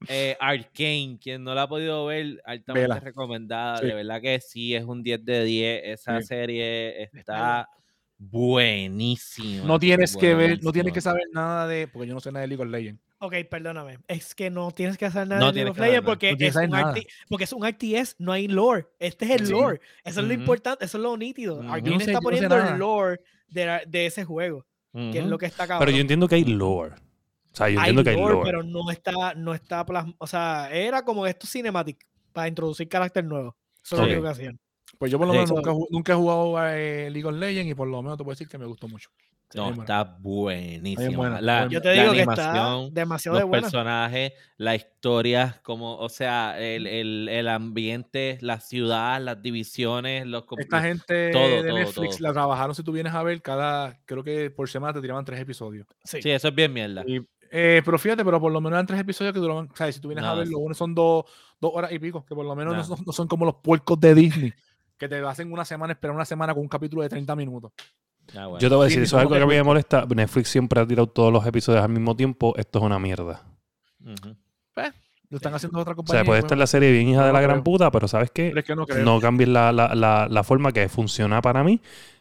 [0.09, 3.01] Eh, Arcane, quien no la ha podido ver, altamente Vela.
[3.01, 3.79] recomendada.
[3.79, 3.87] Sí.
[3.87, 5.83] De verdad que sí, es un 10 de 10.
[5.85, 6.27] Esa Sí.
[6.29, 7.69] serie está
[8.19, 9.65] buenísima.
[9.65, 12.43] No tienes que ver, no tienes que saber nada de, porque yo no sé nada
[12.43, 13.01] de League of Legends.
[13.23, 13.99] Ok, perdóname.
[14.09, 16.55] Es que no tienes que hacer nada No de League of Legends porque, No es
[16.55, 16.93] un hacer nada.
[16.95, 18.87] RT porque es un RTS, no hay lore.
[18.99, 19.53] Este es el Sí.
[19.53, 19.81] lore.
[20.05, 21.57] Eso es lo importante, eso es lo nítido.
[21.57, 21.69] Ujú.
[21.71, 24.65] Arkane no sé- está yo no sé poniendo el lore de, la- de ese juego,
[24.93, 25.81] que es lo que está cabrón.
[25.87, 26.95] Pero yo entiendo que hay lore.
[27.53, 28.45] O sea, yo hay entiendo que hay lore, lore.
[28.51, 31.99] pero no está, no está plas- O sea, era como esto cinematic
[32.33, 33.57] para introducir carácter nuevo.
[33.85, 34.59] Eso es lo que hacían.
[34.99, 35.39] Pues yo por lo Sí.
[35.39, 38.19] menos nunca, ju- nunca he jugado a eh, League of Legends y por lo menos
[38.19, 39.09] te puedo decir que me gustó mucho.
[39.53, 41.17] No, está buenísima.
[41.17, 43.63] buena, La, Yo te la digo que animación, está demasiado los de buena.
[43.63, 50.45] personajes, la historia, como, o sea, el, el, el ambiente, la ciudad, las divisiones, los
[50.57, 52.29] Esta gente todo, de todo, Netflix todo.
[52.29, 55.41] la trabajaron, si tú vienes a ver, cada, creo que por semana te tiraban tres
[55.41, 55.85] episodios.
[56.05, 56.23] Sí.
[56.23, 57.03] Sí, eso es bien mierda.
[57.05, 57.21] Y,
[57.51, 60.01] eh, pero fíjate, pero por lo menos eran tres episodios que duraban, o sea, si
[60.01, 60.39] tú vienes a Nada.
[60.41, 61.25] ver, los unos son dos,
[61.61, 64.15] dos horas y pico, que por lo menos no no son como los puercos de
[64.15, 64.53] Disney,
[64.97, 67.73] que te hacen una semana, esperar una semana con un capítulo de 30 minutos.
[68.37, 68.59] Ah, bueno.
[68.61, 70.07] Yo te voy a decir, sí, eso es algo que a mí me molesta.
[70.09, 72.55] Netflix siempre ha tirado todos los episodios al mismo tiempo.
[72.57, 73.43] Esto es una mierda.
[74.05, 74.37] Ujú.
[75.31, 76.21] Lo están haciendo otra O compañía.
[76.23, 77.65] sea, puede pues, estar la serie bien hija no de la gran creo.
[77.65, 78.49] puta, pero ¿sabes qué?
[78.49, 78.85] pero es que no.
[79.05, 81.81] No cambies la, la, la, la forma que funciona para mí.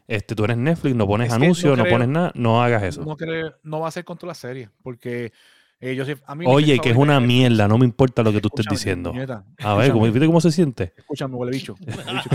[0.10, 2.81] Este, tú eres Netflix, no pones Es que no anuncios, no, pones nada, no hagas
[2.81, 3.06] eso.
[3.06, 5.31] No, creo- no va a ser con toda la serie, porque
[5.80, 8.49] eh, yo a mí Oye, que es una mierda, no me importa lo que tú
[8.49, 9.14] estés diciendo.
[9.60, 10.06] A ver, ¿cómo.
[10.06, 10.94] ¿viste cómo se siente?
[10.98, 11.76] Escúchame, huele bicho.
[11.80, 12.30] huele bicho,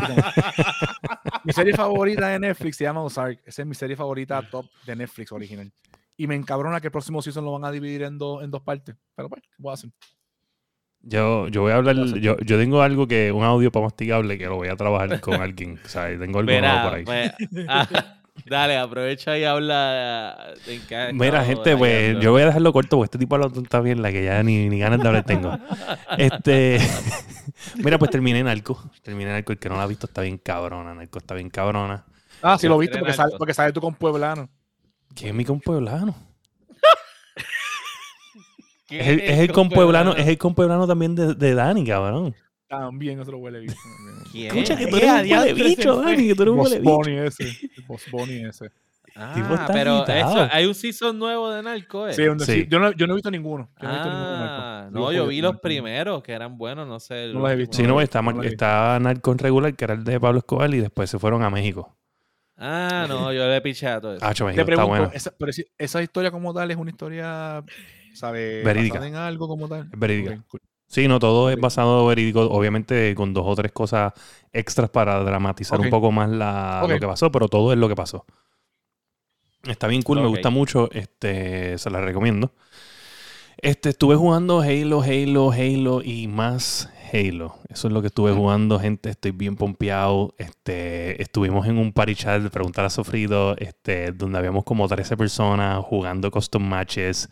[1.45, 3.43] mi serie favorita de Netflix se llama Ozark.
[3.45, 5.73] Esa es mi serie favorita top de Netflix original.
[6.17, 8.63] Y me encabrona que el próximo season lo van a dividir en, dos en dos
[8.63, 8.95] partes.
[9.17, 9.91] Pero pues, ¿qué puedo hacer?
[11.07, 14.39] Yo, yo voy a hablar, Lo yo, yo tengo algo que, un audio para masticable
[14.39, 15.79] que lo voy a trabajar con alguien.
[15.85, 17.05] O sea, tengo algo Mira, nuevo por ahí.
[17.05, 17.33] pues,
[17.69, 17.89] ah,
[18.47, 23.07] dale, aprovecha y habla de qué Mira, gente, pues yo voy a dejarlo corto porque
[23.07, 25.59] este tipo habla tanta bien la que ya ni, ni ganas de hablar tengo.
[26.17, 26.79] Este,
[27.77, 28.83] mira, pues terminé Narco.
[29.03, 30.95] Terminé Narco, el que no la ha visto está bien cabrona.
[30.95, 32.05] Narco está bien cabrona.
[32.43, 34.49] Ah, sí lo viste, porque sale, porque sale tú con Pueblano.
[35.15, 36.15] ¿Quién es mi compueblano?
[36.15, 36.34] ¿Qué
[38.91, 42.35] Es el, es el compueblano, es el compueblano también de, de Dani, cabrón.
[42.69, 43.75] También otro huele bicho.
[44.35, 45.97] Escucha que tú Eh, eres un adiós, huele bicho.
[46.03, 46.91] Dani, que tú eres un huele bicho.
[46.97, 47.45] Bunny ese.
[48.11, 48.69] Bunny ese.
[48.69, 48.77] tipo
[49.17, 52.15] Ah, está pero eso, hay un season nuevo de Narco, ¿eh?
[52.15, 52.45] Sí, Sí.
[52.45, 53.71] sí, Yo, no, yo no he visto ninguno.
[53.81, 54.37] Yo no he visto ninguno.
[54.41, 57.29] Ah, Digo, no, yo vi los primeros que eran buenos, no sé.
[57.33, 57.77] No los he visto.
[57.77, 60.81] Sí, no, está, no está Narco en regular, que era el de Pablo Escobar, y
[60.81, 61.97] después se fueron a México.
[62.57, 64.25] Ah, no, yo le piché a todo eso.
[64.25, 65.11] Ah, México Te está pregunto, bueno.
[65.13, 67.63] esa, pero si- esa historia como tal es una historia,
[68.15, 68.65] ¿sabes?
[68.65, 69.07] Verídica.
[69.07, 69.89] En algo como tal.
[69.93, 70.43] Es verídica.
[70.49, 70.61] Cool.
[70.87, 74.13] Sí, no, todo es basado verídico, obviamente con dos o tres cosas
[74.53, 77.97] extras para dramatizar un poco más la, lo que pasó, pero todo es lo que
[77.97, 78.25] pasó.
[79.65, 82.53] Está bien cool, me gusta mucho, este, se la recomiendo.
[83.57, 87.57] Este, estuve jugando Halo, Halo, Halo y más Halo.
[87.69, 89.11] Eso es lo que estuve jugando, gente.
[89.11, 90.35] Estoy bien pompeado.
[90.37, 95.17] Este, estuvimos en un party chat de Preguntar a Sofrido, este, donde habíamos como 13
[95.17, 97.31] personas jugando custom matches.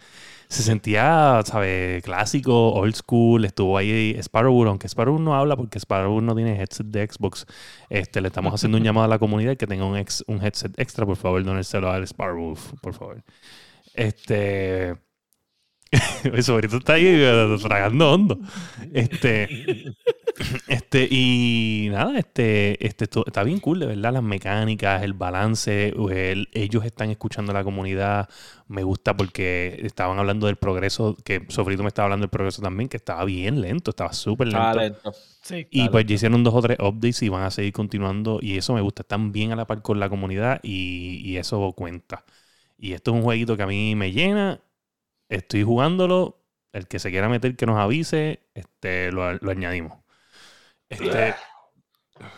[0.53, 2.03] Se sentía, ¿sabes?
[2.03, 3.47] Clásico, old school.
[3.47, 7.47] Estuvo ahí Sparrow, aunque Sparrow no habla porque Sparrow no tiene headset de Xbox.
[7.89, 10.79] Este, le estamos haciendo un llamado a la comunidad que tenga un, ex, un headset
[10.79, 13.25] extra, por favor, donérselo al Sparrow, por favor.
[13.95, 14.95] Este.
[16.33, 18.39] Mi sobrino está ahí eh, tragando hondo.
[18.93, 19.95] Este.
[20.67, 25.89] Este, y nada, este, este esto- está bien cool, de verdad, las mecánicas, el balance,
[26.11, 28.29] el- ellos están escuchando a la comunidad,
[28.67, 32.89] me gusta porque estaban hablando del progreso, que Sofrito me estaba hablando del progreso también,
[32.89, 34.59] que estaba bien lento, estaba súper lento.
[34.59, 35.13] Estaba lento.
[35.43, 35.67] Sí.
[35.71, 38.39] Y pues ya hicieron dos o tres updates y van a seguir continuando.
[38.41, 39.03] Y eso me gusta.
[39.03, 42.25] Están bien a la par con la comunidad y, y eso cuenta.
[42.79, 44.61] Y esto es un jueguito que a mí me llena.
[45.33, 46.39] Estoy jugándolo.
[46.73, 49.99] El que se quiera meter que nos avise, este, lo, lo añadimos.
[50.89, 51.35] Este,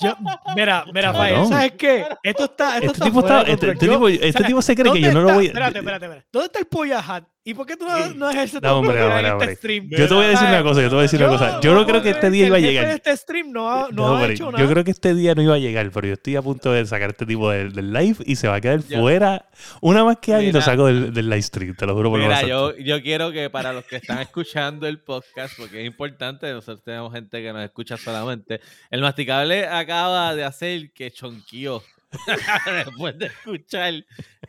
[0.00, 0.16] Yo-
[0.56, 1.14] mira, mira.
[1.14, 2.06] Faye, ¿sabes qué?
[2.22, 2.78] Esto está.
[2.78, 5.00] Esto este está tipo, fuera está, de este, este tipo, este se cree que ¿dónde
[5.00, 5.48] yo no lo voy a...
[5.48, 6.28] Espérate, espérate, espérate.
[6.32, 7.24] ¿Dónde está el Polla Hat?
[7.46, 9.46] ¿Y por qué tú no, no ejerces tu No, hombre, autoridad hombre, en hombre.
[9.52, 9.88] este stream?
[9.90, 11.60] Yo te voy a decir una cosa, yo te voy a decir una cosa.
[11.60, 12.86] Yo no creo que este día iba a llegar.
[12.86, 14.66] este stream no ha, no No, ha hecho yo nada.
[14.70, 17.10] creo que este día no iba a llegar, pero yo estoy a punto de sacar
[17.10, 18.98] este tipo del, del live y se va a quedar Ya.
[18.98, 19.46] fuera.
[19.82, 22.18] Una más que hay y lo saco del, del live stream, te lo juro por
[22.18, 25.80] lo Mira, más yo, yo quiero que para los que están escuchando el podcast, porque
[25.82, 28.60] es importante, nosotros tenemos gente que nos escucha solamente,
[28.90, 31.82] el masticable acaba de hacer que chonqueó
[32.86, 33.92] después de escuchar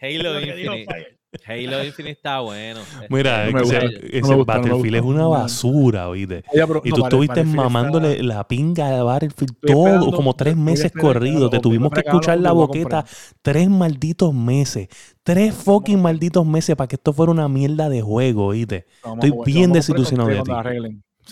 [0.01, 1.17] Halo Infinite.
[1.47, 2.79] Halo Infinite está bueno.
[3.09, 6.43] Mira, No ese, gusta, ese no me gusta, no me Battlefield es una basura, oíste.
[6.53, 10.55] Y no, tú estuviste mamándole está- la pinga de Battlefield Estoy todo, esperando- como tres
[10.57, 11.49] meses corridos.
[11.51, 13.05] Te tuvimos que escuchar la boqueta
[13.41, 14.87] tres malditos meses.
[15.23, 18.85] Tres fucking malditos meses para que esto fuera una mierda de juego, oíste.
[19.13, 20.51] Estoy bien desilusionado de ti.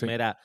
[0.02, 0.36] Mira,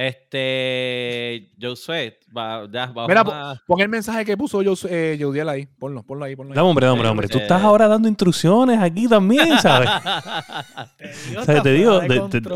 [0.00, 3.60] Este, Josué, va, ya, vamos Mira, a...
[3.66, 5.66] Pon el mensaje que puso yo, eh, Yaudiel ahí.
[5.66, 6.56] Ponlo, ponlo ahí, ponlo ahí.
[6.56, 7.26] Dame, hombre, hombre, hombre.
[7.26, 9.90] Tú estás ahora dando instrucciones aquí también, ¿sabes?
[10.98, 11.98] Te digo, O sea, te digo,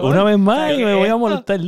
[0.02, 1.58] una vez más ¿Sabes y me voy a molestar.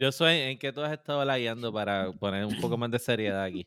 [0.00, 3.66] Josué, ¿en qué tú has estado lagueando para poner un poco más de seriedad aquí?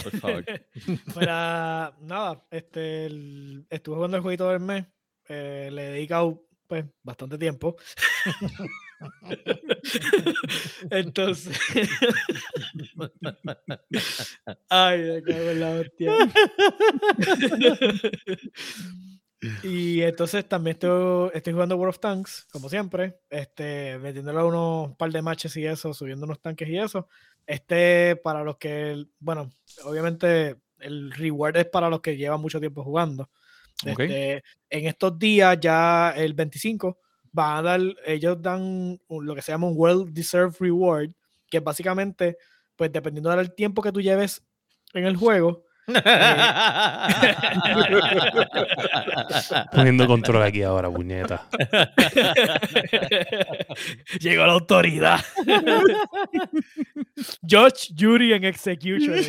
[0.00, 0.44] Por favor.
[1.14, 4.84] Para nada, este, el- estuve jugando el jueguito del mes.
[5.28, 7.74] eh, le he dedicado pues bastante tiempo.
[10.90, 11.58] Entonces.
[14.68, 16.12] Ay, me cago en la hostia.
[19.62, 23.18] y entonces también estoy, estoy jugando World of Tanks, como siempre.
[23.28, 27.08] Este, metiéndole a unos par de matches y eso, subiendo unos tanques y eso.
[27.46, 29.50] Este, para los que, bueno,
[29.84, 33.30] obviamente el reward es para los que llevan mucho tiempo jugando.
[33.84, 36.98] Este, en estos días, ya el 25,
[37.36, 41.10] van a dar, ellos dan lo que se llama un Well Deserved Reward,
[41.50, 42.38] que básicamente,
[42.74, 44.42] pues dependiendo del tiempo que tú lleves
[44.94, 45.64] en el juego,
[49.72, 51.46] Poniendo control aquí ahora, puñeta.
[54.20, 55.20] llegó la autoridad.
[57.48, 59.20] Judge, Jury en Execution.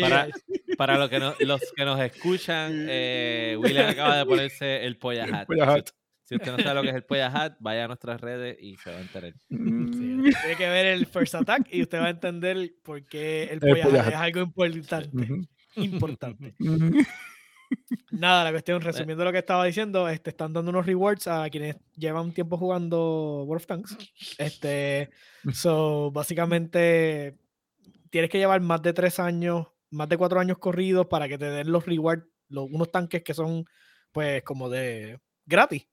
[0.00, 0.28] Para,
[0.76, 5.24] para lo que no- los que nos escuchan, eh, William acaba de ponerse el polla
[5.24, 5.46] hat.
[5.46, 5.88] Polla hat.
[6.32, 8.76] Si usted no sabe lo que es el polla hat, vaya a nuestras redes y
[8.76, 9.34] se va a enterar.
[9.50, 9.92] Mm.
[9.92, 13.50] Sí, tiene que ver el First Attack y usted va a entender por qué el
[13.50, 15.26] El polla polla hat es algo importante.
[15.76, 16.54] Importante.
[18.10, 18.52] Nada, la Eh.
[18.52, 22.56] cuestión, resumiendo lo que estaba diciendo, este, están dando unos rewards a quienes llevan tiempo
[22.58, 23.96] jugando World of Tanks.
[24.38, 25.10] Este,
[25.52, 27.36] so, básicamente,
[28.10, 31.46] tienes que llevar más de tres años, más de cuatro años corridos para que te
[31.46, 33.64] den los rewards, los, unos tanques que son,
[34.12, 35.86] pues, como de gratis.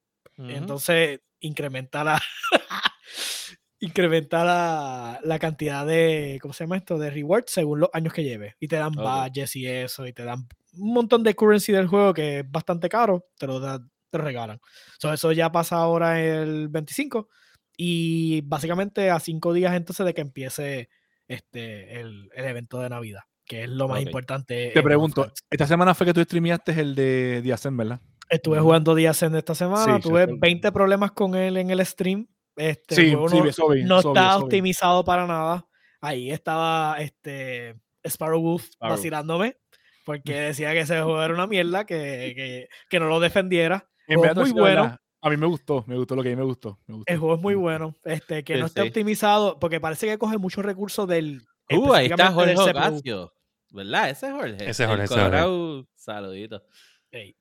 [0.48, 2.22] Entonces, incrementa la.
[3.82, 6.98] incrementa la, la cantidad de, ¿cómo se llama esto?
[6.98, 8.56] De rewards según los años que lleves.
[8.60, 9.04] Y te dan Ok.
[9.04, 12.90] badges y eso, y te dan un montón de currency del juego que es bastante
[12.90, 13.80] caro, te lo, da-
[14.10, 14.60] te lo regalan.
[15.00, 17.30] So, eso ya pasa ahora el 25
[17.78, 20.90] y básicamente a cinco días entonces de que empiece
[21.28, 24.72] este, el, el evento de Navidad, que es lo más importante.
[24.74, 28.02] Te pregunto, esta semana fue que tú streameaste el de Diacen, ¿verdad?
[28.30, 30.34] Estuve jugando días en esta semana, Sí, tuve sí.
[30.40, 32.28] 20 problemas con él en el stream.
[32.56, 34.44] Este, el Sí, juego sí, no, eso vi, no está eso vi.
[34.44, 35.66] optimizado para nada.
[36.02, 37.76] Ahí estaba este
[38.06, 38.96] Sparrow Wolf Sparrow.
[38.96, 39.58] vacilándome
[40.06, 43.90] porque decía que ese juego era una mierda, que, que, que no lo defendiera.
[44.08, 44.82] En verdad, muy bueno.
[44.84, 46.80] verdad, A mí me gustó, me gustó lo que a mí me gustó.
[46.88, 47.12] Me gustó.
[47.14, 47.96] El juego es muy bueno.
[48.04, 48.88] Este, que Sí, no esté sí.
[48.88, 51.42] optimizado, porque parece que coge muchos recursos del.
[51.72, 52.56] Uh, ahí está Jorge.
[52.58, 53.34] Ocasio.
[53.72, 54.10] ¿Verdad?
[54.10, 54.70] Ese es Jorge.
[54.70, 55.08] Ese es Jorge.
[55.08, 56.64] Colorado, saludito.
[57.12, 57.36] Ey.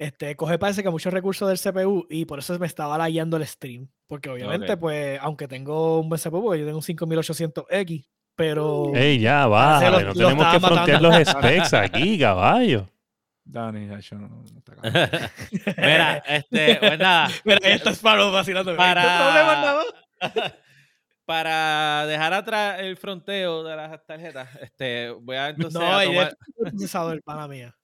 [0.00, 3.46] Este, coge parece que muchos recursos del CPU y por eso me estaba lagueando el
[3.46, 3.86] stream.
[4.06, 4.80] Porque obviamente, Ok.
[4.80, 10.00] pues, aunque tengo un buen CPU, porque yo tengo un 5800X, pero Ey, ya, lo-
[10.00, 11.08] No lo tenemos que frontear matando.
[11.18, 12.88] los specs aquí, caballo.
[13.44, 15.30] Dani, ya, yo no, no está cabrón.
[15.76, 17.28] Mira, este, pues nada.
[17.44, 18.76] Mira, ahí está Sparrow vacilándome.
[18.78, 19.82] Para-.
[21.26, 26.28] Para dejar atrás el fronteo de las tarjetas, este, voy a entonces, No, a, tomar,
[26.28, 27.74] el procesador, pana mía.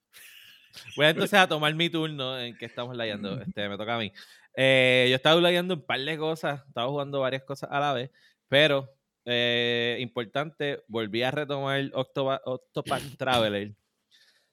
[0.97, 3.41] Voy a entonces a tomar mi turno en que estamos layando.
[3.41, 4.13] Este, me toca a mí.
[4.55, 8.11] Eh, yo estaba layando un par de cosas, estaba jugando varias cosas a la vez,
[8.49, 8.89] pero
[9.25, 13.75] eh, importante, volví a retomar Octopa- Octopath Traveler.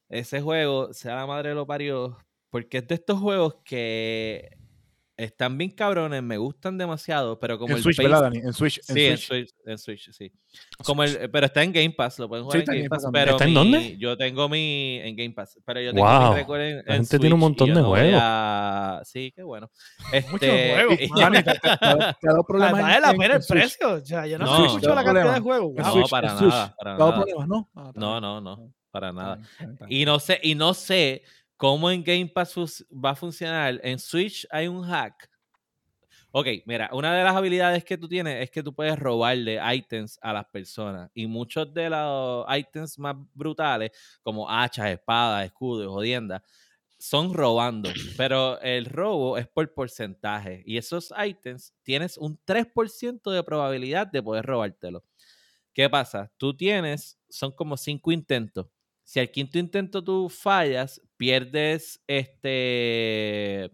[0.09, 2.17] Ese juego, sea la madre lo parió,
[2.49, 4.57] porque es de estos juegos que
[5.23, 8.37] están bien cabrones, me gustan demasiado, pero como En el Switch, pace- ¿verdad, Dani?
[8.39, 8.77] En Switch.
[8.89, 9.27] En Sí, en Switch.
[9.49, 10.31] Switch, en Switch, sí.
[10.85, 12.89] Como el, pero está en Game Pass, lo pueden jugar Sí, en está en Game
[12.89, 13.03] Pass.
[13.03, 13.97] Pass pero ¿Está en mi- dónde?
[13.97, 16.95] Yo tengo mi en Game Pass, pero yo tengo Wow, mi récord en, la en
[17.01, 18.19] gente tiene un Switch montón de no juegos.
[18.21, 19.69] a- Sí, qué bueno.
[20.31, 22.81] Muchos Este, juegos, y- Dani, te, te- te ha dado- te ha dado problemas.
[22.81, 23.59] Vale en- la en- pena en el Switch.
[23.59, 23.93] precio.
[23.93, 25.71] O sea, yo no, No, sé escucho no la cantidad de juegos.
[25.77, 25.91] En No.
[25.93, 26.49] Switch, para en Switch.
[26.51, 27.23] nada, para ¿Te ha dado nada.
[27.23, 27.47] problemas?
[27.47, 27.69] No.
[27.95, 29.39] No, no, no, para nada.
[29.89, 31.23] Y no sé, y no sé
[31.64, 33.80] cómo en Game Pass va a funcionar.
[33.84, 35.30] En Switch hay un hack.
[36.31, 40.19] Ok, mira, una de las habilidades que tú tienes es que tú puedes robarle items
[40.22, 41.10] a las personas.
[41.14, 43.91] Y muchos de los items más brutales,
[44.23, 46.41] como hachas, espadas, escudos, jodiendas,
[46.99, 47.90] son robando.
[48.18, 50.64] Pero el robo es por porcentaje.
[50.65, 55.02] Y esos items tienes un 3% de probabilidad de poder robártelo.
[55.72, 56.30] ¿Qué pasa?
[56.35, 58.68] Tú tienes, son como cinco intentos.
[59.03, 63.65] Si al quinto intento tú fallas, pierdes este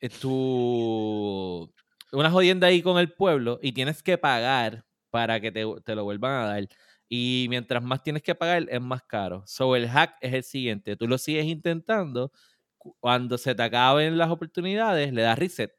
[0.00, 1.72] eh, tu
[2.12, 6.04] una jodienda ahí con el pueblo y tienes que pagar para que te, te lo
[6.04, 6.68] vuelvan a dar.
[7.10, 9.42] Y mientras más tienes que pagar, es más caro.
[9.46, 12.32] So el hack es el siguiente: tú lo sigues intentando.
[12.78, 15.72] cu- Cuando se te acaben las oportunidades, le das reset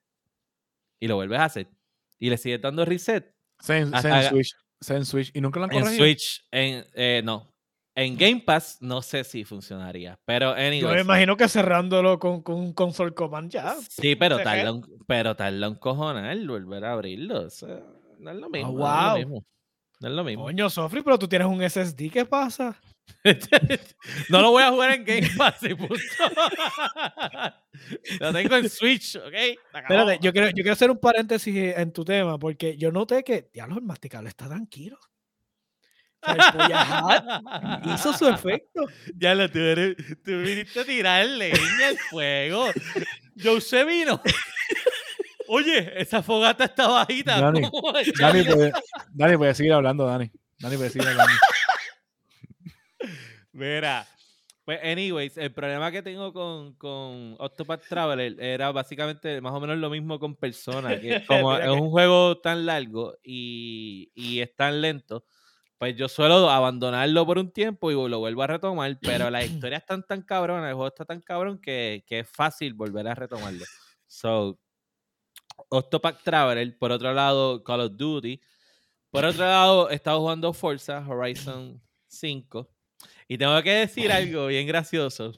[1.00, 1.68] y lo vuelves a hacer.
[2.20, 4.56] Y le sigues dando reset Sea en, sea en Haga- Switch.
[4.82, 5.32] Sea en Switch.
[5.34, 6.06] Y nunca lo han En corregido.
[6.06, 7.54] Switch, en, eh, no.
[8.00, 12.42] En Game Pass no sé si funcionaría, pero Yo me anyways, imagino que cerrándolo con,
[12.42, 13.76] con un console command ya.
[13.90, 17.42] Sí, pero tarda un, pero tarda un cojonal volver a abrirlo.
[17.42, 17.84] o sea,
[18.20, 18.72] no es lo mismo.
[18.72, 19.12] no es wow.
[19.12, 19.46] lo mismo.
[20.00, 20.46] No es lo mismo.
[20.46, 22.80] Coño, Sofri, pero tú tienes un SSD, ¿qué pasa?
[24.30, 25.62] no lo voy a jugar en Game Pass
[28.22, 29.34] lo tengo en Switch, ¿ok?
[29.74, 33.50] Espérate, yo quiero, yo quiero hacer un paréntesis en tu tema, porque yo noté que,
[33.52, 34.98] diablo, el masticable está tranquilo.
[34.98, 35.20] O sea, el Polla
[35.98, 36.09] Hat
[37.94, 38.82] hizo su efecto.
[39.16, 42.66] Ya lo tú, eres- tú viniste a tirar leña al fuego.
[43.42, 44.22] Jose vino.
[45.48, 47.40] Oye, esa fogata está bajita.
[47.42, 47.62] Dani.
[48.20, 48.72] Dani puede,
[49.12, 50.30] Dani puede seguir hablando, Dani.
[50.60, 51.34] Dani puede seguir hablando.
[53.52, 54.08] Mira,
[54.66, 59.78] pues, anyways, el problema que tengo con, con Octopath Traveler era básicamente más o menos
[59.78, 64.82] lo mismo con Persona, que como es un juego tan largo y, y es tan
[64.82, 65.26] lento,
[65.80, 69.82] pues yo suelo abandonarlo por un tiempo y lo vuelvo a retomar, pero las historias
[69.82, 73.64] están tan cabronas, el juego está tan cabrón que, que es fácil volver a retomarlo.
[74.06, 74.60] So,
[75.70, 78.42] Octopath Traveler, por otro lado, Call of Duty.
[79.10, 82.70] Por otro lado, he estado jugando Forza Horizon 5.
[83.30, 85.32] Y tengo que decir algo bien gracioso.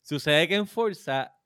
[0.00, 1.36] Sucede que en Forza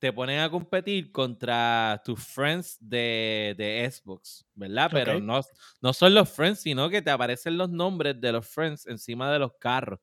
[0.00, 4.88] te ponen a competir contra tus friends de, de Xbox, ¿verdad?
[4.90, 5.40] Pero no,
[5.82, 9.38] no son los friends, sino que te aparecen los nombres de los friends encima de
[9.38, 10.00] los carros.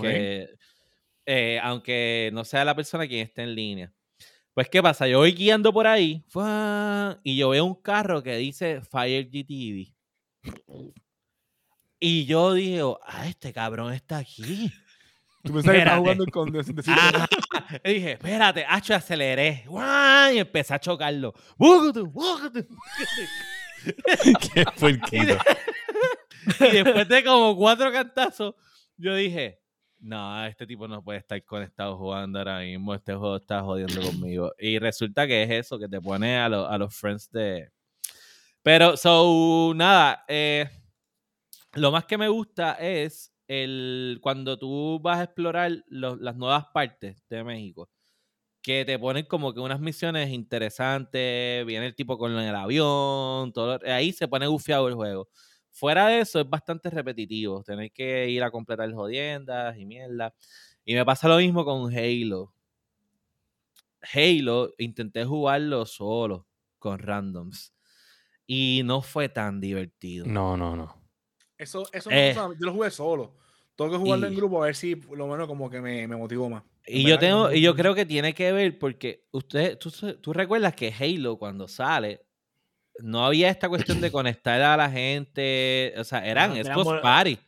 [0.00, 0.48] Que,
[1.26, 3.92] eh, aunque no sea la persona quien esté en línea.
[4.52, 5.08] Pues, ¿qué pasa?
[5.08, 6.22] Yo voy guiando por ahí
[7.24, 9.94] y yo veo un carro que dice Fire GTV.
[11.98, 14.70] Y yo digo, ah, este cabrón está aquí.
[15.42, 15.98] Tú pensás que estás Espérate.
[15.98, 16.52] jugando con
[16.88, 17.28] Ah,
[17.84, 19.64] y dije, espérate, hacho, aceleré.
[19.66, 20.32] ¡guau!
[20.32, 21.34] Y empecé a chocarlo.
[24.54, 25.36] Qué puerquito.
[26.58, 28.54] Y después de como cuatro cantazos,
[28.96, 29.60] yo dije,
[29.98, 32.94] no, este tipo no puede estar conectado jugando ahora mismo.
[32.94, 34.50] Este juego está jodiendo conmigo.
[34.58, 37.70] Y resulta que es eso, que te pone a, lo- a los friends de...
[38.62, 40.66] Pero, so, nada, eh,
[41.74, 46.66] lo más que me gusta es el cuando tú vas a explorar lo- las nuevas
[46.72, 47.90] partes de México.
[48.62, 53.80] Que te ponen como que unas misiones interesantes, viene el tipo con el avión, todo,
[53.86, 55.28] ahí se pone gufiado el juego.
[55.72, 57.62] Fuera de eso, es bastante repetitivo.
[57.64, 60.34] Tener que ir a completar jodiendas y mierda.
[60.84, 62.52] Y me pasa lo mismo con Halo.
[64.14, 66.46] Halo, intenté jugarlo solo,
[66.78, 67.74] con randoms.
[68.46, 70.26] Y no fue tan divertido.
[70.26, 70.99] No, no, no.
[71.60, 72.32] Eso, eso Eh.
[72.34, 73.36] no, yo lo jugué solo.
[73.76, 76.48] Tengo que jugarlo en grupo a ver si lo menos como que me, me motivó
[76.50, 76.62] más.
[76.86, 79.78] Y yo que tengo, no- y yo no- creo que tiene que ver porque usted,
[79.78, 82.22] tú, tú recuerdas que Halo cuando sale,
[82.98, 87.38] no había esta cuestión de conectar a la gente, o sea, eran Xbox éramos- Party.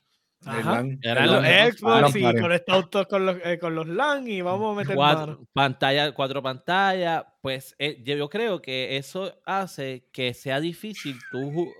[0.44, 2.40] LAN- Eran los LAN- Xbox y party.
[2.40, 6.42] conectados todos con los, eh, con los LAN y vamos a meter cuatro pantalla, cuatro
[6.42, 11.72] pantallas, pues eh, yo, creo que eso hace que sea difícil tú ju-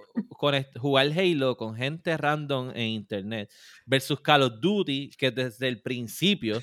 [0.79, 3.51] jugar Halo con gente random en internet
[3.87, 6.61] versus Call of Duty, que desde el principio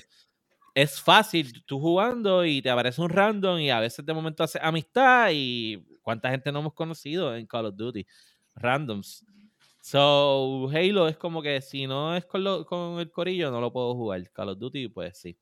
[0.74, 4.58] es fácil tú jugando y te aparece un random y a veces de momento hace
[4.62, 8.06] amistad y cuánta gente no hemos conocido en Call of Duty,
[8.54, 9.24] randoms.
[9.80, 13.72] So, Halo es como que si no es con, lo- con el corillo, no lo
[13.72, 14.30] puedo jugar.
[14.30, 15.38] Call of Duty, pues sí.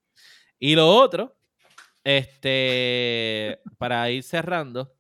[0.58, 1.36] Y lo otro,
[2.04, 4.94] este, para ir cerrando,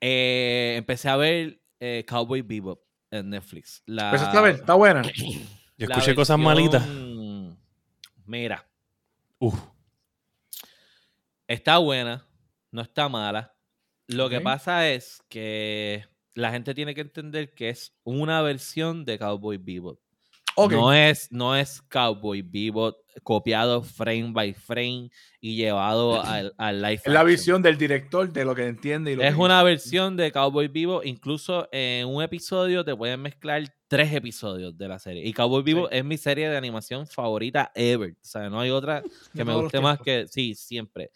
[0.00, 3.82] eh, empecé a ver eh, Cowboy Bebop en Netflix.
[3.86, 5.02] La, Empezaste a ver, está buena.
[5.78, 6.86] Yo escuché cosas malitas.
[8.26, 8.68] Mira,
[9.38, 9.54] Uf.
[11.46, 12.26] está buena,
[12.70, 13.54] no está mala.
[14.08, 16.04] Lo que pasa es que
[16.36, 19.98] la gente tiene que entender que es una versión de Cowboy Bebop.
[20.56, 25.10] No es, no es Cowboy Bebop copiado frame by frame
[25.40, 29.16] y llevado al, al live es la visión del director de lo que entiende y
[29.16, 31.02] lo Es que una versión de Cowboy Vivo.
[31.02, 35.26] Incluso en un episodio te pueden mezclar tres episodios de la serie.
[35.26, 38.10] Y Cowboy Vivo es mi serie de animación favorita ever.
[38.12, 39.02] O sea, no hay otra
[39.34, 40.26] que me guste más que.
[40.26, 41.10] Sí, siempre.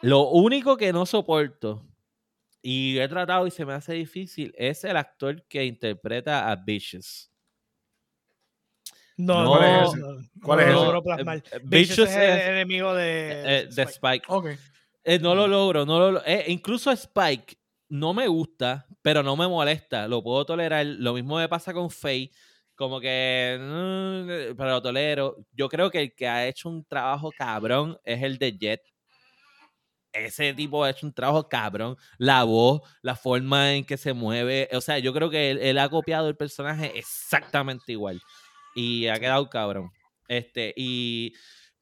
[0.00, 1.82] Lo único que no soporto
[2.64, 7.30] y he tratado y se me hace difícil es el actor que interpreta a Vicious.
[9.16, 9.98] No, No, no, ¿Cuál es no, ese?
[9.98, 10.84] no, ¿Cuál no es lo ese?
[10.86, 11.38] logro plasmar.
[11.38, 14.24] Eh, eh, Vicious es el enemigo de, Eh, de Spike.
[14.28, 14.46] Ok.
[15.04, 17.56] Eh, no lo logro, no lo eh, incluso Spike
[17.90, 20.84] no me gusta, pero no me molesta, lo puedo tolerar.
[20.86, 22.30] Lo mismo me pasa con Faye,
[22.74, 25.36] como que, mm, pero lo tolero.
[25.52, 28.80] Yo creo que el que ha hecho un trabajo cabrón es el de Jet.
[30.14, 31.96] Ese tipo ha hecho un trabajo cabrón.
[32.18, 34.68] La voz, la forma en que se mueve.
[34.72, 38.20] O sea, yo creo que él, él ha copiado el personaje exactamente igual.
[38.74, 39.90] Y ha quedado cabrón.
[40.28, 41.34] Este, y.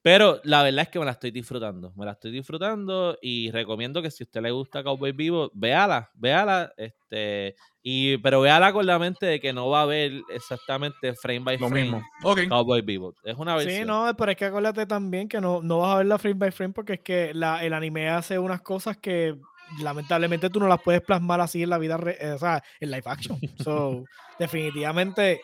[0.03, 1.93] Pero la verdad es que me la estoy disfrutando.
[1.95, 6.11] Me la estoy disfrutando y recomiendo que si a usted le gusta Cowboy Vivo, véala,
[6.15, 6.73] véala.
[6.77, 7.55] Este,
[7.85, 11.59] y, pero véala con la mente de que no va a ver exactamente frame by
[11.59, 12.03] Lo frame mismo.
[12.25, 12.41] Ok.
[12.49, 13.15] Cowboy Vivo.
[13.23, 13.77] Es una versión.
[13.77, 16.35] Sí, no, pero es que acuérdate también que no, no vas a ver la frame
[16.35, 19.37] by frame porque es que la, el anime hace unas cosas que
[19.81, 22.91] lamentablemente tú no las puedes plasmar así en la vida, re- eh, o sea, en
[22.91, 23.39] live action.
[23.63, 24.05] So,
[24.39, 25.41] definitivamente,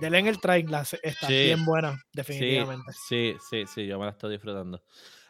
[0.00, 1.32] denle en el try, la está Sí.
[1.44, 2.92] bien buena, Sí, definitivamente.
[3.08, 4.82] sí, sí, sí, yo me la estoy disfrutando.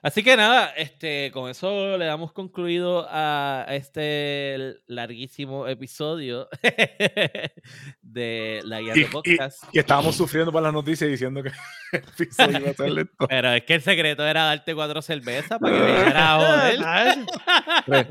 [0.02, 6.48] Así que nada, este, con eso le damos concluido a este larguísimo episodio
[8.02, 9.64] de La Guía Y, de y- Podcast.
[9.72, 11.50] y estábamos sufriendo por las noticias diciendo que
[11.92, 13.26] el episodio iba a ser lento.
[13.28, 16.78] Pero es que el secreto era darte cuatro cervezas para que viniera a joder.
[16.78, 17.18] ¿Sabes?
[17.86, 18.06] Tres.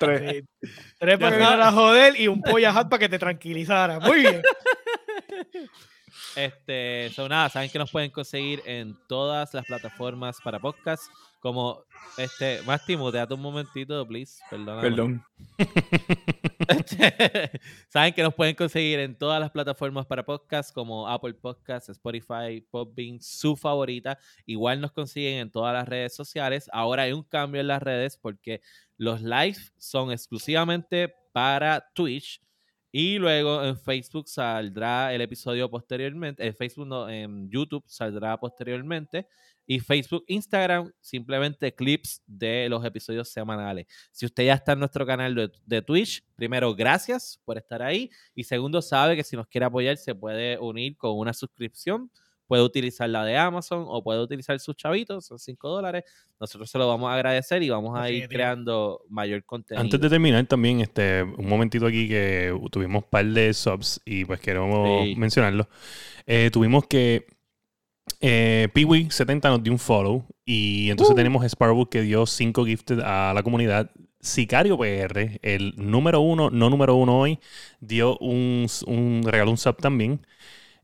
[0.00, 0.20] Tres.
[0.60, 0.68] Sí.
[0.98, 4.00] Tres para que viniera a joder y un polla hat para que te tranquilizara.
[4.00, 4.42] Muy bien.
[6.36, 11.02] Este, son nada, saben que nos pueden conseguir en todas las plataformas para podcast,
[11.40, 11.84] como
[12.16, 14.82] este, Máximo, date un momentito, please, perdóname.
[14.82, 15.24] Perdón.
[17.88, 22.64] Saben que nos pueden conseguir en todas las plataformas para podcast como Apple Podcasts, Spotify,
[22.70, 24.18] Podbean, su favorita.
[24.46, 26.70] Igual nos consiguen en todas las redes sociales.
[26.72, 28.62] Ahora hay un cambio en las redes porque
[28.96, 32.40] los live son exclusivamente para Twitch.
[32.96, 36.46] Y luego en Facebook saldrá el episodio posteriormente.
[36.46, 39.26] En Facebook no, en YouTube saldrá posteriormente.
[39.66, 43.86] Y Facebook, Instagram, simplemente clips de los episodios semanales.
[44.12, 48.10] Si usted ya está en nuestro canal de, de Twitch, primero, gracias por estar ahí.
[48.32, 52.12] Y segundo, sabe que si nos quiere apoyar, se puede unir con una suscripción.
[52.46, 56.04] Puede utilizar la de Amazon o puede utilizar sus chavitos, son 5 dólares.
[56.38, 59.80] Nosotros se lo vamos a agradecer y vamos a ir creando mayor contenido.
[59.82, 64.24] Antes de terminar, también este, un momentito aquí que tuvimos un par de subs y
[64.24, 65.14] pues queremos Sí.
[65.16, 65.68] mencionarlo.
[66.26, 67.26] Eh, tuvimos que
[68.20, 73.00] eh, Peewee70 nos dio un follow y entonces tenemos a Sparrow que dio 5 gifted
[73.00, 73.90] a la comunidad.
[74.20, 77.38] Sicario PR, el número uno, no número uno hoy,
[77.80, 80.26] dio un, un regaló un sub también.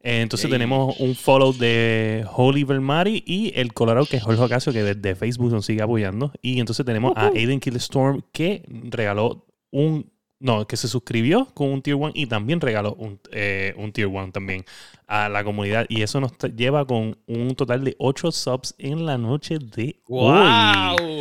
[0.02, 4.72] Eh, Entonces tenemos un follow de Holy Vermari y el Colorado, que es Jorge Ocasio,
[4.72, 6.32] que desde Facebook nos sigue apoyando.
[6.40, 10.10] Y entonces tenemos a Aiden Killstorm, que regaló un.
[10.42, 14.06] No, que se suscribió con un Tier 1 y también regaló un, eh, un Tier
[14.06, 14.64] 1 también
[15.06, 15.84] a la comunidad.
[15.90, 20.96] Y eso nos lleva con un total de 8 subs en la noche de ¡Wow!
[20.98, 21.20] hoy.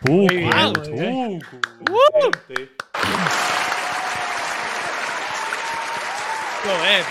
[0.00, 1.40] Pucu, bien, muy bien.
[1.84, 2.72] pucu, gente.
[6.64, 7.06] Lo es,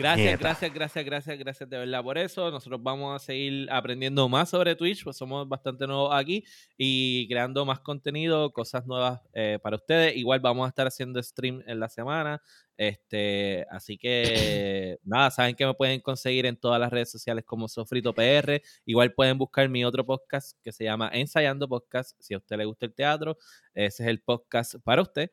[0.00, 0.42] Gracias, Nieta.
[0.42, 2.50] gracias, gracias, gracias, gracias de verdad por eso.
[2.50, 6.42] Nosotros vamos a seguir aprendiendo más sobre Twitch, pues somos bastante nuevos aquí
[6.78, 10.16] y creando más contenido, cosas nuevas eh, para ustedes.
[10.16, 12.40] Igual vamos a estar haciendo stream en la semana.
[12.78, 17.68] Este, así que nada, saben que me pueden conseguir en todas las redes sociales como
[17.68, 18.62] Sofrito PR.
[18.86, 22.16] Igual pueden buscar mi otro podcast que se llama Ensayando Podcast.
[22.20, 23.36] Si a usted le gusta el teatro,
[23.74, 25.30] ese es el podcast para usted.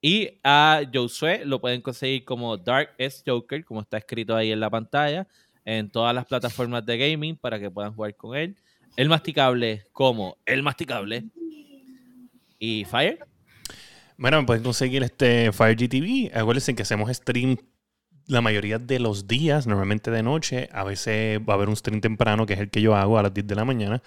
[0.00, 4.60] Y a Josué lo pueden conseguir como Dark S Joker, como está escrito ahí en
[4.60, 5.26] la pantalla,
[5.64, 8.56] en todas las plataformas de gaming para que puedan jugar con él.
[8.96, 11.24] El masticable como el masticable.
[12.58, 13.18] Y Fire.
[14.16, 16.30] Bueno, me pueden conseguir este Fire GTV.
[16.34, 17.56] Acuérdense que hacemos stream
[18.26, 20.68] la mayoría de los días, normalmente de noche.
[20.72, 23.22] A veces va a haber un stream temprano, que es el que yo hago a
[23.22, 24.02] las 10 de la mañana.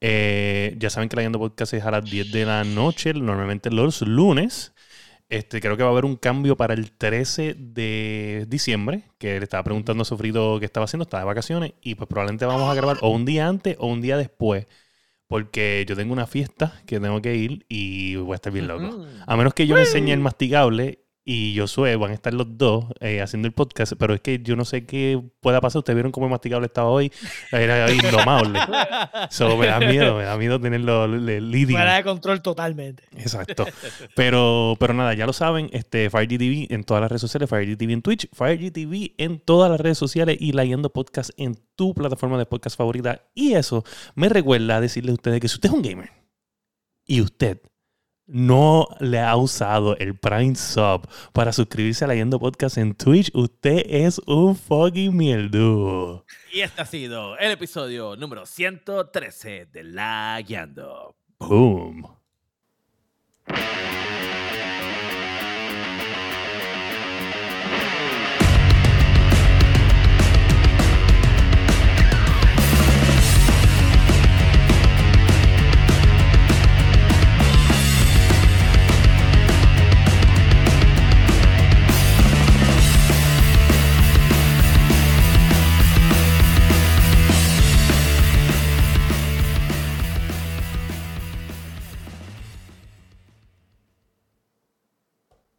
[0.00, 3.70] Eh, ya saben que la Yendo Podcast es a las 10 de la noche, normalmente
[3.70, 4.72] los lunes.
[5.28, 9.44] Este, creo que va a haber un cambio para el 13 de diciembre, que le
[9.44, 12.74] estaba preguntando a Sofrito qué estaba haciendo, estaba de vacaciones, y pues probablemente vamos a
[12.74, 14.66] grabar o un día antes o un día después,
[15.26, 18.86] porque yo tengo una fiesta que tengo que ir y voy a estar bien loco.
[18.86, 19.06] Ujú.
[19.26, 21.00] A menos que yo le enseñe el masticable
[21.30, 24.56] y Josué van a estar los dos eh, haciendo el podcast, pero es que yo
[24.56, 25.80] no sé qué pueda pasar.
[25.80, 27.12] Ustedes vieron cómo el masticable estaba hoy.
[27.52, 28.58] Era indomable.
[29.28, 31.76] So, me da miedo, me da miedo tenerlo leading.
[31.76, 33.02] Fuera de control totalmente.
[33.14, 33.66] Exacto.
[34.16, 38.00] Pero, pero nada, ya lo saben, este FireGTV en todas las redes sociales, FireGTV en
[38.00, 42.78] Twitch, FireGTV en todas las redes sociales y Leyendo Podcast en tu plataforma de podcast
[42.78, 43.20] favorita.
[43.34, 43.84] Y eso
[44.14, 46.10] me recuerda a decirles a ustedes que si usted es un gamer
[47.04, 47.60] y usted
[48.28, 53.82] no le ha usado el Prime Sub para suscribirse a Leyendo Podcast en Twitch, usted
[53.88, 56.22] es un fucking mierdu.
[56.52, 61.16] Y este ha sido el episodio número 113 de La Guiando.
[61.38, 62.06] Boom.